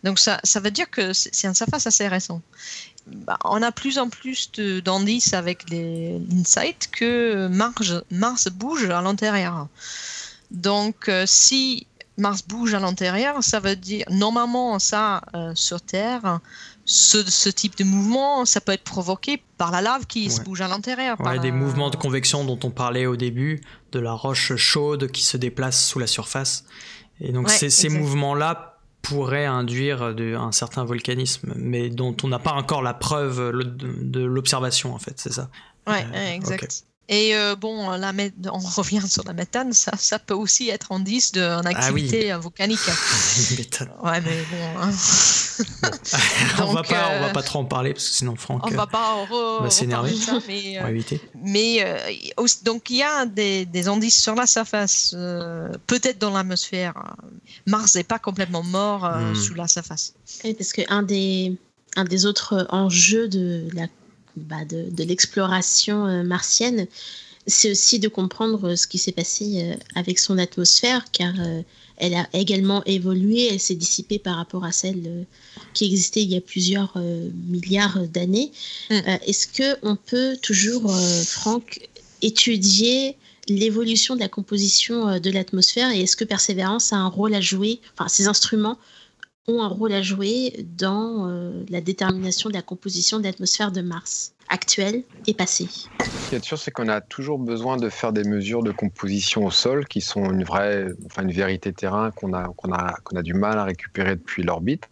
Donc, 0.04 0.18
ça, 0.18 0.40
ça 0.42 0.58
veut 0.58 0.72
dire 0.72 0.90
que 0.90 1.12
c'est 1.12 1.32
c'est 1.32 1.46
une 1.46 1.54
surface 1.54 1.86
assez 1.86 2.08
récente. 2.08 2.42
Bah, 3.06 3.36
on 3.44 3.60
a 3.62 3.72
plus 3.72 3.98
en 3.98 4.08
plus 4.08 4.50
de- 4.52 4.80
d'indices 4.80 5.34
avec 5.34 5.68
les- 5.70 6.18
l'insight 6.30 6.88
que 6.92 7.48
Mars, 7.48 7.92
Mars 8.10 8.48
bouge 8.48 8.88
à 8.88 9.02
l'intérieur. 9.02 9.66
Donc, 10.50 11.08
euh, 11.08 11.24
si 11.26 11.86
Mars 12.18 12.42
bouge 12.46 12.74
à 12.74 12.78
l'intérieur, 12.80 13.42
ça 13.42 13.58
veut 13.58 13.74
dire 13.76 14.04
normalement 14.10 14.78
ça 14.78 15.22
euh, 15.34 15.52
sur 15.54 15.80
Terre, 15.80 16.40
ce, 16.84 17.28
ce 17.28 17.48
type 17.48 17.76
de 17.78 17.84
mouvement, 17.84 18.44
ça 18.44 18.60
peut 18.60 18.72
être 18.72 18.84
provoqué 18.84 19.42
par 19.56 19.70
la 19.70 19.80
lave 19.80 20.06
qui 20.06 20.30
se 20.30 20.40
bouge 20.42 20.60
à 20.60 20.68
l'intérieur. 20.68 21.18
Ouais, 21.20 21.38
des 21.38 21.50
la- 21.50 21.56
mouvements 21.56 21.90
de 21.90 21.96
convection 21.96 22.44
dont 22.44 22.58
on 22.64 22.70
parlait 22.70 23.06
au 23.06 23.16
début, 23.16 23.62
de 23.92 23.98
la 23.98 24.12
roche 24.12 24.54
chaude 24.56 25.10
qui 25.10 25.22
se 25.24 25.36
déplace 25.36 25.84
sous 25.86 25.98
la 25.98 26.06
surface. 26.06 26.64
Et 27.20 27.32
donc 27.32 27.46
Ouais, 27.48 27.70
ces, 27.70 27.88
mouvements-là 27.88 28.71
pourraient 29.02 29.46
induire 29.46 30.14
de- 30.14 30.34
un 30.34 30.52
certain 30.52 30.84
volcanisme, 30.84 31.52
mais 31.56 31.90
dont 31.90 32.16
on 32.22 32.28
n'a 32.28 32.38
pas 32.38 32.52
encore 32.52 32.82
la 32.82 32.94
preuve 32.94 33.38
de, 33.52 33.92
de 34.02 34.20
l'observation, 34.24 34.94
en 34.94 34.98
fait, 34.98 35.14
c'est 35.18 35.32
ça? 35.32 35.50
Ouais, 35.86 36.04
Euh, 36.14 36.32
exact. 36.34 36.84
Et 37.14 37.36
euh, 37.36 37.54
bon, 37.56 37.90
la 37.90 38.10
on 38.50 38.58
revient 38.80 39.02
sur 39.06 39.22
la 39.24 39.34
méthane, 39.34 39.74
ça, 39.74 39.92
ça 39.98 40.18
peut 40.18 40.32
aussi 40.34 40.70
être 40.70 40.92
indice 40.92 41.30
d'une 41.32 41.42
Ah 41.42 41.60
oui. 41.62 41.74
activité 41.74 42.32
euh, 42.32 42.38
volcanique. 42.38 42.78
Une 43.50 43.56
méthode. 43.58 43.90
Ouais, 44.02 44.20
mais 44.22 44.42
bon, 44.50 44.80
hein, 44.80 44.90
on, 46.60 46.72
va 46.72 46.80
on 46.80 46.82
va 46.82 47.28
euh, 47.28 47.32
pas 47.32 47.42
trop 47.42 47.58
en 47.58 47.64
parler, 47.66 47.92
parce 47.92 48.08
que 48.08 48.14
sinon 48.14 48.34
Franck 48.36 48.66
on 48.66 48.70
va 48.70 48.86
pas 48.86 49.26
re- 49.30 49.62
va 49.62 49.68
s'énerver. 49.70 50.14
mais, 50.48 50.78
on 50.80 50.82
va 50.84 50.90
éviter. 50.90 51.20
mais 51.34 51.82
euh, 51.84 51.98
aussi- 52.38 52.64
donc 52.64 52.88
il 52.88 52.96
y 52.96 53.02
a 53.02 53.26
des, 53.26 53.66
des 53.66 53.88
indices 53.88 54.18
sur 54.20 54.34
la 54.34 54.46
surface, 54.46 55.12
euh, 55.14 55.68
peut-être 55.86 56.18
dans 56.18 56.30
l'atmosphère. 56.30 56.94
Mars 57.66 57.94
n'est 57.94 58.04
pas 58.04 58.18
complètement 58.18 58.62
mort 58.62 59.04
euh, 59.04 59.32
Hmm. 59.32 59.34
sous 59.34 59.54
la 59.54 59.68
surface. 59.68 60.14
Oui, 60.44 60.54
parce 60.54 60.72
qu'un 60.72 61.02
des, 61.02 61.54
un 61.96 62.04
des 62.04 62.24
autres 62.24 62.66
enjeux 62.70 63.28
de 63.28 63.68
la 63.74 63.86
bah, 64.36 64.64
de, 64.64 64.90
de 64.90 65.04
l'exploration 65.04 66.06
euh, 66.06 66.22
martienne, 66.22 66.86
c'est 67.46 67.70
aussi 67.70 67.98
de 67.98 68.08
comprendre 68.08 68.74
ce 68.76 68.86
qui 68.86 68.98
s'est 68.98 69.12
passé 69.12 69.62
euh, 69.62 69.74
avec 69.94 70.18
son 70.18 70.38
atmosphère, 70.38 71.04
car 71.12 71.34
euh, 71.40 71.62
elle 71.96 72.14
a 72.14 72.28
également 72.32 72.84
évolué, 72.84 73.48
elle 73.50 73.60
s'est 73.60 73.74
dissipée 73.74 74.18
par 74.18 74.36
rapport 74.36 74.64
à 74.64 74.72
celle 74.72 75.02
euh, 75.06 75.22
qui 75.74 75.84
existait 75.84 76.22
il 76.22 76.30
y 76.30 76.36
a 76.36 76.40
plusieurs 76.40 76.92
euh, 76.96 77.30
milliards 77.48 78.06
d'années. 78.08 78.52
Mm. 78.90 78.94
Euh, 78.94 79.18
Est-ce 79.26 79.46
que 79.48 79.76
on 79.82 79.96
peut 79.96 80.36
toujours, 80.40 80.94
euh, 80.94 81.22
Franck, 81.24 81.88
étudier 82.22 83.16
l'évolution 83.48 84.14
de 84.14 84.20
la 84.20 84.28
composition 84.28 85.08
euh, 85.08 85.18
de 85.18 85.30
l'atmosphère 85.30 85.90
et 85.90 86.02
est-ce 86.02 86.16
que 86.16 86.24
Persévérance 86.24 86.92
a 86.92 86.96
un 86.96 87.08
rôle 87.08 87.34
à 87.34 87.40
jouer, 87.40 87.80
enfin 87.94 88.08
ces 88.08 88.28
instruments 88.28 88.78
ont 89.48 89.62
un 89.62 89.68
rôle 89.68 89.92
à 89.92 90.02
jouer 90.02 90.66
dans 90.76 91.28
euh, 91.28 91.64
la 91.68 91.80
détermination 91.80 92.48
de 92.48 92.54
la 92.54 92.62
composition 92.62 93.18
de 93.18 93.24
l'atmosphère 93.24 93.72
de 93.72 93.80
Mars, 93.80 94.34
actuelle 94.48 95.02
et 95.26 95.34
passée. 95.34 95.68
Ce 95.68 96.28
qui 96.28 96.34
est 96.36 96.44
sûr, 96.44 96.58
c'est 96.58 96.70
qu'on 96.70 96.88
a 96.88 97.00
toujours 97.00 97.38
besoin 97.38 97.76
de 97.76 97.88
faire 97.88 98.12
des 98.12 98.24
mesures 98.24 98.62
de 98.62 98.70
composition 98.70 99.46
au 99.46 99.50
sol 99.50 99.86
qui 99.86 100.00
sont 100.00 100.30
une 100.30 100.44
vraie, 100.44 100.88
enfin 101.06 101.22
une 101.22 101.32
vérité 101.32 101.72
terrain 101.72 102.10
qu'on 102.10 102.32
a, 102.34 102.48
qu'on 102.56 102.72
a, 102.72 102.94
qu'on 103.02 103.16
a 103.16 103.22
du 103.22 103.34
mal 103.34 103.58
à 103.58 103.64
récupérer 103.64 104.16
depuis 104.16 104.42
l'orbite. 104.42 104.88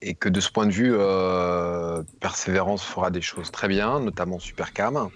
Et 0.00 0.14
que 0.14 0.28
de 0.28 0.40
ce 0.40 0.50
point 0.50 0.66
de 0.66 0.72
vue, 0.72 0.92
euh, 0.94 2.02
Persévérance 2.20 2.82
fera 2.84 3.10
des 3.10 3.20
choses 3.20 3.50
très 3.50 3.68
bien, 3.68 4.00
notamment 4.00 4.38
Supercam, 4.38 5.08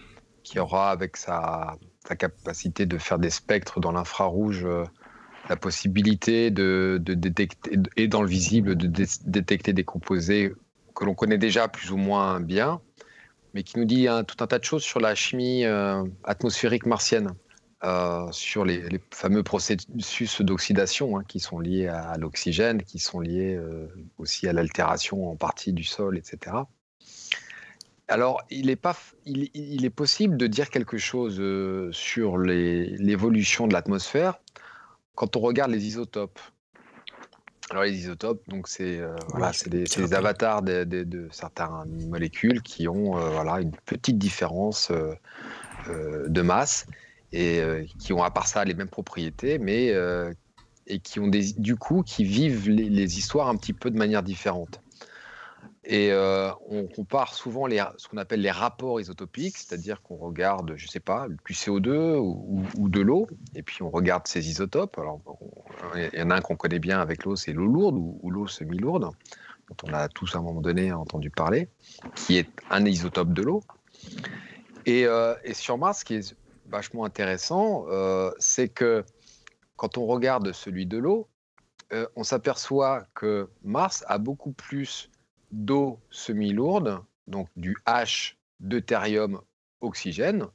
qui 0.42 0.58
aura 0.58 0.90
avec 0.90 1.16
sa, 1.16 1.76
sa 2.06 2.16
capacité 2.16 2.86
de 2.86 2.98
faire 2.98 3.18
des 3.18 3.30
spectres 3.30 3.78
dans 3.78 3.92
l'infrarouge 3.92 4.64
euh, 4.64 4.84
la 5.52 5.56
possibilité 5.56 6.50
de, 6.50 6.98
détecter, 6.98 7.78
et 7.98 8.08
dans 8.08 8.22
le 8.22 8.28
visible, 8.28 8.74
de 8.74 8.86
dé- 8.86 9.04
détecter 9.26 9.74
des 9.74 9.84
composés 9.84 10.54
que 10.94 11.04
l'on 11.04 11.14
connaît 11.14 11.36
déjà 11.36 11.68
plus 11.68 11.90
ou 11.92 11.98
moins 11.98 12.40
bien, 12.40 12.80
mais 13.52 13.62
qui 13.62 13.78
nous 13.78 13.84
dit 13.84 14.08
un- 14.08 14.24
tout 14.24 14.42
un 14.42 14.46
tas 14.46 14.58
de 14.58 14.64
choses 14.64 14.82
sur 14.82 14.98
la 14.98 15.14
chimie 15.14 15.66
euh, 15.66 16.02
atmosphérique 16.24 16.86
martienne, 16.86 17.34
euh, 17.84 18.26
sur 18.32 18.64
les, 18.64 18.82
fameux 19.10 19.42
processus 19.42 20.40
d'oxydation 20.40 21.18
hein, 21.18 21.22
qui 21.28 21.38
sont 21.38 21.58
liés 21.58 21.88
à, 21.88 22.16
l'oxygène, 22.16 22.82
qui 22.82 22.98
sont 22.98 23.20
liés 23.20 23.54
euh, 23.54 23.88
aussi 24.16 24.48
à 24.48 24.54
l'altération 24.54 25.30
en 25.30 25.36
partie 25.36 25.74
du 25.74 25.84
sol, 25.84 26.16
etc. 26.16 26.56
Alors, 28.08 28.40
il 28.48 28.70
est, 28.70 28.76
pas, 28.76 28.96
il, 29.26 29.84
est 29.84 29.90
possible 29.90 30.38
de 30.38 30.46
dire 30.46 30.70
quelque 30.70 30.96
chose 30.96 31.42
sur 31.92 32.38
l'évolution 32.38 33.66
de 33.66 33.74
l'atmosphère 33.74 34.38
quand 35.14 35.36
on 35.36 35.40
regarde 35.40 35.70
les 35.70 35.86
isotopes. 35.86 36.38
Alors 37.70 37.84
les 37.84 37.96
isotopes, 37.96 38.42
donc 38.48 38.68
c'est 38.68 38.98
euh, 38.98 39.14
voilà, 39.28 39.52
c'est 39.52 39.70
des, 39.70 39.86
avatars 40.14 40.62
de, 40.62 40.84
de- 40.84 41.04
de 41.04 41.28
certaines 41.32 42.08
molécules 42.08 42.60
qui 42.60 42.86
ont 42.86 43.16
euh, 43.16 43.30
voilà 43.30 43.60
une 43.60 43.72
petite 43.86 44.18
différence 44.18 44.90
euh, 44.90 45.14
de 46.28 46.42
masse 46.42 46.86
et 47.32 47.62
qui 47.98 48.12
ont 48.12 48.22
à 48.22 48.30
part 48.30 48.46
ça 48.46 48.62
les 48.64 48.74
mêmes 48.74 48.90
propriétés, 48.90 49.58
mais 49.58 49.90
et 50.86 50.98
qui 50.98 51.18
ont 51.18 51.28
des, 51.28 51.52
du 51.54 51.76
coup 51.76 52.02
qui 52.02 52.24
vivent 52.24 52.68
les, 52.68 52.90
les 52.90 53.18
histoires 53.18 53.48
un 53.48 53.56
petit 53.56 53.72
peu 53.72 53.90
de 53.90 53.96
manière 53.96 54.22
différente. 54.22 54.82
Et 55.84 56.12
euh, 56.12 56.52
on 56.68 56.86
compare 56.86 57.34
souvent 57.34 57.66
ce 57.96 58.06
qu'on 58.06 58.16
appelle 58.16 58.40
les 58.40 58.52
rapports 58.52 59.00
isotopiques, 59.00 59.58
c'est-à-dire 59.58 60.00
qu'on 60.02 60.16
regarde, 60.16 60.74
je 60.76 60.86
sais 60.86 61.00
pas, 61.00 61.26
du 61.28 61.54
CO2 61.54 62.18
ou, 62.18 62.88
de 62.88 63.00
l'eau, 63.00 63.28
et 63.56 63.62
puis 63.62 63.82
on 63.82 63.90
regarde 63.90 64.28
ces 64.28 64.48
isotopes. 64.48 64.96
Alors, 64.98 65.20
il 65.96 66.18
y 66.18 66.22
en 66.22 66.30
a 66.30 66.36
un 66.36 66.40
qu'on 66.40 66.54
connaît 66.54 66.78
bien 66.78 67.00
avec 67.00 67.24
l'eau, 67.24 67.34
c'est 67.34 67.52
l'eau 67.52 67.66
lourde 67.66 67.96
ou, 67.96 68.30
l'eau 68.30 68.46
semi-lourde, 68.46 69.10
dont 69.68 69.76
on 69.88 69.92
a 69.92 70.08
tous 70.08 70.36
à 70.36 70.38
un 70.38 70.42
moment 70.42 70.60
donné 70.60 70.92
entendu 70.92 71.30
parler, 71.30 71.68
qui 72.14 72.36
est 72.36 72.48
un 72.70 72.84
isotope 72.84 73.32
de 73.32 73.42
l'eau. 73.42 73.64
Et, 74.86 75.06
euh, 75.06 75.34
sur 75.52 75.78
Mars, 75.78 76.00
ce 76.00 76.04
qui 76.04 76.14
est 76.14 76.36
vachement 76.68 77.04
intéressant, 77.04 77.86
euh, 77.88 78.30
c'est 78.38 78.68
que 78.68 79.04
quand 79.76 79.98
on 79.98 80.06
regarde 80.06 80.52
celui 80.52 80.86
de 80.86 80.98
l'eau, 80.98 81.28
on 82.16 82.24
s'aperçoit 82.24 83.04
que 83.14 83.50
Mars 83.64 84.02
a 84.08 84.16
beaucoup 84.16 84.52
plus 84.52 85.10
d'eau 85.52 86.00
semi-lourde, 86.10 87.00
donc 87.26 87.48
du 87.56 87.76
H, 87.86 88.34
deutérium, 88.60 89.40
oxygène, 89.80 90.46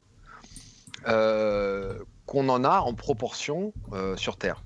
euh, 1.08 2.00
qu'on 2.26 2.50
en 2.50 2.64
a 2.64 2.80
en 2.80 2.93
proportion 2.93 3.74
euh, 3.93 4.18
sur 4.18 4.38
Terre. 4.38 4.64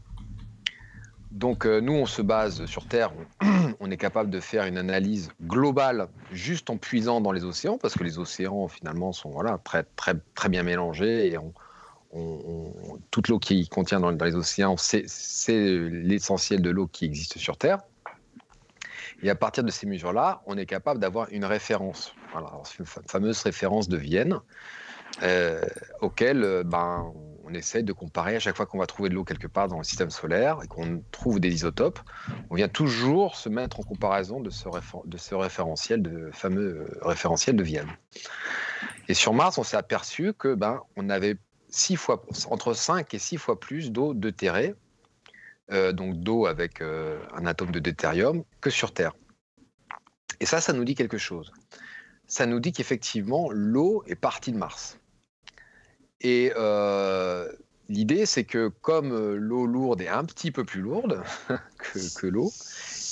Donc 1.31 1.65
euh, 1.65 1.79
nous, 1.79 1.93
on 1.93 2.05
se 2.05 2.21
base 2.21 2.65
sur 2.65 2.87
Terre, 2.87 3.11
on, 3.79 3.91
est 3.91 3.97
capable 3.97 4.29
de 4.29 4.39
faire 4.39 4.65
une 4.65 4.77
analyse 4.77 5.29
globale 5.43 6.07
juste 6.31 6.69
en 6.69 6.77
puisant 6.77 7.21
dans 7.21 7.31
les 7.31 7.43
océans, 7.43 7.77
parce 7.77 7.93
que 7.93 8.03
les 8.03 8.19
océans 8.19 8.67
finalement 8.67 9.11
sont 9.11 9.29
voilà, 9.29 9.59
très, 9.63 9.83
très, 9.95 10.15
très 10.35 10.49
bien 10.49 10.63
mélangés 10.63 11.27
et 11.27 11.37
toute 13.11 13.29
l'eau 13.29 13.39
qui 13.39 13.69
contient 13.69 14.01
dans, 14.01 14.09
les 14.09 14.35
océans, 14.35 14.75
c'est 14.77 15.05
l'essentiel 15.47 16.61
de 16.61 16.69
l'eau 16.69 16.87
qui 16.87 17.05
existe 17.05 17.37
sur 17.37 17.55
Terre. 17.57 17.79
Et 19.23 19.29
à 19.29 19.35
partir 19.35 19.63
de 19.63 19.71
ces 19.71 19.85
mesures-là, 19.85 20.41
on 20.45 20.57
est 20.57 20.65
capable 20.65 20.99
d'avoir 20.99 21.27
une 21.31 21.45
référence, 21.45 22.13
voilà, 22.31 22.51
une 22.79 22.85
fameuse 22.85 23.41
référence 23.43 23.87
de 23.87 23.97
Vienne, 23.97 24.39
euh, 25.23 25.61
auquel 25.99 26.43
euh, 26.43 26.63
ben, 26.63 27.13
on 27.43 27.53
essaie 27.53 27.83
de 27.83 27.93
comparer 27.93 28.35
à 28.35 28.39
chaque 28.39 28.55
fois 28.55 28.65
qu'on 28.65 28.79
va 28.79 28.87
trouver 28.87 29.09
de 29.09 29.15
l'eau 29.15 29.23
quelque 29.23 29.47
part 29.47 29.67
dans 29.67 29.77
le 29.77 29.83
système 29.83 30.09
solaire 30.09 30.59
et 30.63 30.67
qu'on 30.67 31.03
trouve 31.11 31.39
des 31.39 31.53
isotopes. 31.53 31.99
On 32.49 32.55
vient 32.55 32.69
toujours 32.69 33.35
se 33.35 33.49
mettre 33.49 33.79
en 33.79 33.83
comparaison 33.83 34.39
de 34.39 34.49
ce, 34.49 34.69
de 34.69 35.35
référentiel, 35.35 36.01
de 36.01 36.29
fameux 36.31 36.87
euh, 36.87 36.99
référentiel 37.01 37.55
de 37.55 37.63
Vienne. 37.63 37.89
Et 39.09 39.13
sur 39.13 39.33
Mars, 39.33 39.57
on 39.57 39.63
s'est 39.63 39.77
aperçu 39.77 40.33
que 40.33 40.55
ben, 40.55 40.79
on 40.95 41.09
avait 41.09 41.37
six 41.67 41.95
fois, 41.95 42.23
entre 42.49 42.73
5 42.73 43.13
et 43.13 43.19
6 43.19 43.37
fois 43.37 43.59
plus 43.59 43.91
d'eau 43.91 44.13
deutérée, 44.13 44.75
euh, 45.71 45.91
donc 45.91 46.19
d'eau 46.19 46.45
avec 46.45 46.81
euh, 46.81 47.19
un 47.33 47.45
atome 47.45 47.71
de 47.71 47.79
deutérium, 47.79 48.43
que 48.59 48.69
sur 48.69 48.93
Terre. 48.93 49.13
Et 50.39 50.45
ça, 50.45 50.59
ça 50.61 50.73
nous 50.73 50.83
dit 50.83 50.95
quelque 50.95 51.17
chose. 51.17 51.51
Ça 52.27 52.45
nous 52.45 52.59
dit 52.59 52.71
qu'effectivement, 52.71 53.49
l'eau 53.51 54.03
est 54.07 54.15
partie 54.15 54.51
de 54.51 54.57
Mars. 54.57 54.99
Et 56.21 56.51
euh, 56.55 57.51
l'idée, 57.89 58.25
c'est 58.25 58.43
que 58.43 58.67
comme 58.67 59.35
l'eau 59.35 59.65
lourde 59.65 60.01
est 60.01 60.07
un 60.07 60.25
petit 60.25 60.51
peu 60.51 60.63
plus 60.63 60.81
lourde 60.81 61.23
que, 62.15 62.27
l'eau, 62.27 62.51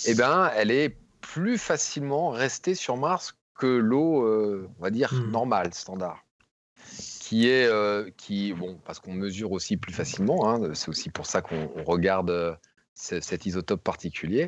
eh 0.05 0.15
ben, 0.15 0.51
elle 0.55 0.71
est 0.71 0.95
plus 1.21 1.57
facilement 1.57 2.29
restée 2.29 2.75
sur 2.75 2.97
Mars 2.97 3.35
que 3.55 3.67
l'eau, 3.67 4.25
on 4.77 4.81
va 4.81 4.89
dire, 4.89 5.13
hmm. 5.13 5.31
normale, 5.31 5.73
standard 5.73 6.23
qui 7.29 7.47
est 7.47 7.67
euh, 7.67 8.09
qui 8.17 8.53
bon 8.53 8.79
parce 8.85 8.99
qu'on 8.99 9.13
mesure 9.13 9.51
aussi 9.51 9.77
plus 9.77 9.93
facilement. 9.93 10.49
Hein, 10.49 10.73
c'est 10.73 10.89
aussi 10.89 11.11
pour 11.11 11.27
ça 11.27 11.43
qu'on 11.43 11.69
regarde 11.85 12.31
euh, 12.31 12.55
cet 12.95 13.45
isotope 13.45 13.83
particulier. 13.83 14.47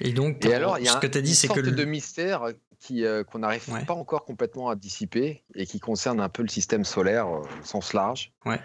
Et 0.00 0.12
donc, 0.12 0.44
et 0.44 0.52
alors, 0.52 0.80
il 0.80 0.84
y 0.84 0.88
a 0.88 0.92
ce 0.92 0.98
que 0.98 1.06
tu 1.06 1.18
as 1.18 1.20
dit, 1.20 1.36
c'est 1.36 1.46
que 1.46 1.60
de 1.60 1.84
mystère 1.84 2.48
qui 2.80 3.04
euh, 3.04 3.22
qu'on 3.22 3.38
n'arrive 3.38 3.64
pas 3.86 3.94
encore 3.94 4.24
complètement 4.24 4.68
à 4.68 4.74
dissiper 4.74 5.44
et 5.54 5.66
qui 5.66 5.78
concerne 5.78 6.18
un 6.18 6.28
peu 6.28 6.42
le 6.42 6.48
système 6.48 6.82
solaire 6.84 7.28
au 7.28 7.46
sens 7.62 7.92
large. 7.92 8.32
Ouais. 8.44 8.58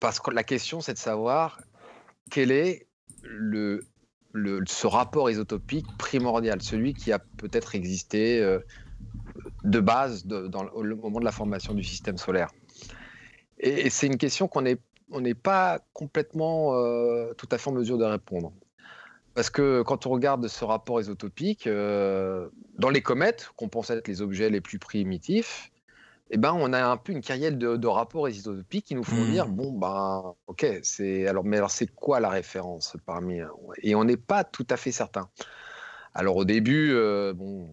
parce 0.00 0.18
que 0.18 0.30
la 0.30 0.42
question, 0.42 0.80
c'est 0.80 0.94
de 0.94 0.98
savoir 0.98 1.60
quel 2.30 2.50
est 2.50 2.86
le, 3.24 3.84
le, 4.32 4.62
ce 4.66 4.86
rapport 4.86 5.30
isotopique 5.30 5.86
primordial, 5.98 6.62
celui 6.62 6.94
qui 6.94 7.12
a 7.12 7.18
peut-être 7.18 7.74
existé 7.74 8.40
de 9.66 9.80
base 9.80 10.26
dans, 10.26 10.64
au 10.68 10.82
moment 10.82 11.20
de 11.20 11.24
la 11.24 11.32
formation 11.32 11.74
du 11.74 11.84
système 11.84 12.16
solaire. 12.16 12.50
Et, 13.58 13.90
c'est 13.90 14.06
une 14.06 14.18
question 14.18 14.48
qu'on 14.48 14.62
n'est 14.62 14.78
on 15.12 15.20
n'est 15.20 15.34
pas 15.34 15.80
complètement 15.92 16.74
euh, 16.74 17.32
tout 17.34 17.48
à 17.52 17.58
fait 17.58 17.70
en 17.70 17.72
mesure 17.72 17.96
de 17.96 18.04
répondre. 18.04 18.52
Parce 19.34 19.50
que 19.50 19.82
quand 19.82 20.06
on 20.06 20.10
regarde 20.10 20.48
ce 20.48 20.64
rapport 20.64 21.00
isotopique, 21.00 21.68
euh, 21.68 22.48
dans 22.78 22.90
les 22.90 23.02
comètes, 23.02 23.50
qu'on 23.54 23.68
pense 23.68 23.90
être 23.90 24.08
les 24.08 24.20
objets 24.20 24.50
les 24.50 24.60
plus 24.60 24.80
primitifs, 24.80 25.70
eh 26.30 26.38
ben, 26.38 26.56
on 26.58 26.72
a 26.72 26.84
un 26.84 26.96
peu 26.96 27.12
une 27.12 27.20
carrière 27.20 27.52
de, 27.52 27.86
rapports 27.86 28.28
isotopiques 28.28 28.86
qui 28.86 28.94
nous 28.96 29.04
font 29.04 29.24
dire 29.26 29.46
mmh. 29.46 29.52
bon, 29.52 29.72
ben, 29.72 30.34
ok, 30.48 30.66
c'est 30.82 31.28
alors, 31.28 31.44
mais 31.44 31.58
alors 31.58 31.70
c'est 31.70 31.86
quoi 31.86 32.18
la 32.18 32.30
référence 32.30 32.96
parmi 33.06 33.40
Et 33.82 33.94
on 33.94 34.02
n'est 34.02 34.16
pas 34.16 34.42
tout 34.42 34.66
à 34.70 34.76
fait 34.76 34.90
certain. 34.90 35.28
Alors 36.14 36.36
au 36.36 36.44
début, 36.44 36.92
euh, 36.94 37.32
bon, 37.32 37.68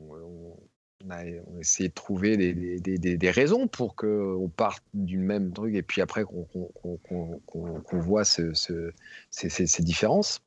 on 1.06 1.10
a, 1.12 1.24
essayé 1.60 1.90
de 1.90 1.94
trouver 1.94 2.38
des, 2.38 3.32
raisons 3.32 3.68
pour 3.68 3.96
qu'on 3.96 4.50
parte 4.56 4.84
du 4.94 5.18
même 5.18 5.52
truc 5.54 5.76
et 5.76 5.82
puis 5.82 6.02
après 6.02 6.24
qu'on 6.24 8.00
voit 8.00 8.24
ces, 8.26 8.52
différences. 9.80 10.42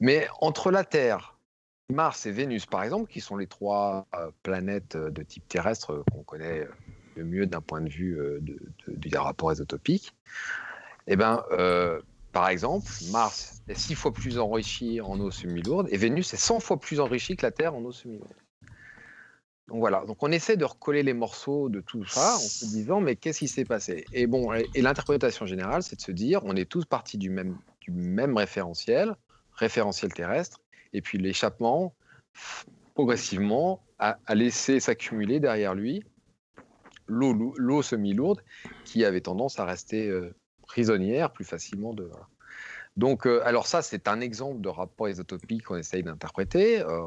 Mais 0.00 0.26
entre 0.40 0.70
la 0.70 0.84
Terre, 0.84 1.38
Mars 1.90 2.26
et 2.26 2.32
Vénus, 2.32 2.66
par 2.66 2.82
exemple, 2.82 3.10
qui 3.10 3.20
sont 3.20 3.36
les 3.36 3.46
trois 3.46 4.06
euh, 4.14 4.30
planètes 4.42 4.96
euh, 4.96 5.10
de 5.10 5.22
type 5.22 5.46
terrestre 5.46 5.92
euh, 5.92 6.02
qu'on 6.10 6.22
connaît 6.22 6.66
le 7.16 7.24
mieux 7.24 7.46
d'un 7.46 7.60
point 7.60 7.82
de 7.82 7.90
vue 7.90 8.18
du 8.86 9.16
rapport 9.16 9.52
eh 11.08 11.16
ben, 11.16 11.44
par 12.32 12.48
exemple, 12.48 12.86
Mars 13.10 13.62
est 13.68 13.74
six 13.74 13.94
fois 13.94 14.12
plus 14.12 14.38
enrichi 14.38 15.02
en 15.02 15.20
eau 15.20 15.30
semi-lourde 15.30 15.88
et 15.90 15.98
Vénus 15.98 16.32
est 16.32 16.38
100 16.38 16.60
fois 16.60 16.80
plus 16.80 17.00
enrichi 17.00 17.36
que 17.36 17.44
la 17.44 17.50
Terre 17.50 17.74
en 17.74 17.82
eau 17.82 17.92
semi-lourde. 17.92 18.32
Donc 19.72 19.80
voilà, 19.80 20.04
donc 20.06 20.18
on 20.22 20.30
essaie 20.30 20.58
de 20.58 20.66
recoller 20.66 21.02
les 21.02 21.14
morceaux 21.14 21.70
de 21.70 21.80
tout 21.80 22.04
ça 22.04 22.34
en 22.34 22.38
se 22.40 22.66
disant 22.66 23.00
mais 23.00 23.16
qu'est-ce 23.16 23.38
qui 23.38 23.48
s'est 23.48 23.64
passé? 23.64 24.04
Et 24.12 24.26
bon, 24.26 24.52
et, 24.52 24.82
l'interprétation 24.82 25.46
générale, 25.46 25.82
c'est 25.82 25.96
de 25.96 26.02
se 26.02 26.12
dire 26.12 26.42
on 26.44 26.54
est 26.56 26.70
tous 26.70 26.84
partis 26.84 27.16
du 27.16 27.30
même, 27.30 27.56
référentiel, 28.36 29.16
référentiel 29.54 30.12
terrestre, 30.12 30.60
et 30.92 31.00
puis 31.00 31.16
l'échappement 31.16 31.94
progressivement 32.92 33.82
a, 33.98 34.18
laissé 34.34 34.78
s'accumuler 34.78 35.40
derrière 35.40 35.74
lui 35.74 36.04
l'eau 37.06 37.80
semi-lourde 37.80 38.42
qui 38.84 39.06
avait 39.06 39.22
tendance 39.22 39.58
à 39.58 39.64
rester 39.64 40.06
euh, 40.06 40.34
prisonnière 40.66 41.32
plus 41.32 41.46
facilement 41.46 41.94
de. 41.94 42.10
Donc, 42.98 43.26
euh, 43.26 43.40
alors 43.46 43.66
ça, 43.66 43.80
c'est 43.80 44.06
un 44.06 44.20
exemple 44.20 44.60
de 44.60 44.68
rapport 44.68 45.08
isotopique 45.08 45.64
qu'on 45.64 45.76
essaye 45.76 46.02
d'interpréter. 46.02 46.82
Euh, 46.82 47.06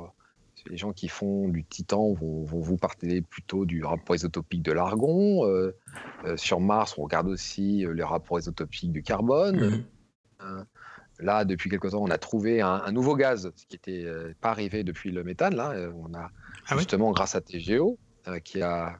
les 0.69 0.77
gens 0.77 0.93
qui 0.93 1.07
font 1.07 1.47
du 1.47 1.63
titan 1.63 2.13
vont, 2.13 2.43
vous 2.43 2.77
parler 2.77 3.21
plutôt 3.21 3.65
du 3.65 3.83
rapport 3.83 4.15
isotopique 4.15 4.63
de 4.63 4.71
l'argon. 4.71 5.45
Euh, 5.45 5.75
euh, 6.25 6.37
sur 6.37 6.59
Mars, 6.59 6.97
on 6.97 7.03
regarde 7.03 7.27
aussi 7.27 7.85
euh, 7.85 7.93
les 7.93 8.03
rapports 8.03 8.39
isotopiques 8.39 8.91
du 8.91 9.03
carbone. 9.03 9.83
Mhm. 10.39 10.65
là, 11.19 11.45
depuis 11.45 11.69
quelque 11.69 11.87
temps, 11.87 12.01
on 12.01 12.09
a 12.09 12.17
trouvé 12.17 12.61
un, 12.61 12.91
nouveau 12.91 13.15
gaz, 13.15 13.51
ce 13.55 13.65
qui 13.65 13.75
n'était 13.75 14.05
pas 14.41 14.49
arrivé 14.49 14.83
depuis 14.83 15.11
le 15.11 15.23
méthane. 15.23 15.55
Là, 15.55 15.73
on 15.95 16.13
a 16.13 16.29
ah 16.67 16.77
justement, 16.77 17.11
grâce 17.11 17.35
à 17.35 17.41
TGO, 17.41 17.97
qui, 18.43 18.61
a, 18.61 18.99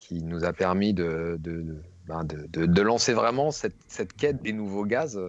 qui 0.00 0.22
nous 0.22 0.44
a 0.44 0.52
permis 0.52 0.94
de, 0.94 1.36
de, 1.40 1.76
ben, 2.06 2.82
lancer 2.82 3.12
vraiment 3.12 3.50
cette, 3.50 3.76
cette, 3.86 4.14
quête 4.14 4.42
des 4.42 4.52
nouveaux 4.52 4.86
gaz. 4.86 5.20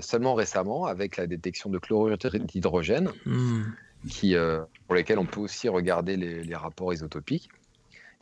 seulement 0.00 0.34
récemment 0.34 0.86
avec 0.86 1.16
la 1.16 1.26
détection 1.26 1.70
de 1.70 1.78
chlorure 1.78 2.16
d'hydrogène. 2.16 3.10
Mhm 3.26 3.74
qui, 4.06 4.34
euh, 4.34 4.60
pour 4.86 4.94
lesquels 4.94 5.18
on 5.18 5.26
peut 5.26 5.40
aussi 5.40 5.68
regarder 5.68 6.16
les, 6.16 6.54
rapports 6.54 6.92
isotopiques 6.92 7.48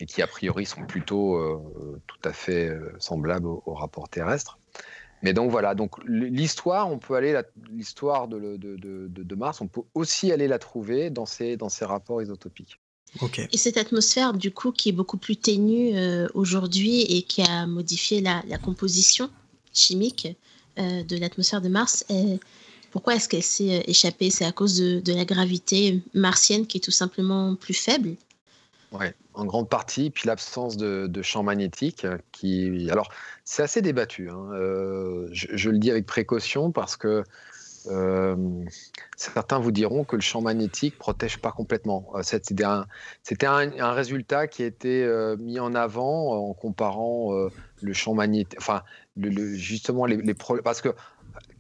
et 0.01 0.07
qui 0.07 0.23
a 0.23 0.27
priori 0.27 0.67
sont 0.67 0.85
plutôt 0.87 1.37
euh, 1.37 2.01
tout 2.07 2.29
à 2.29 2.33
fait 2.33 2.69
euh, 2.69 2.95
semblables 2.99 3.47
aux, 3.47 3.75
rapports 3.75 4.09
terrestres. 4.09 4.59
Mais 5.23 5.33
donc 5.33 5.51
voilà, 5.51 5.75
donc 5.75 5.97
l'histoire, 6.07 6.91
on 6.91 6.99
peut 6.99 7.15
aller 7.15 7.41
l'histoire 7.71 8.29
de, 8.29 8.57
de, 8.57 8.77
de, 9.09 9.35
Mars, 9.35 9.63
on 9.63 9.69
peut 9.69 9.81
aussi 9.95 10.31
aller 10.33 10.49
la 10.49 10.59
trouver 10.59 11.09
dans 11.09 11.25
ces, 11.25 11.57
dans 11.57 11.71
ces 11.71 11.87
rapports 11.87 12.21
isotopiques. 12.21 12.79
Et 13.53 13.57
cette 13.57 13.79
atmosphère, 13.79 14.35
du 14.35 14.51
coup, 14.51 14.73
qui 14.73 14.89
est 14.89 14.93
beaucoup 14.93 15.17
plus 15.17 15.37
ténue 15.37 15.97
aujourd'hui 16.35 17.03
et 17.03 17.23
qui 17.23 17.43
a 17.43 17.65
modifié 17.65 18.21
la, 18.21 18.43
la 18.49 18.59
composition 18.59 19.31
chimique 19.73 20.37
de 20.77 21.17
l'atmosphère 21.17 21.63
de 21.63 21.69
Mars, 21.69 22.05
est, 22.11 22.41
pourquoi 22.95 23.17
est-ce 23.17 23.29
qu'elle 23.29 23.43
s'est 23.43 23.81
euh, 23.81 23.83
échappée? 23.89 24.31
C'est 24.31 24.45
à 24.45 24.53
cause 24.53 24.77
de, 24.77 25.13
la 25.13 25.25
gravité 25.25 26.01
martienne 26.15 26.65
qui 26.65 26.79
est 26.79 26.81
tout 26.81 26.93
simplement 26.93 27.57
plus 27.57 27.75
faible? 27.75 28.11
Oui, 28.93 29.07
en 29.35 29.45
grande 29.47 29.69
partie, 29.69 30.11
puis 30.11 30.29
l'absence 30.29 30.77
de, 30.77 31.23
champ 31.23 31.43
magnétique 31.43 32.05
euh, 32.05 32.19
qui. 32.31 32.89
Alors, 32.93 33.11
c'est 33.45 33.65
assez 33.65 33.83
débattu. 33.83 34.31
Hein. 34.31 34.49
Euh, 34.53 35.27
je, 35.33 35.71
le 35.71 35.79
dis 35.79 35.91
avec 35.91 36.07
précaution 36.07 36.71
parce 36.71 36.97
que 36.97 37.25
certains 39.17 39.59
vous 39.59 39.73
diront 39.73 40.05
que 40.05 40.15
le 40.15 40.23
champ 40.23 40.41
magnétique 40.41 40.97
protège 40.97 41.39
pas 41.39 41.51
complètement. 41.51 42.13
C'était 42.23 42.65
un, 42.65 42.87
un, 43.45 43.93
résultat 43.93 44.47
qui 44.47 44.63
a 44.63 44.67
été 44.67 45.07
mis 45.39 45.59
en 45.59 45.75
avant 45.75 46.49
en 46.49 46.55
comparant 46.55 47.33
le 47.83 47.93
champ 47.93 48.15
magnétique, 48.15 48.59
enfin, 48.59 48.83
le, 49.17 49.55
justement 49.55 50.07
les, 50.07 50.17
les 50.17 50.33
problèmes, 50.33 50.63
parce 50.63 50.81
que 50.81 50.95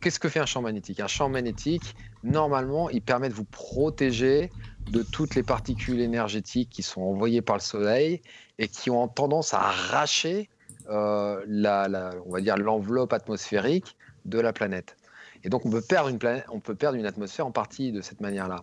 Qu'est-ce 0.04 0.20
que 0.20 0.28
fait 0.28 0.38
un 0.38 0.44
champ 0.44 0.60
magnétique? 0.60 1.00
Un 1.00 1.06
champ 1.06 1.30
magnétique, 1.30 1.96
normalement, 2.24 2.90
il 2.90 3.00
permet 3.00 3.30
de 3.30 3.32
vous 3.32 3.46
protéger 3.46 4.50
de 4.90 5.02
toutes 5.02 5.34
les 5.34 5.42
particules 5.42 5.98
énergétiques 5.98 6.68
qui 6.68 6.82
sont 6.82 7.00
envoyées 7.00 7.40
par 7.40 7.56
le 7.56 7.62
Soleil 7.62 8.20
et 8.58 8.68
qui 8.68 8.90
ont 8.90 9.08
tendance 9.08 9.54
à 9.54 9.60
arracher 9.60 10.50
euh, 10.90 11.42
la, 11.46 12.10
on 12.26 12.32
va 12.32 12.42
dire 12.42 12.58
l'enveloppe 12.58 13.14
atmosphérique 13.14 13.96
de 14.26 14.38
la 14.38 14.52
planète. 14.52 14.94
Et 15.42 15.48
donc 15.48 15.64
on 15.64 15.70
peut 15.70 15.80
perdre 15.80 16.10
une 16.10 16.18
planète, 16.18 16.44
on 16.50 16.60
peut 16.60 16.74
perdre 16.74 16.98
une 16.98 17.06
atmosphère 17.06 17.46
en 17.46 17.50
partie 17.50 17.90
de 17.90 18.02
cette 18.02 18.20
manière-là. 18.20 18.62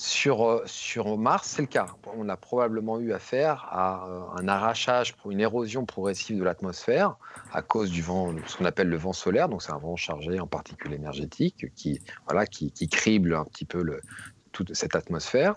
Sur, 0.00 0.48
euh, 0.48 0.62
sur 0.64 1.18
Mars, 1.18 1.48
c'est 1.56 1.62
le 1.62 1.66
cas. 1.66 1.88
On 2.16 2.28
a 2.28 2.36
probablement 2.36 3.00
eu 3.00 3.12
affaire 3.12 3.66
à 3.68 4.06
euh, 4.06 4.40
un 4.40 4.46
arrachage, 4.46 5.16
une 5.28 5.40
érosion 5.40 5.86
progressive 5.86 6.38
de 6.38 6.44
l'atmosphère 6.44 7.16
à 7.52 7.62
cause 7.62 7.90
du 7.90 8.00
vent, 8.00 8.32
ce 8.46 8.56
qu'on 8.56 8.64
appelle 8.64 8.90
le 8.90 8.96
vent 8.96 9.12
solaire. 9.12 9.48
Donc 9.48 9.60
c'est 9.60 9.72
un 9.72 9.78
vent 9.78 9.96
chargé 9.96 10.38
en 10.38 10.46
particules 10.46 10.92
énergétiques 10.92 11.66
qui, 11.74 12.00
voilà, 12.28 12.46
qui, 12.46 12.70
crible 12.88 13.34
un 13.34 13.44
petit 13.44 13.64
peu 13.64 13.84
toute 14.52 14.72
cette 14.72 14.94
atmosphère. 14.94 15.56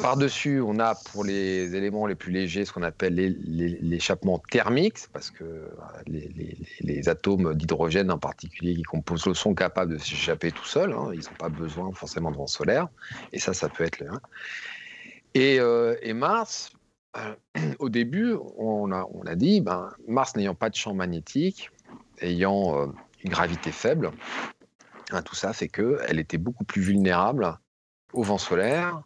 Par-dessus, 0.00 0.60
on 0.60 0.78
a 0.78 0.94
pour 0.94 1.24
les 1.24 1.74
éléments 1.74 2.06
les 2.06 2.14
plus 2.14 2.32
légers 2.32 2.64
ce 2.64 2.72
qu'on 2.72 2.82
appelle 2.82 3.14
l'échappement 3.14 4.38
thermique, 4.50 4.98
parce 5.12 5.30
que 5.30 5.70
les, 6.06 7.08
atomes 7.08 7.54
d'hydrogène 7.54 8.10
en 8.10 8.18
particulier 8.18 8.74
qui 8.74 8.82
composent 8.82 9.26
l'eau 9.26 9.34
sont 9.34 9.54
capables 9.54 9.92
de 9.92 9.98
s'échapper 9.98 10.52
tout 10.52 10.64
seuls. 10.64 10.92
Hein. 10.92 11.10
ils 11.12 11.20
n'ont 11.20 11.36
pas 11.38 11.48
besoin 11.48 11.92
forcément 11.92 12.30
de 12.30 12.36
vent 12.36 12.46
solaire. 12.46 12.88
Et 13.32 13.38
ça, 13.38 13.54
ça 13.54 13.68
peut 13.68 13.84
être 13.84 14.00
le. 14.00 14.08
Hein. 14.10 14.20
Et, 15.34 16.12
Mars, 16.12 16.72
au 17.78 17.88
début, 17.88 18.34
on 18.56 18.90
a, 18.92 19.34
dit, 19.34 19.60
ben, 19.60 19.90
Mars 20.08 20.36
n'ayant 20.36 20.54
pas 20.54 20.70
de 20.70 20.76
champ 20.76 20.94
magnétique, 20.94 21.70
ayant 22.20 22.92
une 23.22 23.30
gravité 23.30 23.70
faible, 23.72 24.10
hein, 25.10 25.22
tout 25.22 25.34
ça 25.34 25.52
fait 25.52 25.68
qu'elle 25.68 26.18
était 26.18 26.38
beaucoup 26.38 26.64
plus 26.64 26.82
vulnérable 26.82 27.58
au 28.12 28.22
vent 28.22 28.38
solaire, 28.38 29.02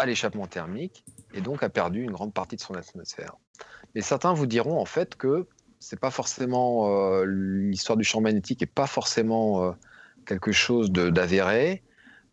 à 0.00 0.06
l'échappement 0.06 0.46
thermique, 0.46 1.04
et 1.34 1.40
donc 1.40 1.62
a 1.62 1.68
perdu 1.68 2.02
une 2.02 2.10
grande 2.10 2.32
partie 2.32 2.56
de 2.56 2.60
son 2.60 2.74
atmosphère. 2.74 3.36
Mais 3.94 4.00
certains 4.00 4.32
vous 4.32 4.46
diront 4.46 4.78
en 4.78 4.84
fait 4.84 5.16
que 5.16 5.46
c'est 5.78 5.98
pas 5.98 6.10
forcément 6.10 7.22
l'histoire 7.24 7.96
du 7.96 8.04
champ 8.04 8.20
magnétique 8.20 8.62
et 8.62 8.66
pas 8.66 8.86
forcément 8.86 9.74
quelque 10.26 10.52
chose 10.52 10.92
d'avéré. 10.92 11.82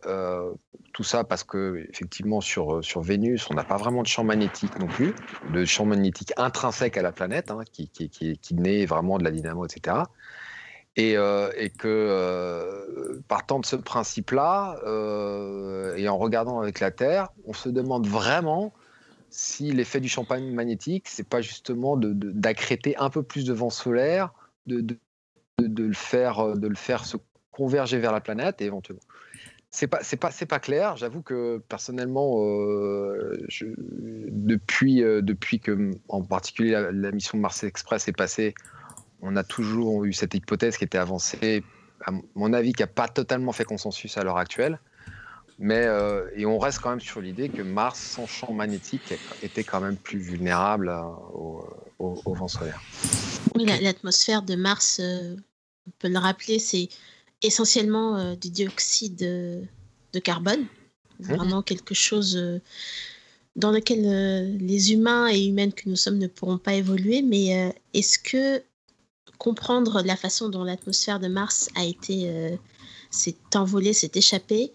Euh, 0.06 0.54
tout 0.94 1.04
ça 1.04 1.24
parce 1.24 1.44
que 1.44 1.86
effectivement 1.90 2.42
sur, 2.42 2.84
sur 2.84 3.02
Vénus, 3.02 3.50
on 3.50 3.54
n'a 3.54 3.64
pas 3.64 3.78
vraiment 3.78 4.02
de 4.02 4.08
champ 4.08 4.24
magnétique 4.24 4.80
non 4.80 4.88
plus, 4.88 5.14
de 5.54 5.66
champ 5.66 5.86
magnétique 5.86 6.34
intrinsèque 6.38 6.98
à 6.98 7.02
la 7.02 7.12
planète, 7.12 7.52
hein, 7.52 7.62
qui, 7.72 7.90
qui, 7.90 8.10
qui, 8.10 8.38
qui, 8.38 8.56
naît 8.56 8.86
vraiment 8.86 9.18
de 9.18 9.24
la 9.24 9.32
dynamo, 9.32 9.66
etc. 9.66 9.98
Et, 10.98 11.16
euh, 11.16 11.52
et 11.56 11.70
que 11.70 11.88
euh, 11.88 13.22
partant 13.28 13.60
de 13.60 13.66
ce 13.66 13.76
principe-là, 13.76 14.78
et 15.96 16.10
en 16.10 16.18
regardant 16.18 16.60
avec 16.60 16.80
la 16.80 16.92
Terre, 16.92 17.30
on 17.46 17.54
se 17.54 17.70
demande 17.70 18.08
vraiment 18.08 18.74
si 19.30 19.72
l'effet 19.72 20.00
du 20.00 20.10
champ 20.10 20.26
magnétique, 20.30 21.08
c'est 21.08 21.28
pas 21.28 21.42
justement 21.42 21.98
d'accréter 21.98 22.98
un 22.98 23.10
peu 23.10 23.24
plus 23.24 23.46
de 23.46 23.54
vent 23.54 23.70
solaire, 23.70 24.34
de, 24.66 24.98
le 25.60 25.94
faire, 25.94 26.56
de 26.56 26.68
le 26.68 26.76
faire 26.76 27.06
se 27.06 27.18
converger 27.52 28.00
vers 28.00 28.12
la 28.12 28.22
planète 28.22 28.62
et 28.62 28.66
éventuellement 28.66 29.04
c'est 29.70 29.88
pas 29.88 30.32
pas 30.48 30.60
clair. 30.60 30.98
J'avoue 30.98 31.22
que 31.22 31.60
personnellement, 31.70 32.44
euh, 32.46 33.38
depuis 34.30 35.04
euh, 35.04 35.22
depuis 35.22 35.60
que 35.60 35.92
en 36.08 36.24
particulier 36.24 36.72
la, 36.92 37.12
mission 37.12 37.38
Mars 37.38 37.64
Express 37.64 38.08
est 38.08 38.18
passée, 38.18 38.56
on 39.22 39.36
a 39.36 39.44
toujours 39.44 40.06
eu 40.06 40.14
cette 40.14 40.34
hypothèse 40.34 40.78
qui 40.78 40.84
était 40.84 40.98
avancée, 40.98 41.64
à 42.06 42.12
mon 42.36 42.54
avis, 42.54 42.74
qui 42.74 42.84
n'a 42.84 42.88
pas 42.88 43.08
totalement 43.08 43.52
fait 43.52 43.64
consensus 43.64 44.18
à 44.18 44.24
l'heure 44.24 44.38
actuelle. 44.38 44.80
Mais 45.60 45.86
euh, 45.88 46.30
et 46.36 46.46
on 46.46 46.60
reste 46.60 46.80
quand 46.80 46.92
même 46.92 47.00
sur 47.00 47.20
l'idée 47.20 47.50
que 47.50 47.64
Mars 47.64 48.00
sans 48.00 48.28
champ 48.28 48.54
magnétique 48.54 49.16
était 49.42 49.64
quand 49.64 49.82
même 49.82 49.96
plus 49.96 50.20
vulnérable 50.20 50.94
au, 51.34 51.64
vent 52.00 52.48
solaire. 52.48 52.80
Oui, 53.56 53.66
l'atmosphère 53.82 54.44
de 54.44 54.56
Mars, 54.56 55.02
on 55.02 55.92
peut 55.98 56.10
le 56.10 56.20
rappeler, 56.20 56.60
c'est 56.60 56.90
essentiellement 57.42 58.18
euh, 58.18 58.36
du 58.36 58.50
dioxyde 58.50 59.24
euh, 59.24 59.62
de 60.14 60.20
carbone, 60.20 60.62
mmh. 61.20 61.34
vraiment 61.34 61.62
quelque 61.62 61.94
chose 61.94 62.36
euh, 62.36 62.60
dans 63.56 63.72
lequel 63.72 64.58
les 64.58 64.94
humains 64.94 65.28
et 65.30 65.46
humaines 65.46 65.74
que 65.74 65.90
nous 65.90 65.96
sommes 65.96 66.20
ne 66.20 66.28
pourront 66.28 66.60
pas 66.60 66.76
évoluer. 66.76 67.24
Mais 67.24 67.76
est-ce 67.96 68.20
que 68.20 68.62
comprendre 69.38 70.02
la 70.04 70.16
façon 70.16 70.50
dont 70.50 70.64
l'atmosphère 70.64 71.20
de 71.20 71.28
Mars 71.28 71.70
a 71.76 71.84
été 71.84 72.58
s'est 73.10 73.36
envolée, 73.56 73.94
s'est 73.94 74.12
échappée, 74.16 74.72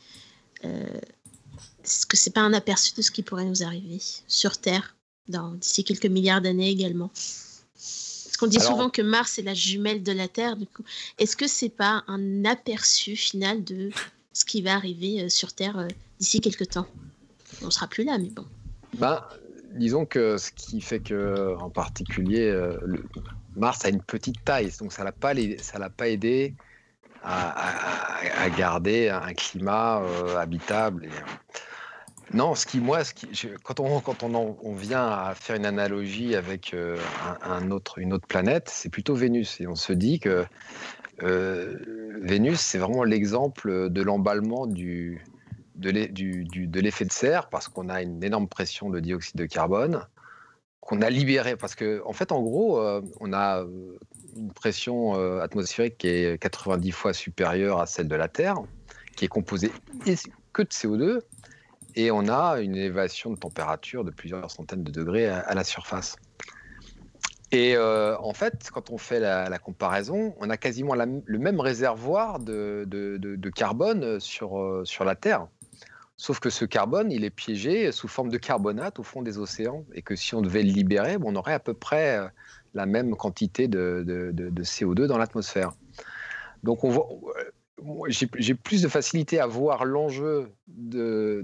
est-ce 0.62 2.06
que 2.06 2.16
c'est 2.16 2.30
pas 2.30 2.40
un 2.40 2.52
aperçu 2.52 2.92
de 2.96 3.02
ce 3.02 3.10
qui 3.10 3.22
pourrait 3.22 3.44
nous 3.44 3.62
arriver 3.62 4.00
sur 4.28 4.56
Terre 4.58 4.96
d'ici 5.28 5.84
quelques 5.84 6.06
milliards 6.06 6.40
d'années 6.40 6.70
également 6.70 7.10
on 8.42 8.46
dit 8.48 8.60
souvent 8.60 8.90
que 8.90 9.02
Mars 9.02 9.38
est 9.38 9.42
la 9.42 9.54
jumelle 9.54 10.02
de 10.02 10.12
la 10.12 10.28
Terre. 10.28 10.56
Du 10.56 10.66
coup, 10.66 10.82
est-ce 11.18 11.36
que 11.36 11.46
c'est 11.46 11.68
pas 11.68 12.02
un 12.08 12.44
aperçu 12.44 13.14
final 13.16 13.62
de 13.62 13.90
ce 14.32 14.44
qui 14.44 14.62
va 14.62 14.74
arriver 14.74 15.22
euh, 15.22 15.28
sur 15.28 15.52
Terre 15.52 15.78
euh, 15.78 15.88
d'ici 16.18 16.40
quelques 16.40 16.70
temps? 16.70 16.86
On 17.62 17.70
sera 17.70 17.86
plus 17.86 18.04
là, 18.04 18.18
mais 18.18 18.30
bon. 18.30 18.44
Ben, 18.98 19.22
disons 19.74 20.06
que 20.06 20.36
ce 20.38 20.50
qui 20.50 20.80
fait 20.80 21.00
que, 21.00 21.56
en 21.60 21.70
particulier, 21.70 22.48
euh, 22.48 22.76
Mars 23.56 23.84
a 23.84 23.88
une 23.88 24.02
petite 24.02 24.44
taille, 24.44 24.70
donc 24.80 24.92
ça 24.92 25.04
ça 25.58 25.78
l'a 25.78 25.90
pas 25.90 26.08
aidé 26.08 26.54
à, 27.22 28.48
garder 28.56 29.08
un 29.08 29.32
climat 29.34 30.02
habitable. 30.36 31.04
Et, 31.04 31.10
non, 32.34 32.54
ce 32.54 32.64
qui, 32.64 32.80
moi, 32.80 33.00
quand, 33.62 33.80
on, 33.80 34.74
vient 34.74 35.06
à 35.06 35.34
faire 35.34 35.56
une 35.56 35.66
analogie 35.66 36.34
avec 36.34 36.72
euh, 36.72 36.96
une 37.60 37.72
autre 37.72 38.26
planète, 38.26 38.70
c'est 38.70 38.88
plutôt 38.88 39.14
Vénus. 39.14 39.60
Et 39.60 39.66
on 39.66 39.74
se 39.74 39.92
dit 39.92 40.18
que 40.18 40.46
euh, 41.22 41.76
Vénus, 42.22 42.58
c'est 42.58 42.78
vraiment 42.78 43.04
l'exemple 43.04 43.90
de 43.90 44.02
l'emballement 44.02 44.66
de 44.66 45.18
l'effet 45.76 47.04
de 47.04 47.12
serre, 47.12 47.48
parce 47.50 47.68
qu'on 47.68 47.90
a 47.90 48.00
une 48.00 48.24
énorme 48.24 48.48
pression 48.48 48.88
de 48.88 48.98
dioxyde 48.98 49.36
de 49.36 49.44
carbone, 49.44 50.06
qu'on 50.82 51.00
a 51.00 51.08
libéré. 51.08 51.56
Parce 51.56 51.74
qu'en 51.74 52.00
en 52.04 52.12
fait, 52.12 52.30
en 52.30 52.42
gros, 52.42 52.78
euh, 52.78 53.00
on 53.20 53.32
a 53.32 53.64
une 54.36 54.52
pression 54.52 55.14
atmosphérique 55.40 55.98
qui 55.98 56.08
est 56.08 56.40
90 56.40 56.92
fois 56.92 57.14
supérieure 57.14 57.80
à 57.80 57.86
celle 57.86 58.08
de 58.08 58.16
la 58.16 58.28
Terre, 58.28 58.56
qui 59.16 59.24
est 59.24 59.28
composée 59.28 59.72
que 60.52 60.62
de 60.62 60.68
CO2 60.68 61.20
et 61.94 62.10
on 62.10 62.28
a 62.28 62.60
une 62.60 62.76
élévation 62.76 63.30
de 63.30 63.36
température 63.36 64.04
de 64.04 64.10
plusieurs 64.10 64.50
centaines 64.50 64.82
de 64.82 64.90
degrés 64.90 65.28
à, 65.28 65.54
la 65.54 65.64
surface. 65.64 66.16
Et 67.50 67.76
euh, 67.76 68.16
en 68.18 68.32
fait, 68.32 68.70
quand 68.72 68.90
on 68.90 68.98
fait 68.98 69.20
la, 69.20 69.58
comparaison, 69.58 70.34
on 70.38 70.48
a 70.48 70.56
quasiment 70.56 70.94
le 70.94 71.38
même 71.38 71.60
réservoir 71.60 72.38
de, 72.38 73.50
carbone 73.54 74.04
euh, 74.04 74.18
sur 74.20 75.04
la 75.04 75.14
Terre. 75.14 75.46
Sauf 76.22 76.38
que 76.38 76.50
ce 76.50 76.64
carbone, 76.64 77.10
il 77.10 77.24
est 77.24 77.30
piégé 77.30 77.90
sous 77.90 78.06
forme 78.06 78.28
de 78.28 78.38
carbonate 78.38 79.00
au 79.00 79.02
fond 79.02 79.22
des 79.22 79.38
océans. 79.38 79.84
Et 79.92 80.02
que 80.02 80.14
si 80.14 80.36
on 80.36 80.40
devait 80.40 80.62
le 80.62 80.70
libérer, 80.70 81.16
on 81.20 81.34
aurait 81.34 81.54
à 81.54 81.58
peu 81.58 81.74
près 81.74 82.16
euh, 82.16 82.28
la 82.74 82.86
même 82.86 83.16
quantité 83.16 83.66
de, 83.66 84.32
CO2 84.60 85.06
dans 85.06 85.18
l'atmosphère. 85.18 85.72
Donc 86.62 86.84
on 86.84 86.90
voit, 86.90 87.08
j'ai 88.06 88.54
plus 88.54 88.82
de 88.82 88.86
facilité 88.86 89.40
à 89.40 89.48
voir 89.48 89.84
l'enjeu 89.84 90.52
d'un 90.68 91.42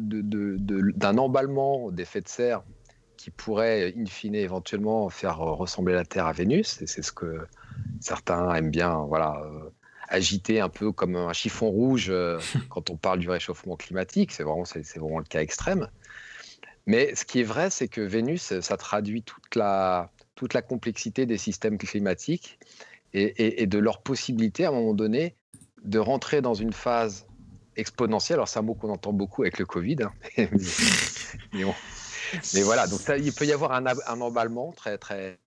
emballement 1.18 1.90
d'effet 1.90 2.20
de 2.20 2.28
serre 2.28 2.62
qui 3.16 3.32
pourrait, 3.32 3.92
in 3.98 4.06
fine, 4.06 4.36
éventuellement 4.36 5.08
faire 5.08 5.38
ressembler 5.38 5.94
la 5.94 6.04
Terre 6.04 6.26
à 6.26 6.32
Vénus. 6.32 6.80
Et 6.82 6.86
c'est 6.86 7.02
ce 7.02 7.10
que 7.10 7.40
certains 7.98 8.54
aiment 8.54 8.70
bien 8.70 8.98
voilà, 9.08 9.42
agiter 10.08 10.60
un 10.60 10.68
peu 10.68 10.92
comme 10.92 11.16
un 11.16 11.32
chiffon 11.32 11.68
rouge 11.68 12.08
euh, 12.10 12.38
quand 12.70 12.90
on 12.90 12.96
parle 12.96 13.18
du 13.18 13.30
réchauffement 13.30 13.76
climatique. 13.76 14.32
C'est 14.32 14.42
vraiment, 14.42 14.64
vraiment 14.64 15.18
le 15.18 15.24
cas 15.24 15.40
extrême. 15.40 15.88
Mais 16.86 17.14
ce 17.14 17.24
qui 17.24 17.40
est 17.40 17.44
vrai, 17.44 17.70
c'est 17.70 17.88
que 17.88 18.00
Vénus, 18.00 18.60
ça 18.60 18.76
traduit 18.76 19.22
toute 19.22 19.54
la, 19.54 20.10
toute 20.34 20.54
la 20.54 20.62
complexité 20.62 21.26
des 21.26 21.36
systèmes 21.36 21.76
climatiques 21.76 22.58
et, 23.12 23.62
et 23.62 23.66
de 23.66 23.78
leur 23.78 24.00
possibilité, 24.00 24.64
à 24.64 24.68
un 24.68 24.72
moment 24.72 24.94
donné, 24.94 25.34
de 25.84 25.98
rentrer 25.98 26.40
dans 26.40 26.54
une 26.54 26.72
phase 26.72 27.26
exponentielle. 27.78 28.36
Alors, 28.36 28.48
c'est 28.48 28.58
un 28.58 28.62
mot 28.62 28.74
qu'on 28.74 28.90
entend 28.90 29.12
beaucoup 29.12 29.42
avec 29.42 29.58
le 29.58 29.64
Covid. 29.64 29.98
Hein. 30.02 30.12
mais, 31.52 32.62
voilà, 32.62 32.86
donc 32.86 33.00
il 33.18 33.32
peut 33.32 33.46
y 33.46 33.52
avoir 33.52 33.72
un, 33.72 34.20
emballement 34.20 34.72
très, 34.72 34.98
très, 34.98 35.38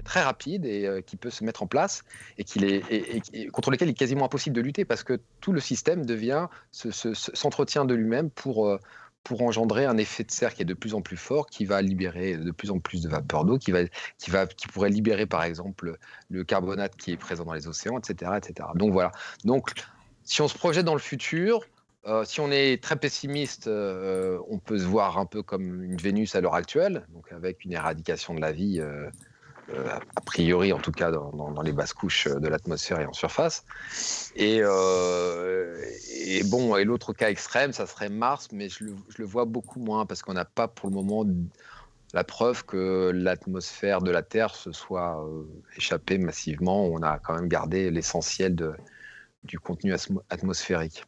très 0.00 0.22
rapide 0.22 0.64
et 0.64 0.86
euh, 0.86 1.00
qui 1.00 1.16
peut 1.16 1.30
se 1.30 1.44
mettre 1.44 1.62
en 1.62 1.66
place 1.66 2.04
et, 2.38 2.46
contre 3.52 3.70
lequel 3.70 3.88
il 3.88 3.90
est 3.92 3.94
quasiment 3.94 4.26
impossible 4.26 4.56
de 4.56 4.60
lutter 4.60 4.84
parce 4.84 5.02
que 5.02 5.20
tout 5.40 5.52
le 5.52 5.60
système 5.60 6.06
devient 6.06 6.46
s'entretient 6.72 7.84
de 7.84 7.94
lui-même 7.94 8.30
pour, 8.30 8.68
euh, 8.68 8.78
pour 9.24 9.42
engendrer 9.42 9.84
un 9.84 9.96
effet 9.96 10.24
de 10.24 10.30
serre 10.30 10.54
qui 10.54 10.62
est 10.62 10.66
de 10.66 10.74
plus 10.74 10.94
en 10.94 11.02
plus 11.02 11.16
fort, 11.16 11.46
qui 11.46 11.64
va 11.64 11.82
libérer 11.82 12.36
de 12.36 12.50
plus 12.50 12.70
en 12.70 12.78
plus 12.78 13.02
de 13.02 13.08
vapeur 13.08 13.44
d'eau, 13.44 13.58
qui, 13.58 13.72
pourrait 14.72 14.90
libérer 14.90 15.26
par 15.26 15.44
exemple 15.44 15.96
le 16.30 16.44
carbonate 16.44 16.96
qui 16.96 17.12
est 17.12 17.16
présent 17.16 17.44
dans 17.44 17.54
les 17.54 17.68
océans, 17.68 17.98
etc. 17.98 18.32
etc. 18.36 18.68
Donc 18.74 18.92
voilà. 18.92 19.12
Donc 19.44 19.72
si 20.24 20.40
on 20.40 20.48
se 20.48 20.56
projette 20.56 20.84
dans 20.84 20.94
le 20.94 21.00
futur, 21.00 21.60
euh, 22.06 22.24
si 22.24 22.40
on 22.40 22.50
est 22.50 22.82
très 22.82 22.96
pessimiste, 22.96 23.68
on 23.68 24.58
peut 24.58 24.78
se 24.78 24.84
voir 24.84 25.18
un 25.18 25.26
peu 25.26 25.42
comme 25.42 25.84
une 25.84 25.96
Vénus 25.96 26.34
à 26.34 26.40
l'heure 26.40 26.54
actuelle, 26.54 27.06
donc 27.10 27.30
avec 27.32 27.64
une 27.64 27.72
éradication 27.72 28.34
de 28.34 28.40
la 28.40 28.52
vie. 28.52 28.82
Euh, 29.70 29.88
a 30.16 30.20
priori 30.20 30.72
en 30.72 30.78
tout 30.78 30.90
cas 30.90 31.10
dans, 31.10 31.62
les 31.62 31.72
basses 31.72 31.92
couches 31.92 32.26
de 32.26 32.48
l'atmosphère 32.48 33.00
et 33.00 33.06
en 33.06 33.12
surface. 33.12 33.64
Et, 34.34 34.58
euh, 34.60 35.80
bon, 36.46 36.76
et 36.76 36.84
l'autre 36.84 37.12
cas 37.12 37.30
extrême, 37.30 37.72
ça 37.72 37.86
serait 37.86 38.08
Mars, 38.08 38.48
mais 38.52 38.68
je 38.68 38.84
le, 39.18 39.24
vois 39.24 39.44
beaucoup 39.44 39.78
moins 39.78 40.04
parce 40.04 40.22
qu'on 40.22 40.34
n'a 40.34 40.44
pas 40.44 40.66
pour 40.68 40.88
le 40.88 40.94
moment 40.94 41.24
la 42.12 42.24
preuve 42.24 42.64
que 42.64 43.10
l'atmosphère 43.14 44.02
de 44.02 44.10
la 44.10 44.22
Terre 44.22 44.54
se 44.54 44.72
soit 44.72 45.24
euh, 45.24 45.44
échappée 45.76 46.18
massivement. 46.18 46.84
On 46.84 47.00
a 47.02 47.18
quand 47.18 47.34
même 47.34 47.48
gardé 47.48 47.90
l'essentiel 47.90 48.56
du 49.44 49.58
contenu 49.58 49.94
atmosphérique. 50.28 51.04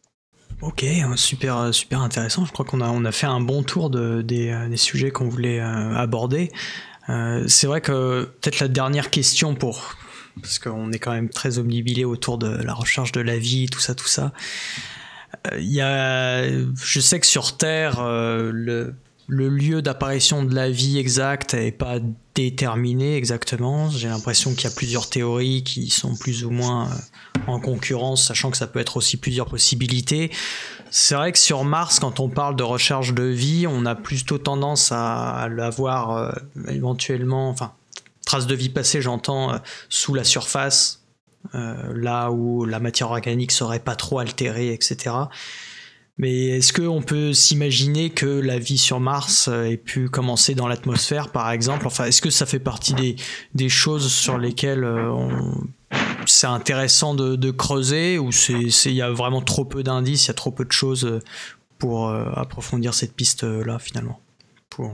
Ok, 0.63 0.85
super, 1.17 1.75
super 1.75 2.01
intéressant. 2.01 2.45
Je 2.45 2.53
crois 2.53 2.65
qu'on 2.65 2.81
a, 2.81 3.13
fait 3.13 3.27
un 3.27 3.41
bon 3.41 3.65
tour 3.65 3.91
de, 3.91 4.23
des, 4.23 4.69
des 4.71 4.77
sujets 4.77 5.11
qu'on 5.11 5.29
voulait 5.29 5.59
aborder. 5.61 6.53
C'est 7.07 7.67
vrai 7.67 7.81
que 7.81 8.25
peut-être 8.41 8.61
la 8.61 8.69
dernière 8.69 9.11
question 9.11 9.55
pour 9.55 9.97
parce 10.41 10.59
qu'on 10.59 10.91
est 10.93 10.99
quand 10.99 11.13
même 11.13 11.29
très 11.29 11.59
omnibilé 11.59 12.05
autour 12.05 12.39
de 12.39 12.49
la 12.49 12.75
recherche 12.75 13.13
de 13.13 13.21
la 13.21 13.39
vie, 13.39 13.67
tout 13.67 13.79
ça, 13.79 13.95
tout 13.95 14.09
ça. 14.09 14.33
Il 15.57 15.73
y 15.73 15.81
a, 15.81 16.45
je 16.49 17.01
sais 17.01 17.21
que 17.21 17.27
sur 17.27 17.57
Terre, 17.57 18.03
le 18.03 18.95
le 19.27 19.49
lieu 19.49 19.81
d'apparition 19.81 20.45
de 20.45 20.55
la 20.55 20.71
vie 20.71 20.99
exact 20.99 21.55
n'est 21.55 21.73
pas 21.73 21.99
déterminé 22.35 23.17
exactement. 23.17 23.89
J'ai 23.91 24.09
l'impression 24.09 24.55
qu'il 24.55 24.65
y 24.65 24.73
a 24.73 24.75
plusieurs 24.75 25.09
théories 25.09 25.63
qui 25.63 25.89
sont 25.89 26.15
plus 26.15 26.45
ou 26.45 26.51
moins 26.51 26.89
euh, 26.89 27.41
en 27.47 27.61
concurrence, 27.61 28.27
sachant 28.27 28.51
que 28.51 28.57
ça 28.57 28.67
peut 28.67 28.81
être 28.81 28.97
aussi 28.97 29.17
plusieurs 29.17 29.47
possibilités. 29.47 30.31
C'est 30.91 31.15
vrai 31.15 31.33
que 31.33 31.39
sur 31.39 31.65
Mars, 31.65 32.01
quand 32.01 32.21
on 32.21 32.29
parle 32.29 32.57
de 32.57 32.63
recherche 32.63 33.15
de 33.15 33.23
vie, 33.23 33.67
on 33.67 33.87
a 33.87 33.95
plutôt 33.95 34.39
tendance 34.39 34.93
à 34.93 35.49
l'avoir 35.51 36.17
euh, 36.17 36.33
éventuellement, 36.69 37.49
enfin, 37.49 37.73
trace 38.27 38.47
de 38.47 38.55
vie 38.55 38.69
passée, 38.69 39.01
j'entends, 39.01 39.55
euh, 39.55 39.59
sous 39.89 40.15
la 40.15 40.25
surface, 40.25 41.01
là 41.53 42.31
où 42.31 42.65
la 42.65 42.81
matière 42.81 43.11
organique 43.11 43.53
serait 43.53 43.79
pas 43.79 43.97
trop 43.97 44.19
altérée, 44.19 44.73
etc. 44.73 45.15
Mais 46.17 46.47
est-ce 46.47 46.73
qu'on 46.73 47.03
peut 47.03 47.33
s'imaginer 47.33 48.11
que 48.11 48.27
la 48.27 48.59
vie 48.59 48.79
sur 48.79 49.01
Mars 49.01 49.49
euh, 49.49 49.65
ait 49.65 49.77
pu 49.77 50.09
commencer 50.09 50.55
dans 50.55 50.69
l'atmosphère, 50.69 51.31
par 51.31 51.51
exemple? 51.51 51.87
Enfin, 51.87 52.05
est-ce 52.05 52.23
que 52.23 52.31
ça 52.31 52.47
fait 52.47 52.61
partie 52.61 52.95
des, 52.95 53.17
des 53.55 53.69
choses 53.69 54.13
sur 54.13 54.39
lesquelles 54.39 54.85
euh, 54.85 55.13
c'est 56.27 56.47
intéressant 56.47 57.15
de, 57.15 57.51
creuser 57.51 58.19
ou 58.19 58.31
il 58.31 58.93
y 58.93 59.03
a 59.03 59.11
vraiment 59.11 59.43
trop 59.43 59.65
peu 59.65 59.83
d'indices, 59.83 60.27
il 60.27 60.29
y 60.29 60.31
a 60.31 60.35
trop 60.35 60.53
peu 60.53 60.65
de 60.65 60.73
choses 60.73 61.05
euh, 61.05 61.21
pour 61.79 62.09
approfondir 62.11 62.95
cette 62.95 63.15
piste-là 63.15 63.79
finalement? 63.79 64.21
Pour, 64.71 64.93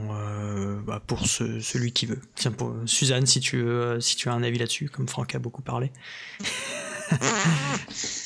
bah, 0.87 1.01
pour 1.07 1.27
celui 1.27 1.93
qui 1.93 2.07
veut. 2.07 2.21
Tiens, 2.35 2.53
Suzanne, 2.85 3.27
si 3.27 3.41
tu, 3.41 3.63
veux, 3.63 4.01
si 4.01 4.17
tu 4.17 4.29
as 4.29 4.33
un 4.33 4.43
avis 4.43 4.59
là-dessus, 4.59 4.89
comme 4.89 5.07
Franck 5.07 5.35
a 5.35 5.39
beaucoup 5.39 5.63
parlé. 5.63 5.93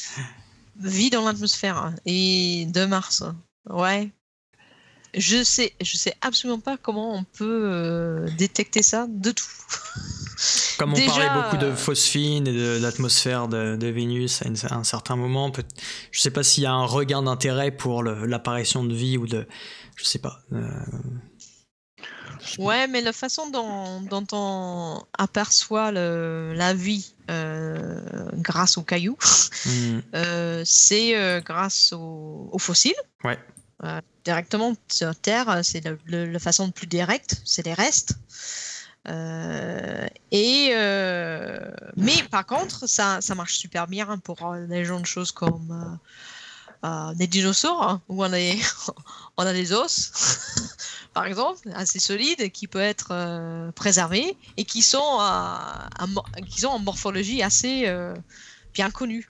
vie 0.80 1.10
dans 1.10 1.24
l'atmosphère 1.24 1.94
et 2.06 2.66
de 2.66 2.84
Mars. 2.84 3.24
Ouais. 3.68 4.10
Je 5.16 5.44
sais, 5.44 5.72
je 5.80 5.96
sais 5.96 6.14
absolument 6.22 6.58
pas 6.58 6.76
comment 6.76 7.14
on 7.14 7.22
peut 7.22 7.62
euh, 7.64 8.28
détecter 8.36 8.82
ça 8.82 9.06
de 9.08 9.30
tout. 9.30 9.44
Comme 10.78 10.92
on 10.92 11.06
parlait 11.06 11.30
beaucoup 11.32 11.56
de 11.56 11.72
phosphine 11.72 12.48
et 12.48 12.52
de, 12.52 12.78
l'atmosphère 12.82 13.46
de, 13.46 13.86
Vénus 13.86 14.42
à, 14.42 14.74
un 14.74 14.82
certain 14.82 15.14
moment, 15.14 15.52
peut, 15.52 15.62
je 16.10 16.20
sais 16.20 16.32
pas 16.32 16.42
s'il 16.42 16.64
y 16.64 16.66
a 16.66 16.72
un 16.72 16.84
regain 16.84 17.22
d'intérêt 17.22 17.70
pour 17.70 18.02
l'apparition 18.02 18.84
de 18.84 18.92
vie 18.92 19.16
ou 19.16 19.28
de, 19.28 19.46
je 19.94 20.04
sais 20.04 20.18
pas. 20.18 20.40
Euh, 20.52 20.68
Ouais, 22.58 22.86
mais 22.86 23.00
la 23.00 23.12
façon 23.12 23.50
dont, 23.50 24.26
on 24.32 25.02
aperçoit 25.18 25.90
la 25.92 26.74
vie 26.74 27.14
euh, 27.30 28.30
grâce 28.34 28.76
aux 28.76 28.82
cailloux, 28.82 29.18
hmm. 29.66 29.98
euh, 30.14 30.62
c'est 30.64 31.16
euh, 31.16 31.40
grâce 31.40 31.92
aux, 31.92 32.58
fossiles. 32.58 32.94
Ouais. 33.22 33.38
directement 34.24 34.74
sur 34.88 35.14
Terre, 35.16 35.60
c'est 35.62 35.82
la 36.06 36.38
façon 36.38 36.70
plus 36.70 36.86
directe, 36.86 37.40
c'est 37.44 37.64
les 37.64 37.74
restes. 37.74 38.14
et 39.06 40.74
mais 41.96 42.22
par 42.30 42.46
contre, 42.46 42.88
ça, 42.88 43.20
ça 43.20 43.34
marche 43.34 43.56
super 43.56 43.86
bien 43.86 44.18
pour 44.18 44.54
les 44.68 44.84
gens 44.84 45.00
de 45.00 45.06
choses 45.06 45.32
comme 45.32 45.98
des 47.14 47.26
dinosaures, 47.26 47.82
hein, 47.82 48.02
où 48.08 48.24
on, 48.24 48.30
on 49.36 49.46
a 49.46 49.52
des 49.52 49.72
os. 49.72 50.12
par 51.14 51.26
exemple, 51.26 51.70
assez 51.74 52.00
solides, 52.00 52.50
qui 52.50 52.66
peuvent 52.66 52.82
être 52.82 53.08
euh, 53.12 53.70
préservés 53.72 54.36
et 54.56 54.64
qui 54.64 54.82
sont, 54.82 55.18
euh, 55.20 56.06
qui 56.48 56.66
en 56.66 56.80
morphologie 56.80 57.42
assez 57.42 57.84
euh, 57.86 58.14
bien 58.74 58.90
connue. 58.90 59.26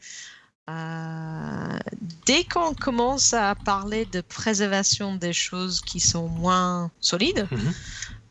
dès 2.27 2.45
qu'on 2.45 2.75
commence 2.75 3.35
à 3.35 3.55
parler 3.55 4.07
de 4.07 4.23
préservation 4.23 5.15
des 5.15 5.35
choses 5.35 5.83
qui 5.83 6.01
sont 6.01 6.29
moins 6.29 6.91
solides, 7.01 7.47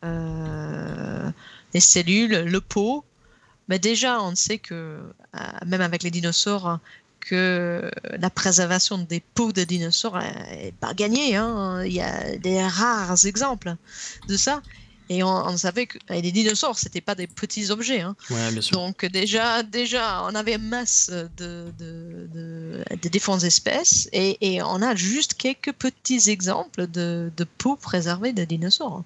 mhm. 0.01 1.33
les 1.73 1.79
cellules, 1.79 2.45
le 2.45 2.61
pot, 2.61 3.05
mais 3.67 3.77
déjà 3.77 4.19
on 4.21 4.35
sait 4.35 4.57
que 4.57 4.99
même 5.65 5.81
avec 5.81 6.01
les 6.01 6.11
dinosaures, 6.11 6.79
que 7.23 7.91
la 8.19 8.29
préservation 8.29 8.97
des 8.97 9.19
peaux 9.19 9.51
de 9.51 9.63
dinosaures 9.63 10.19
n'est 10.19 10.73
pas 10.79 10.93
gagnée. 10.93 11.35
Hein. 11.35 11.83
Il 11.85 11.93
y 11.93 12.01
a 12.01 12.37
des 12.37 12.61
rares 12.63 13.25
exemples 13.25 13.75
de 14.27 14.37
ça. 14.37 14.61
Et 15.09 15.21
on, 15.21 15.57
savait 15.57 15.85
que 15.85 15.97
les 16.09 16.31
dinosaures, 16.31 16.79
c'était 16.79 17.01
pas 17.01 17.13
des 17.13 17.27
petits 17.27 17.71
objets. 17.71 18.01
Hein. 18.01 18.15
Donc 18.71 19.05
déjà, 19.05 19.61
déjà, 19.61 20.23
on 20.23 20.33
avait 20.33 20.57
masse 20.57 21.11
de, 21.37 21.65
de, 21.77 22.27
de, 22.33 23.09
différentes 23.09 23.43
espèces 23.43 24.09
et, 24.13 24.37
et, 24.41 24.63
on 24.63 24.81
a 24.81 24.95
juste 24.95 25.33
quelques 25.33 25.73
petits 25.73 26.29
exemples 26.29 26.87
de, 26.87 27.31
de 27.35 27.43
peaux 27.43 27.75
préservées 27.75 28.31
de 28.31 28.45
dinosaures. 28.45 29.03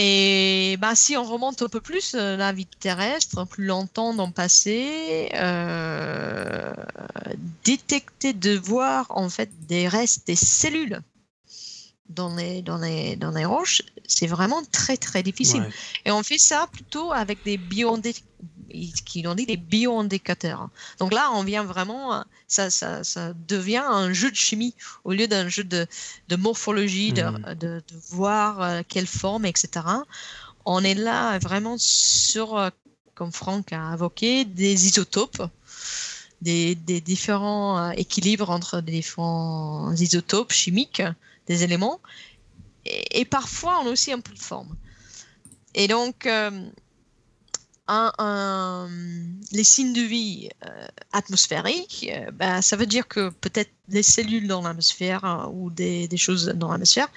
Et 0.00 0.76
bah, 0.78 0.94
si 0.94 1.16
on 1.16 1.24
remonte 1.24 1.60
un 1.60 1.68
peu 1.68 1.80
plus 1.80 2.14
euh, 2.14 2.36
la 2.36 2.52
vie 2.52 2.66
terrestre, 2.66 3.44
plus 3.44 3.66
longtemps 3.66 4.14
dans 4.14 4.28
le 4.28 4.32
passé, 4.32 5.28
euh, 5.34 6.72
détecter, 7.64 8.32
de 8.32 8.56
voir 8.56 9.06
en 9.10 9.28
fait 9.28 9.50
des 9.66 9.88
restes, 9.88 10.24
des 10.28 10.36
cellules 10.36 11.00
dans 12.10 12.32
les, 12.36 12.62
dans 12.62 12.78
les, 12.78 13.16
dans 13.16 13.32
les 13.32 13.44
roches, 13.44 13.82
c'est 14.06 14.28
vraiment 14.28 14.62
très 14.70 14.96
très 14.96 15.24
difficile. 15.24 15.68
Et 16.04 16.12
on 16.12 16.22
fait 16.22 16.38
ça 16.38 16.68
plutôt 16.70 17.12
avec 17.12 17.42
des 17.44 17.56
bioindicateurs 17.56 18.22
qui 19.04 19.26
ont 19.26 19.34
dit 19.34 19.46
des 19.46 19.56
bioindicateurs. 19.56 20.68
Donc 20.98 21.12
là, 21.12 21.30
on 21.34 21.42
vient 21.42 21.64
vraiment, 21.64 22.24
ça, 22.46 22.70
ça, 22.70 23.04
ça, 23.04 23.32
devient 23.46 23.84
un 23.84 24.12
jeu 24.12 24.30
de 24.30 24.36
chimie 24.36 24.74
au 25.04 25.12
lieu 25.12 25.26
d'un 25.26 25.48
jeu 25.48 25.64
de, 25.64 25.86
de 26.28 26.36
morphologie, 26.36 27.12
de, 27.12 27.22
hmm. 27.22 27.54
de, 27.54 27.82
de, 27.88 27.96
voir 28.10 28.62
euh, 28.62 28.82
quelle 28.86 29.06
forme, 29.06 29.46
etc. 29.46 29.86
On 30.64 30.84
est 30.84 30.94
là 30.94 31.38
vraiment 31.38 31.76
sur, 31.78 32.56
euh, 32.56 32.70
comme 33.14 33.32
Franck 33.32 33.72
a 33.72 33.94
évoqué, 33.94 34.44
des 34.44 34.86
isotopes. 34.86 35.42
Des, 36.40 36.76
des 36.76 37.00
différents 37.00 37.78
euh, 37.78 37.90
équilibres 37.96 38.50
entre 38.50 38.80
des 38.80 38.92
différents 38.92 39.92
isotopes 39.96 40.52
chimiques 40.52 41.02
des 41.48 41.64
éléments 41.64 41.98
et, 42.86 43.24
parfois 43.24 43.80
on 43.82 43.88
a 43.88 43.90
aussi 43.90 44.12
un 44.12 44.20
peu 44.20 44.32
de 44.32 44.38
forme. 44.38 44.76
Et 45.74 45.88
donc, 45.88 46.28
les 47.88 49.64
signes 49.64 49.94
de 49.94 50.02
vie 50.02 50.50
euh, 50.66 50.86
atmosphériques, 51.12 52.08
euh, 52.12 52.30
ben, 52.32 52.60
ça 52.60 52.76
veut 52.76 52.86
dire 52.86 53.08
que 53.08 53.30
peut-être 53.30 53.70
des 53.88 54.02
cellules 54.02 54.46
dans 54.46 54.62
l'atmosphère 54.62 55.24
hein, 55.24 55.50
ou 55.54 55.70
des, 55.70 56.06
des, 56.06 56.16
choses 56.18 56.46
dans 56.48 56.70
l'atmosphère 56.70 57.08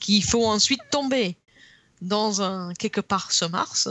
qui 0.00 0.20
font 0.22 0.48
ensuite 0.50 0.80
tomber 0.90 1.36
dans 2.00 2.42
un 2.42 2.72
quelque 2.74 3.00
part 3.00 3.30
sur 3.30 3.50
Mars, 3.50 3.88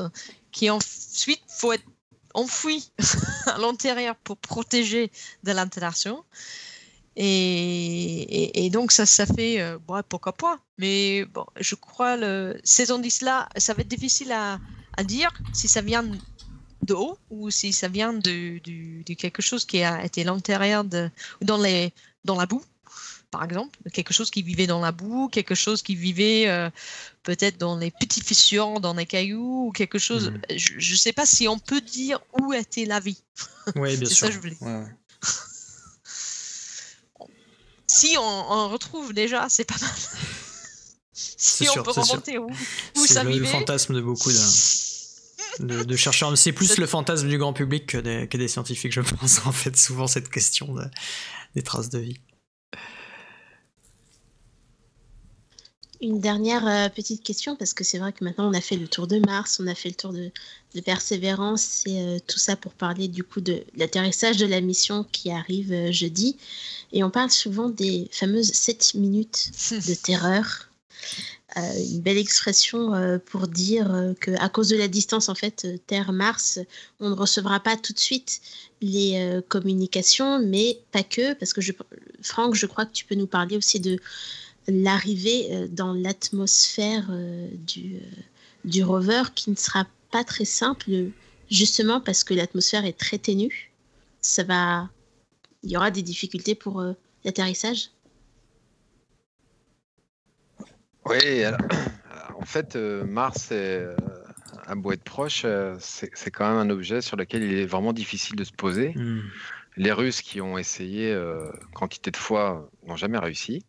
qui 0.52 0.70
ensuite 0.70 1.42
faut 1.48 1.72
être 1.74 1.86
enfoui 2.34 2.92
à 3.46 3.58
l'intérieur 3.58 4.16
pour 4.16 4.38
protéger 4.38 5.12
de 5.44 5.52
l'interaction. 5.52 6.24
Et, 7.20 8.66
et, 8.66 8.70
donc 8.70 8.92
ça, 8.92 9.08
ça 9.08 9.26
fait, 9.26 9.60
euh, 9.60 9.80
pourquoi 10.08 10.34
pas. 10.34 10.60
Mais 10.78 11.26
bon, 11.26 11.46
je 11.60 11.74
crois 11.74 12.16
le, 12.16 12.60
ces 12.64 12.92
indices-là, 12.92 13.50
ça 13.58 13.74
va 13.74 13.82
être 13.82 13.88
difficile 13.88 14.32
à, 14.32 14.60
à 14.98 15.04
dire 15.04 15.32
si 15.54 15.68
ça 15.68 15.82
vient 15.82 16.04
de 16.84 16.94
haut 16.94 17.18
ou 17.30 17.50
si 17.50 17.74
ça 17.74 17.88
vient 17.88 18.14
de, 18.14 18.60
quelque 19.14 19.42
chose 19.42 19.66
qui 19.66 19.84
a 19.84 20.04
été 20.04 20.24
l'intérieur 20.24 20.84
de 20.84 21.10
dans 21.42 21.58
les 21.58 21.94
dans 22.26 22.38
la 22.38 22.46
boue 22.46 22.64
par 23.30 23.44
exemple. 23.44 23.78
Quelque 23.92 24.14
chose 24.14 24.32
qui 24.32 24.42
vivait 24.42 24.68
dans 24.68 24.80
la 24.80 24.92
boue 24.92 25.28
quelque 25.28 25.56
chose 25.56 25.82
qui 25.82 25.96
vivait 25.96 26.48
euh, 26.48 26.70
peut-être 27.24 27.58
dans 27.58 27.78
les 27.78 27.92
petits 27.92 28.22
fissures 28.22 28.80
dans 28.80 28.94
les 28.94 29.06
cailloux 29.06 29.68
ou 29.68 29.72
quelque 29.72 30.00
chose. 30.00 30.32
Mhm. 30.32 30.58
je 30.58 30.92
ne 30.92 30.98
sais 30.98 31.14
pas 31.14 31.26
si 31.26 31.48
on 31.48 31.60
peut 31.60 31.82
dire 31.82 32.20
où 32.40 32.54
était 32.54 32.86
la 32.86 33.00
vie. 33.00 33.22
Oui 33.76 33.98
bien 33.98 34.10
sûr. 34.10 34.28
ça 34.28 34.32
je 34.32 34.40
voulais 34.40 34.58
si 37.90 38.16
on, 38.18 38.70
retrouve 38.70 39.14
déjà 39.14 39.48
c'est 39.50 39.66
pas 39.66 39.78
mal. 39.80 39.92
Si 41.40 41.68
on 41.70 41.82
peut 41.82 41.92
remonter 41.92 42.38
où, 42.38 42.48
où 42.96 43.06
ça 43.06 43.24
le, 43.24 43.32
vivait. 43.32 43.46
le 43.46 43.52
fantasme 43.52 43.96
de 43.96 44.02
beaucoup 44.02 44.30
de 45.60 45.84
de, 45.84 45.96
chercheurs. 45.96 46.38
C'est 46.38 46.52
plus 46.52 46.78
le 46.78 46.88
fantasme 46.88 47.28
du 47.28 47.38
grand 47.38 47.54
public 47.54 47.88
que 47.88 47.98
des, 47.98 48.28
que 48.28 48.38
des, 48.38 48.48
scientifiques, 48.48 48.94
je 48.94 49.02
pense, 49.02 49.46
en 49.46 49.52
fait, 49.52 49.76
souvent 49.78 50.08
cette 50.08 50.30
question 50.30 50.76
des 51.56 51.62
traces 51.62 51.90
de 51.90 52.00
vie. 52.00 52.20
Une 56.00 56.20
dernière 56.20 56.68
euh, 56.68 56.90
petite 56.90 57.24
question, 57.24 57.56
parce 57.56 57.74
que 57.74 57.84
c'est 57.84 57.98
vrai 57.98 58.14
que 58.14 58.24
maintenant 58.24 58.48
on 58.50 58.54
a 58.54 58.62
fait 58.62 58.76
le 58.76 58.88
tour 58.88 59.08
de 59.08 59.18
Mars, 59.18 59.60
on 59.60 59.66
a 59.66 59.74
fait 59.74 59.90
le 59.90 59.96
tour 59.96 60.14
de, 60.14 60.32
de 60.76 60.82
Persévérance 60.82 61.82
et 61.88 62.00
euh, 62.00 62.18
tout 62.28 62.38
ça 62.38 62.56
pour 62.56 62.74
parler 62.74 63.08
du 63.08 63.24
coup 63.24 63.42
de 63.42 63.64
l'atterrissage 63.76 64.38
de 64.38 64.46
la 64.46 64.62
mission 64.62 65.06
qui 65.12 65.32
arrive 65.32 65.74
euh, 65.74 65.92
jeudi. 65.92 66.38
Et 66.94 67.04
on 67.04 67.10
parle 67.10 67.32
souvent 67.32 67.70
des 67.70 68.08
fameuses 68.12 68.52
7 68.54 68.94
minutes 68.94 69.52
de 69.72 69.94
terreur. 69.96 70.70
Une 71.58 72.02
belle 72.02 72.18
expression 72.18 72.94
euh, 72.94 73.18
pour 73.18 73.48
dire 73.48 73.94
euh, 73.94 74.14
que 74.14 74.32
à 74.40 74.50
cause 74.50 74.70
de 74.70 74.78
la 74.78 74.88
distance 74.88 75.28
en 75.28 75.36
fait 75.36 75.66
euh, 75.66 75.78
Terre-Mars, 75.88 76.60
on 77.00 77.10
ne 77.10 77.16
recevra 77.16 77.60
pas 77.60 77.76
tout 77.76 77.94
de 77.94 78.00
suite 78.00 78.42
les 78.82 79.42
communications, 79.50 80.40
mais 80.40 80.80
pas 80.92 81.02
que, 81.02 81.34
parce 81.34 81.52
que 81.52 81.62
je, 81.62 81.72
Franck, 82.22 82.54
je 82.54 82.68
crois 82.68 82.86
que 82.86 82.92
tu 82.92 83.06
peux 83.06 83.16
nous 83.16 83.26
parler 83.26 83.58
aussi 83.58 83.80
de 83.80 83.98
l'arrivée 84.68 85.68
dans 85.72 85.94
l'atmosphère 85.94 87.10
du, 87.66 87.96
du 88.66 88.84
rover 88.84 89.24
qui 89.34 89.50
ne 89.50 89.56
sera 89.56 89.88
pas 90.12 90.24
très 90.24 90.46
simple, 90.46 91.10
justement 91.50 92.00
parce 92.00 92.24
que 92.24 92.36
l'atmosphère 92.36 92.86
est 92.86 93.00
très 93.00 93.18
ténue. 93.18 93.72
Ça 94.22 94.44
va, 94.44 94.92
il 95.64 95.72
y 95.72 95.78
aura 95.78 95.90
des 95.90 96.04
difficultés 96.04 96.54
pour 96.54 96.84
l'atterrissage. 97.26 97.90
Oui, 101.10 101.44
alors, 101.44 101.60
en 102.40 102.46
fait, 102.46 102.76
euh, 102.76 103.04
Mars, 103.06 103.52
est, 103.52 103.80
euh, 103.80 103.96
à 104.66 104.76
beau 104.76 104.92
être 104.92 105.04
proche, 105.04 105.44
euh, 105.46 105.76
c'est 105.80 106.32
quand 106.32 106.48
même 106.48 106.58
un 106.58 106.70
objet 106.70 107.02
sur 107.02 107.18
lequel 107.18 107.44
il 107.44 107.54
est 107.58 107.66
vraiment 107.66 107.94
difficile 107.94 108.36
de 108.36 108.44
se 108.44 108.52
poser. 108.52 108.94
Hmm. 108.96 109.22
Les 109.78 109.92
Russes 109.92 110.22
qui 110.22 110.42
ont 110.42 110.58
essayé 110.58 111.14
euh, 111.14 111.52
quantité 111.74 112.12
de 112.12 112.18
fois 112.18 112.70
n'ont 112.86 112.96
jamais 112.96 113.20
réussi. 113.20 113.64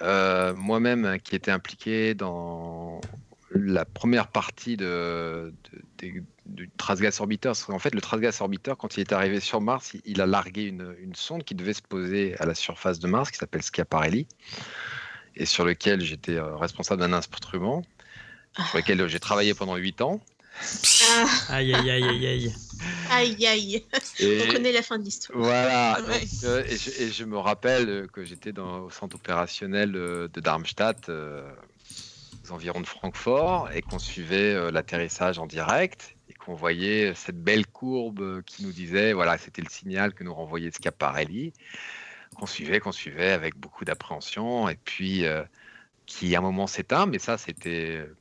Euh, 0.00 0.54
Moi-même, 0.54 1.18
qui 1.22 1.34
étais 1.36 1.50
impliqué 1.50 2.14
dans 2.14 3.00
la 3.54 3.84
première 3.84 4.28
partie 4.28 4.76
de, 4.78 5.52
de- 5.72 5.82
des- 5.98 6.22
du 6.46 6.70
Transgas 6.78 7.20
Orbiter, 7.20 7.48
parce 7.50 7.64
qu'en 7.64 7.78
fait, 7.78 7.94
le 7.94 8.00
Transgas 8.00 8.40
Orbiter, 8.40 8.72
quand 8.78 8.96
il 8.96 9.00
est 9.00 9.12
arrivé 9.12 9.40
sur 9.40 9.60
Mars, 9.60 9.92
il, 9.94 10.00
il 10.06 10.20
a 10.22 10.26
largué 10.26 10.62
une, 10.62 10.94
une 11.00 11.14
sonde 11.14 11.44
qui 11.44 11.54
devait 11.54 11.74
se 11.74 11.82
poser 11.82 12.34
à 12.38 12.46
la 12.46 12.54
surface 12.54 12.98
de 12.98 13.08
Mars, 13.08 13.30
qui 13.30 13.36
s'appelle 13.38 13.62
Schiaparelli, 13.62 14.26
et 15.36 15.46
sur 15.46 15.64
lequel 15.64 16.00
j'étais 16.02 16.36
euh, 16.36 16.56
responsable 16.56 17.00
d'un 17.00 17.12
instrument, 17.12 17.82
sur 18.68 18.76
lequel 18.78 19.06
j'ai 19.08 19.20
travaillé 19.20 19.54
pendant 19.54 19.76
8 19.76 20.00
ans. 20.02 20.20
Ah, 21.08 21.26
Aïe, 21.48 21.74
aïe, 21.74 21.90
aïe, 21.90 22.04
aïe, 22.04 22.26
aïe. 22.26 22.54
aïe 23.10 23.46
aïe, 23.46 23.84
Et- 24.20 24.42
on 24.42 24.52
connaît 24.52 24.72
la 24.72 24.82
fin 24.82 24.98
de 24.98 25.04
l'histoire. 25.04 25.38
Voilà, 25.38 25.98
Ouais. 26.06 26.20
donc, 26.20 26.28
euh, 26.44 26.64
et, 26.68 26.76
je, 26.76 26.90
et 27.02 27.10
je 27.10 27.24
me 27.24 27.38
rappelle 27.38 27.88
euh, 27.88 28.06
que 28.06 28.24
j'étais 28.24 28.52
dans- 28.52 28.80
au 28.80 28.90
centre 28.90 29.16
opérationnel 29.16 29.96
euh, 29.96 30.28
de 30.28 30.40
Darmstadt, 30.40 31.08
euh, 31.08 31.50
aux 32.48 32.52
environs 32.52 32.80
de 32.82 32.86
Francfort, 32.86 33.70
et 33.72 33.80
qu'on 33.82 33.98
suivait 33.98 34.54
euh, 34.54 34.70
l'atterrissage 34.70 35.38
en 35.38 35.46
direct, 35.46 36.16
et 36.28 36.34
qu'on 36.34 36.54
voyait 36.54 37.14
cette 37.14 37.42
belle 37.42 37.66
courbe 37.66 38.20
euh, 38.20 38.42
qui 38.44 38.62
nous 38.62 38.72
disait, 38.72 39.14
voilà, 39.14 39.38
c'était 39.38 39.62
le 39.62 39.70
signal 39.70 40.12
que 40.12 40.22
nous 40.22 40.34
renvoyait 40.34 40.70
Schiaparelli, 40.70 41.54
qu'on 42.36 42.46
suivait, 42.46 42.80
qu'on 42.80 42.92
suivait 42.92 43.32
avec 43.32 43.56
beaucoup 43.56 43.84
d'appréhension, 43.84 44.68
et 44.68 44.76
puis 44.76 45.24
euh, 45.26 45.42
qui 46.06 46.34
à 46.34 46.38
un 46.38 46.42
moment 46.42 46.66
s'éteint, 46.66 47.06
mais 47.06 47.18
ça 47.18 47.38
c'était 47.38 47.98
euh, 47.98 48.16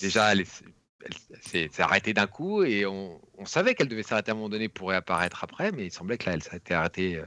déjà, 0.00 0.32
elle, 0.32 0.40
est- 0.42 0.64
elle 1.04 1.70
s'est 1.70 1.82
arrêtée 1.82 2.14
d'un 2.14 2.26
coup, 2.26 2.62
et 2.62 2.86
on, 2.86 3.20
savait 3.44 3.74
qu'elle 3.74 3.88
devait 3.88 4.04
s'arrêter 4.04 4.30
à 4.30 4.34
un 4.34 4.36
moment 4.36 4.48
donné 4.48 4.68
pour 4.68 4.90
réapparaître 4.90 5.42
après, 5.42 5.72
mais 5.72 5.86
il 5.86 5.90
semblait 5.90 6.16
que 6.16 6.26
là, 6.26 6.34
elle 6.34 6.42
s'était 6.42 6.74
arrêtée 6.74 7.16
euh, 7.16 7.24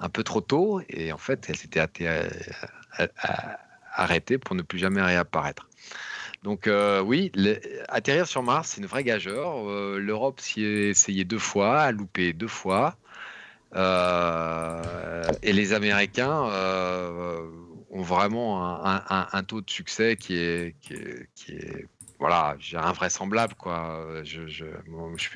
un 0.00 0.08
peu 0.08 0.24
trop 0.24 0.40
tôt, 0.40 0.80
et 0.88 1.12
en 1.12 1.18
fait, 1.18 1.46
elle 1.48 1.56
s'était 1.56 1.80
arrêtée, 3.92 4.38
pour 4.38 4.56
ne 4.56 4.62
plus 4.62 4.78
jamais 4.78 5.02
réapparaître. 5.02 5.68
Donc 6.42 6.68
oui, 7.04 7.30
atterrir 7.88 8.26
sur 8.26 8.42
Mars, 8.42 8.70
c'est 8.70 8.80
une 8.80 8.86
vraie 8.86 9.04
gageure. 9.04 9.64
L'Europe 9.98 10.40
s'y 10.40 10.64
est 10.64 10.90
essayé 10.90 11.24
deux 11.24 11.38
fois, 11.38 11.80
a 11.80 11.92
loupé 11.92 12.32
deux 12.32 12.48
fois. 12.48 12.96
Euh, 13.74 14.82
et 15.42 15.52
les 15.52 15.72
Américains 15.72 16.48
euh, 16.48 17.40
ont 17.90 18.02
vraiment 18.02 18.84
un, 18.84 19.42
taux 19.42 19.60
de 19.60 19.70
succès 19.70 20.16
qui 20.16 20.36
est, 20.36 20.76
qui 20.80 20.94
est, 20.94 21.28
qui 21.34 21.52
est, 21.52 21.86
voilà, 22.18 22.56
invraisemblable. 22.74 23.54
Quoi. 23.54 24.22
Je, 24.24 24.46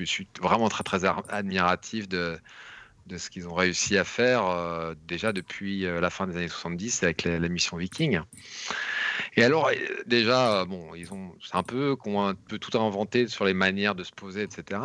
suis- 0.05 0.27
vraiment 0.41 0.69
très 0.69 0.83
très 0.83 1.05
admiratif 1.29 2.07
de, 2.07 2.39
ce 3.15 3.29
qu'ils 3.29 3.47
ont 3.47 3.55
réussi 3.55 3.97
à 3.97 4.03
faire 4.03 4.45
euh, 4.45 4.93
déjà 5.07 5.33
depuis 5.33 5.81
la 5.81 6.09
fin 6.09 6.27
des 6.27 6.37
années 6.37 6.47
70 6.47 7.03
avec 7.03 7.23
la, 7.23 7.39
mission 7.49 7.77
Viking. 7.77 8.21
Et 9.35 9.43
alors, 9.43 9.69
déjà, 10.05 10.65
bon, 10.65 10.95
ils 10.95 11.13
ont, 11.13 11.33
un 11.53 11.63
peu 11.63 11.97
un 12.05 12.35
peu 12.35 12.57
tout 12.57 12.77
inventé 12.77 13.27
sur 13.27 13.43
les 13.43 13.53
manières 13.53 13.95
de 13.95 14.03
se 14.03 14.11
poser, 14.11 14.43
etc. 14.43 14.79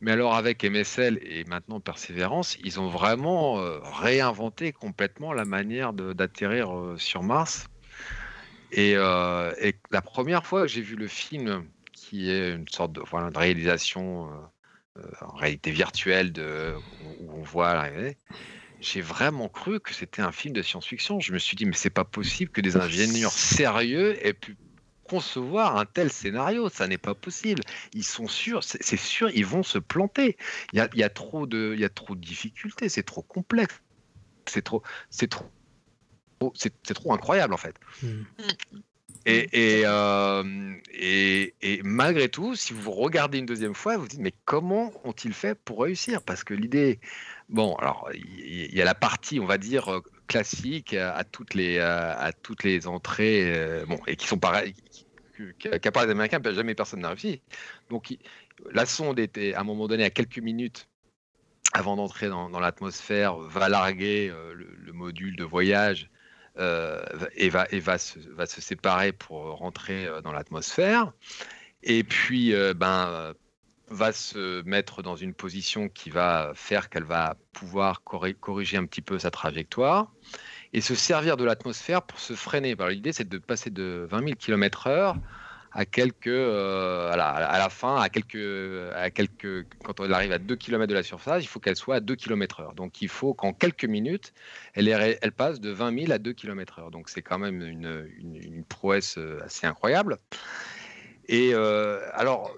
Mais 0.00 0.12
alors, 0.12 0.34
avec 0.34 0.62
MSL 0.62 1.18
et 1.22 1.44
maintenant 1.44 1.80
Persévérance, 1.80 2.58
ils 2.62 2.78
ont 2.80 2.88
vraiment 2.88 3.58
euh, 3.58 3.78
réinventé 3.82 4.72
complètement 4.72 5.32
la 5.32 5.44
manière 5.44 5.92
d'atterrir 5.92 6.76
euh, 6.76 6.96
sur 6.98 7.22
Mars. 7.22 7.68
Et, 8.72 8.94
euh, 8.96 9.54
et 9.60 9.74
la 9.90 10.02
première 10.02 10.44
fois 10.44 10.62
que 10.62 10.68
j'ai 10.68 10.82
vu 10.82 10.96
le 10.96 11.08
film, 11.08 11.64
qui 11.92 12.30
est 12.30 12.52
une 12.52 12.68
sorte 12.68 12.92
de, 12.92 13.02
réalisation 13.36 14.28
en 15.20 15.34
réalité 15.34 15.70
virtuelle 15.70 16.32
où 17.20 17.30
on 17.32 17.42
voit 17.42 17.74
l'arrivée, 17.74 18.16
j'ai 18.80 19.00
vraiment 19.00 19.48
cru 19.48 19.80
que 19.80 19.94
c'était 19.94 20.22
un 20.22 20.32
film 20.32 20.54
de 20.54 20.62
science-fiction. 20.62 21.20
Je 21.20 21.32
me 21.32 21.38
suis 21.38 21.56
dit, 21.56 21.64
mais 21.64 21.74
c'est 21.74 21.90
pas 21.90 22.04
possible 22.04 22.50
que 22.50 22.60
des 22.60 22.76
ingénieurs 22.76 23.32
sérieux 23.32 24.16
aient 24.26 24.34
pu 24.34 24.56
concevoir 25.06 25.76
un 25.76 25.84
tel 25.84 26.10
scénario. 26.10 26.68
Ça 26.68 26.86
n'est 26.86 26.98
pas 26.98 27.14
possible. 27.14 27.62
Ils 27.92 28.04
sont 28.04 28.28
sûrs, 28.28 28.62
c'est 28.64 28.96
sûr, 28.96 29.30
ils 29.30 29.46
vont 29.46 29.62
se 29.62 29.78
planter. 29.78 30.36
Il 30.72 30.78
y 30.78 30.80
a, 30.80 30.88
il 30.92 31.00
y 31.00 31.04
a 31.04 31.10
trop 31.10 31.46
de, 31.46 31.72
il 31.74 31.80
y 31.80 31.84
a 31.84 31.88
trop 31.88 32.14
de 32.14 32.20
difficultés. 32.20 32.88
C'est 32.88 33.02
trop 33.02 33.22
complexe. 33.22 33.80
C'est 34.46 34.62
trop, 34.62 34.82
c'est 35.10 35.28
trop, 35.28 35.46
c'est 36.54 36.94
trop 36.94 37.12
incroyable 37.12 37.54
en 37.54 37.58
fait. 37.58 37.76
Hmm. 38.02 38.22
Et, 39.28 39.80
et, 39.80 39.82
euh, 39.84 40.74
et, 40.92 41.54
et 41.60 41.80
malgré 41.82 42.28
tout, 42.28 42.54
si 42.54 42.72
vous 42.72 42.92
regardez 42.92 43.38
une 43.38 43.46
deuxième 43.46 43.74
fois, 43.74 43.96
vous 43.96 44.02
vous 44.02 44.08
dites 44.08 44.20
mais 44.20 44.34
comment 44.44 44.92
ont-ils 45.02 45.32
fait 45.32 45.58
pour 45.58 45.82
réussir? 45.82 46.22
Parce 46.22 46.44
que 46.44 46.54
l'idée, 46.54 47.00
bon, 47.48 47.74
alors 47.76 48.08
il 48.14 48.36
il 48.46 48.74
y, 48.74 48.82
a 48.82 48.84
la 48.84 48.94
partie, 48.94 49.40
on 49.40 49.46
va 49.46 49.58
dire 49.58 50.00
classique 50.26 50.94
à, 50.94 51.24
toutes 51.24 51.54
les 51.54 51.78
à, 51.78 52.32
toutes 52.42 52.64
les 52.64 52.86
entrées, 52.86 53.54
euh, 53.54 53.84
bon, 53.86 53.98
et 54.06 54.16
qui 54.16 54.26
sont 54.26 54.38
pareilles, 54.38 54.74
qu'à 55.58 55.92
part 55.92 56.04
les 56.04 56.10
Américains, 56.10 56.40
jamais 56.52 56.74
personne 56.74 57.00
n'a 57.00 57.10
réussi. 57.10 57.40
Donc 57.90 58.16
la 58.72 58.86
sonde 58.86 59.18
était 59.18 59.54
à 59.54 59.60
un 59.60 59.64
moment 59.64 59.88
donné 59.88 60.04
à 60.04 60.10
quelques 60.10 60.38
minutes 60.38 60.88
avant 61.72 61.96
d'entrer 61.96 62.28
dans, 62.28 62.48
l'atmosphère, 62.60 63.36
va 63.36 63.68
larguer 63.68 64.30
euh, 64.30 64.54
le, 64.54 64.68
le 64.78 64.92
module 64.92 65.36
de 65.36 65.44
voyage 65.44 66.08
euh, 66.58 67.04
et, 67.34 67.50
va, 67.50 67.66
et 67.70 67.80
va, 67.80 67.98
se, 67.98 68.18
va 68.30 68.46
se 68.46 68.60
séparer 68.60 69.12
pour 69.12 69.40
rentrer 69.58 70.08
dans 70.24 70.32
l'atmosphère. 70.32 71.12
Et 71.82 72.02
puis, 72.02 72.54
ben, 72.74 73.34
va 73.88 74.12
se 74.12 74.62
mettre 74.62 75.02
dans 75.02 75.16
une 75.16 75.34
position 75.34 75.88
qui 75.88 76.10
va 76.10 76.52
faire 76.54 76.88
qu'elle 76.88 77.04
va 77.04 77.36
pouvoir 77.52 78.02
corri- 78.04 78.34
corriger 78.34 78.76
un 78.76 78.86
petit 78.86 79.02
peu 79.02 79.18
sa 79.18 79.30
trajectoire 79.30 80.12
et 80.72 80.80
se 80.80 80.94
servir 80.94 81.36
de 81.36 81.44
l'atmosphère 81.44 82.02
pour 82.02 82.18
se 82.18 82.34
freiner. 82.34 82.74
L'idée, 82.88 83.12
c'est 83.12 83.28
de 83.28 83.38
passer 83.38 83.70
de 83.70 84.06
20 84.10 84.18
000 84.24 84.30
km/h 84.36 85.16
à 85.72 85.84
quelques, 85.84 86.26
euh, 86.28 87.12
à, 87.12 87.16
la, 87.16 87.68
fin, 87.68 88.00
à 88.00 88.08
quelques, 88.08 88.36
à 88.94 89.10
quelques, 89.10 89.66
quand 89.84 90.00
elle 90.00 90.14
arrive 90.14 90.32
à 90.32 90.38
2 90.38 90.56
km 90.56 90.86
de 90.88 90.94
la 90.94 91.02
surface, 91.02 91.44
il 91.44 91.48
faut 91.48 91.60
qu'elle 91.60 91.76
soit 91.76 91.96
à 91.96 92.00
2 92.00 92.16
km/h. 92.16 92.74
Donc 92.74 93.02
il 93.02 93.08
faut 93.08 93.34
qu'en 93.34 93.52
quelques 93.52 93.84
minutes, 93.84 94.32
elle, 94.74 95.32
passe 95.32 95.60
de 95.60 95.70
20 95.70 95.98
000 96.00 96.12
à 96.12 96.18
2 96.18 96.32
km/h. 96.32 96.90
Donc 96.90 97.10
c'est 97.10 97.20
quand 97.22 97.38
même 97.38 97.60
une, 97.60 98.08
une- 98.16 98.64
prouesse 98.64 99.18
euh, 99.18 99.38
assez 99.44 99.66
incroyable. 99.66 100.18
Et 101.28 101.50
euh, 101.52 102.00
alors, 102.14 102.56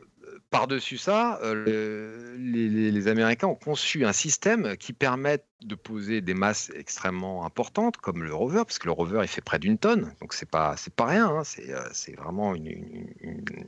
par-dessus 0.51 0.97
ça, 0.97 1.39
euh, 1.43 1.55
le- 1.55 2.91
les, 2.91 3.09
Américains 3.09 3.49
ont 3.49 3.55
conçu 3.55 4.05
un 4.07 4.13
système 4.13 4.77
qui 4.77 4.93
permet 4.93 5.43
de 5.63 5.75
poser 5.75 6.21
des 6.21 6.35
masses 6.35 6.71
extrêmement 6.75 7.45
importantes, 7.45 7.99
comme 7.99 8.23
le 8.23 8.35
rover, 8.35 8.63
parce 8.65 8.79
que 8.79 8.87
le 8.87 8.93
rover 8.93 9.21
il 9.23 9.29
fait 9.29 9.41
près 9.41 9.59
d'une 9.59 9.79
tonne, 9.79 10.15
donc 10.21 10.33
c'est 10.33 10.49
pas 10.49 10.77
c'est 10.77 10.95
pas 10.95 11.07
rien, 11.07 11.29
hein, 11.29 11.45
c'est 11.45 11.73
euh, 11.73 11.81
c'est 11.93 12.17
vraiment 12.17 12.55
une, 12.55 13.09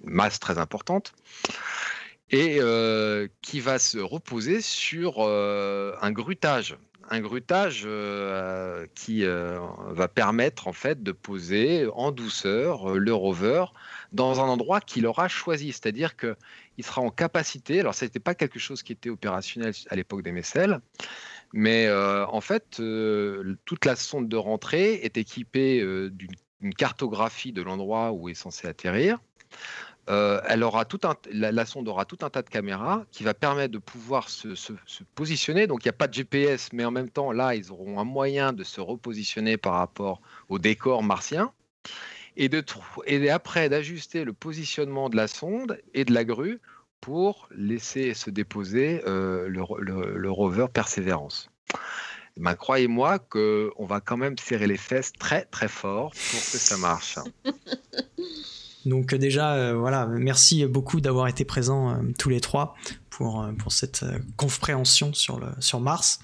masse 0.05 0.41
très 0.41 0.59
importante, 0.59 1.13
et 2.31 2.59
euh, 2.61 3.29
qui 3.43 3.61
va 3.61 3.79
se 3.79 3.99
reposer 3.99 4.61
sur 4.61 5.21
un 5.21 6.13
grutage, 6.13 6.79
un 7.11 7.21
grutage 7.21 7.87
qui 8.95 9.25
va 9.25 10.09
permettre 10.09 10.69
en 10.69 10.73
fait 10.73 11.03
de 11.03 11.13
poser 11.13 11.89
en 11.93 12.11
douceur 12.11 12.95
le 12.95 13.13
rover 13.13 13.65
dans 14.13 14.41
un 14.41 14.49
endroit 14.49 14.81
qu'il 14.81 15.07
aura 15.07 15.29
choisi, 15.29 15.73
c'est-à-dire 15.73 16.17
que 16.17 16.37
il 16.79 16.85
sera 16.85 17.01
en 17.03 17.11
capacité. 17.11 17.81
Alors, 17.81 17.95
ce 17.95 18.05
n'était 18.05 18.21
pas 18.21 18.35
quelque 18.35 18.59
chose 18.59 18.83
qui 18.83 18.93
était 18.93 19.11
opérationnel 19.11 19.75
à 19.89 19.97
l'époque 19.97 20.23
des 20.23 20.33
MSL, 20.33 20.81
mais 21.53 21.87
euh, 21.87 22.27
en 22.27 22.41
fait, 22.41 22.81
euh, 22.81 23.57
toute 23.65 23.85
la 23.85 23.97
sonde 23.97 24.29
de 24.29 24.37
rentrée 24.37 24.95
est 24.95 25.17
équipée 25.17 25.81
euh, 25.81 26.11
d'une 26.11 26.35
une 26.63 26.75
cartographie 26.75 27.53
de 27.53 27.63
l'endroit 27.63 28.13
où 28.13 28.29
est 28.29 28.35
censé 28.35 28.69
atterrir. 28.69 29.19
Elle 30.09 30.63
aura 30.63 30.85
tout 30.85 31.01
un, 31.05 31.15
la, 31.31 31.65
sonde 31.65 31.89
aura 31.89 32.05
tout 32.05 32.19
un 32.23 32.29
tas 32.29 32.43
de 32.43 32.51
caméras 32.51 33.07
qui 33.13 33.23
va 33.23 33.33
permettre 33.33 33.73
de 33.73 33.79
pouvoir 33.79 34.29
se, 34.29 34.49
positionner. 35.15 35.69
Donc 35.69 35.85
il 35.85 35.87
n'y 35.87 35.91
a 35.91 35.95
pas 35.95 36.09
de 36.09 36.13
GPS, 36.13 36.73
mais 36.75 36.85
en 36.85 36.91
même 36.91 37.09
temps, 37.09 37.33
là, 37.33 37.55
ils 37.55 37.71
auront 37.71 37.99
un 37.99 38.05
moyen 38.05 38.53
de 38.53 38.65
se 38.65 38.81
repositionner 38.81 39.57
par 39.57 39.75
rapport 39.75 40.21
au 40.49 40.59
décor 40.59 41.03
martien. 41.03 41.53
Et, 42.37 42.49
de, 42.49 42.65
et 43.07 43.31
après, 43.31 43.69
d'ajuster 43.69 44.25
le 44.25 44.33
positionnement 44.33 45.09
de 45.09 45.17
la 45.17 45.29
sonde 45.29 45.81
et 45.95 46.05
de 46.05 46.13
la 46.13 46.25
grue 46.25 46.61
pour 47.01 47.49
laisser 47.55 48.15
se 48.15 48.31
déposer 48.31 49.03
euh, 49.07 49.49
le, 49.49 50.31
rover 50.31 50.67
Persévérance. 50.73 51.51
Ben, 52.37 52.55
croyez-moi 52.55 53.19
qu'on 53.19 53.87
va 53.87 54.01
quand 54.01 54.17
même 54.17 54.39
serrer 54.39 54.67
les 54.67 54.77
fesses 54.77 55.13
très 55.13 55.45
très 55.47 55.69
fort 55.69 56.13
pour 56.13 56.41
que 56.41 56.59
ça 56.59 56.77
marche. 56.77 57.19
Donc 58.87 59.13
euh, 59.13 59.19
déjà, 59.19 59.55
euh, 59.55 59.75
voilà, 59.75 60.07
merci 60.07 60.65
beaucoup 60.67 61.01
d'avoir 61.01 61.29
été 61.29 61.45
présents 61.45 62.01
tous 62.19 62.31
les 62.31 62.41
trois 62.41 62.75
pour, 63.11 63.47
pour 63.59 63.73
cette 63.73 64.05
compréhension 64.37 65.13
sur, 65.13 65.39
le, 65.39 65.49
sur 65.59 65.81
Mars. 65.81 66.21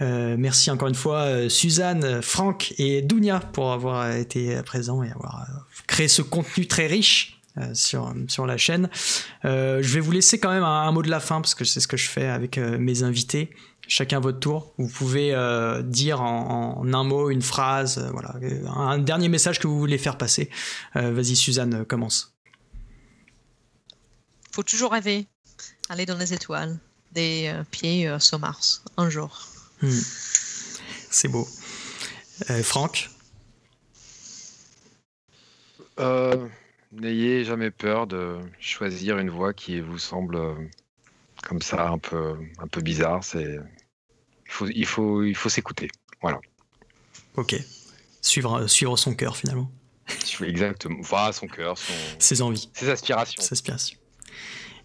Merci 0.00 0.70
encore 0.70 0.88
une 0.88 0.94
fois 0.94 1.48
Suzanne, 1.48 2.22
Franck 2.22 2.74
et 2.78 3.02
Dounia 3.02 3.40
pour 3.52 3.72
avoir 3.72 4.12
été 4.12 4.62
présents 4.62 5.02
et 5.02 5.10
avoir 5.10 5.46
créé 5.86 6.08
ce 6.08 6.22
contenu 6.22 6.66
très 6.66 6.86
riche 6.86 7.40
euh, 7.58 7.74
sur, 7.74 8.14
sur 8.28 8.46
la 8.46 8.56
chaîne. 8.56 8.88
Euh, 9.44 9.82
je 9.82 9.94
vais 9.94 9.98
vous 9.98 10.12
laisser 10.12 10.38
quand 10.38 10.50
même 10.50 10.62
un, 10.62 10.90
mot 10.92 11.02
de 11.02 11.10
la 11.10 11.18
fin 11.18 11.40
parce 11.40 11.56
que 11.56 11.64
c'est 11.64 11.80
ce 11.80 11.88
que 11.88 11.96
je 11.96 12.08
fais 12.08 12.26
avec 12.26 12.58
euh, 12.58 12.78
mes 12.78 13.02
invités. 13.02 13.50
Chacun 13.88 14.20
votre 14.20 14.38
tour. 14.38 14.72
Vous 14.78 14.86
pouvez 14.86 15.34
dire 15.82 16.20
en, 16.22 16.86
un 16.92 17.02
mot, 17.04 17.28
une 17.28 17.42
phrase, 17.42 17.98
voilà, 18.12 18.36
un 18.68 18.98
dernier 18.98 19.28
message 19.28 19.58
que 19.58 19.66
vous 19.66 19.80
voulez 19.80 19.98
faire 19.98 20.16
passer. 20.16 20.48
Vas-y, 20.94 21.34
Suzanne, 21.34 21.84
commence. 21.84 22.32
Faut 24.52 24.62
toujours 24.62 24.92
rêver, 24.92 25.26
aller 25.88 26.06
dans 26.06 26.18
les 26.18 26.32
étoiles, 26.32 26.78
des 27.10 27.52
pieds 27.72 28.14
sur 28.20 28.38
Mars, 28.38 28.84
un 28.96 29.10
jour. 29.10 29.44
Hmm. 29.82 30.00
C'est 31.10 31.28
beau. 31.28 31.46
Franck? 32.62 33.10
N'ayez 36.92 37.44
jamais 37.44 37.70
peur 37.70 38.08
de 38.08 38.40
choisir 38.58 39.18
une 39.18 39.30
voie 39.30 39.54
qui 39.54 39.80
vous 39.80 39.98
semble 39.98 40.34
euh, 40.34 40.54
comme 41.44 41.62
ça 41.62 41.88
un 41.88 41.98
peu, 41.98 42.36
un 42.58 42.66
peu 42.66 42.80
bizarre. 42.80 43.22
C'est 43.22 43.60
il 44.46 44.50
faut, 44.50 44.66
il 44.66 44.86
faut, 44.86 45.22
il 45.22 45.36
faut 45.36 45.48
s'écouter. 45.48 45.88
Voilà. 46.20 46.40
Ok. 47.36 47.54
Suivre, 48.20 48.66
suivre 48.66 48.96
son 48.96 49.14
cœur 49.14 49.36
finalement. 49.36 49.70
Exactement. 50.40 50.98
Voilà 51.02 51.32
son 51.32 51.46
cœur, 51.46 51.78
son... 51.78 51.92
ses 52.18 52.42
envies, 52.42 52.68
ses 52.72 52.88
aspirations. 52.88 53.40
Ses 53.40 53.52
aspirations. 53.52 53.98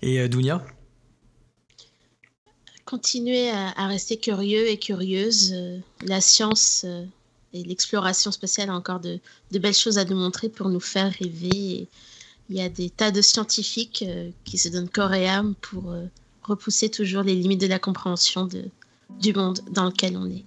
Et 0.04 0.20
euh, 0.20 0.28
Dounia? 0.28 0.64
Continuez 2.86 3.50
à, 3.50 3.88
rester 3.88 4.18
curieux 4.18 4.70
et 4.70 4.78
curieuse. 4.78 5.54
Euh, 5.54 5.80
la 6.04 6.22
science 6.22 6.86
et 7.56 7.64
l'exploration 7.64 8.32
spatiale 8.32 8.70
a 8.70 8.76
encore 8.76 9.00
de, 9.00 9.20
belles 9.52 9.74
choses 9.74 9.98
à 9.98 10.06
nous 10.06 10.18
montrer 10.18 10.50
pour 10.50 10.70
nous 10.70 10.82
faire 10.82 11.12
rêver. 11.20 11.88
il 12.50 12.56
y 12.56 12.62
a 12.62 12.70
des 12.70 12.90
tas 12.90 13.12
de 13.12 13.22
scientifiques 13.22 14.04
euh, 14.06 14.30
qui 14.44 14.58
se 14.58 14.68
donnent 14.68 14.90
corps 14.90 15.14
et 15.14 15.28
âme 15.28 15.56
pour 15.62 15.92
euh, 15.92 16.06
repousser 16.44 16.90
toujours 16.90 17.24
les 17.24 17.34
limites 17.34 17.62
de 17.62 17.68
la 17.68 17.80
compréhension 17.80 18.48
du 19.22 19.34
monde 19.34 19.62
dans 19.72 19.86
lequel 19.86 20.18
on 20.18 20.30
est. 20.30 20.44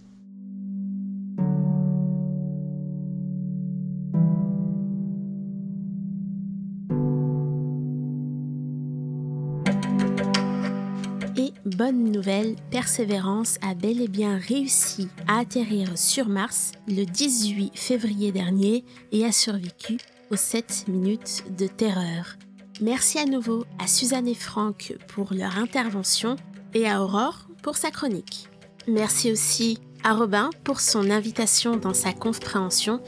bonne 11.79 12.11
nouvelle, 12.11 12.57
Persévérance 12.73 13.57
a 13.63 13.75
bel 13.75 14.03
et 14.03 14.09
bien 14.09 14.37
réussi 14.37 15.07
à 15.29 15.39
atterrir 15.39 15.97
sur 15.97 16.29
Mars 16.29 16.73
le 16.89 17.05
18 17.05 17.71
février 17.79 18.33
dernier 18.33 18.85
et 19.13 19.25
a 19.25 19.31
survécu 19.31 19.99
aux 20.33 20.37
7 20.37 20.87
minutes 20.89 21.45
de 21.57 21.69
terreur. 21.69 22.37
Merci 22.81 23.21
à 23.21 23.27
nouveau 23.27 23.65
à 23.79 23.87
Suzanne 23.87 24.27
et 24.27 24.35
Franck 24.35 24.97
pour 25.07 25.33
leur 25.33 25.57
intervention 25.57 26.35
et 26.75 26.89
à 26.89 27.01
Aurore 27.01 27.47
pour 27.63 27.77
sa 27.77 27.93
chronique. 27.93 28.49
Merci 28.89 29.31
aussi 29.31 29.79
à 30.03 30.15
Robin 30.15 30.51
pour 30.65 30.81
son 30.81 31.09
invitation 31.11 31.77
dans 31.77 31.95
sa 31.95 32.13
compréhension. 32.13 33.01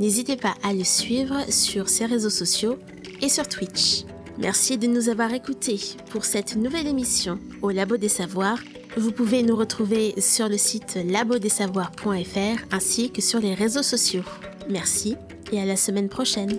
N'hésitez 0.00 0.36
pas 0.36 0.54
à 0.62 0.74
le 0.74 0.84
suivre 0.84 1.50
sur 1.50 1.88
ses 1.88 2.04
réseaux 2.04 2.28
sociaux 2.28 2.78
et 3.22 3.30
sur 3.30 3.48
Twitch. 3.48 4.04
Merci 4.38 4.78
de 4.78 4.86
nous 4.86 5.08
avoir 5.08 5.34
écoutés 5.34 5.80
pour 6.10 6.24
cette 6.24 6.54
nouvelle 6.54 6.86
émission 6.86 7.40
au 7.60 7.70
Labo 7.70 7.96
des 7.96 8.08
Savoirs. 8.08 8.60
Vous 8.96 9.10
pouvez 9.10 9.42
nous 9.42 9.56
retrouver 9.56 10.14
sur 10.20 10.48
le 10.48 10.56
site 10.56 10.96
labodessavoirs.fr 11.04 12.64
ainsi 12.70 13.10
que 13.10 13.20
sur 13.20 13.40
les 13.40 13.54
réseaux 13.54 13.82
sociaux. 13.82 14.22
Merci 14.70 15.16
et 15.50 15.60
à 15.60 15.64
la 15.64 15.76
semaine 15.76 16.08
prochaine. 16.08 16.56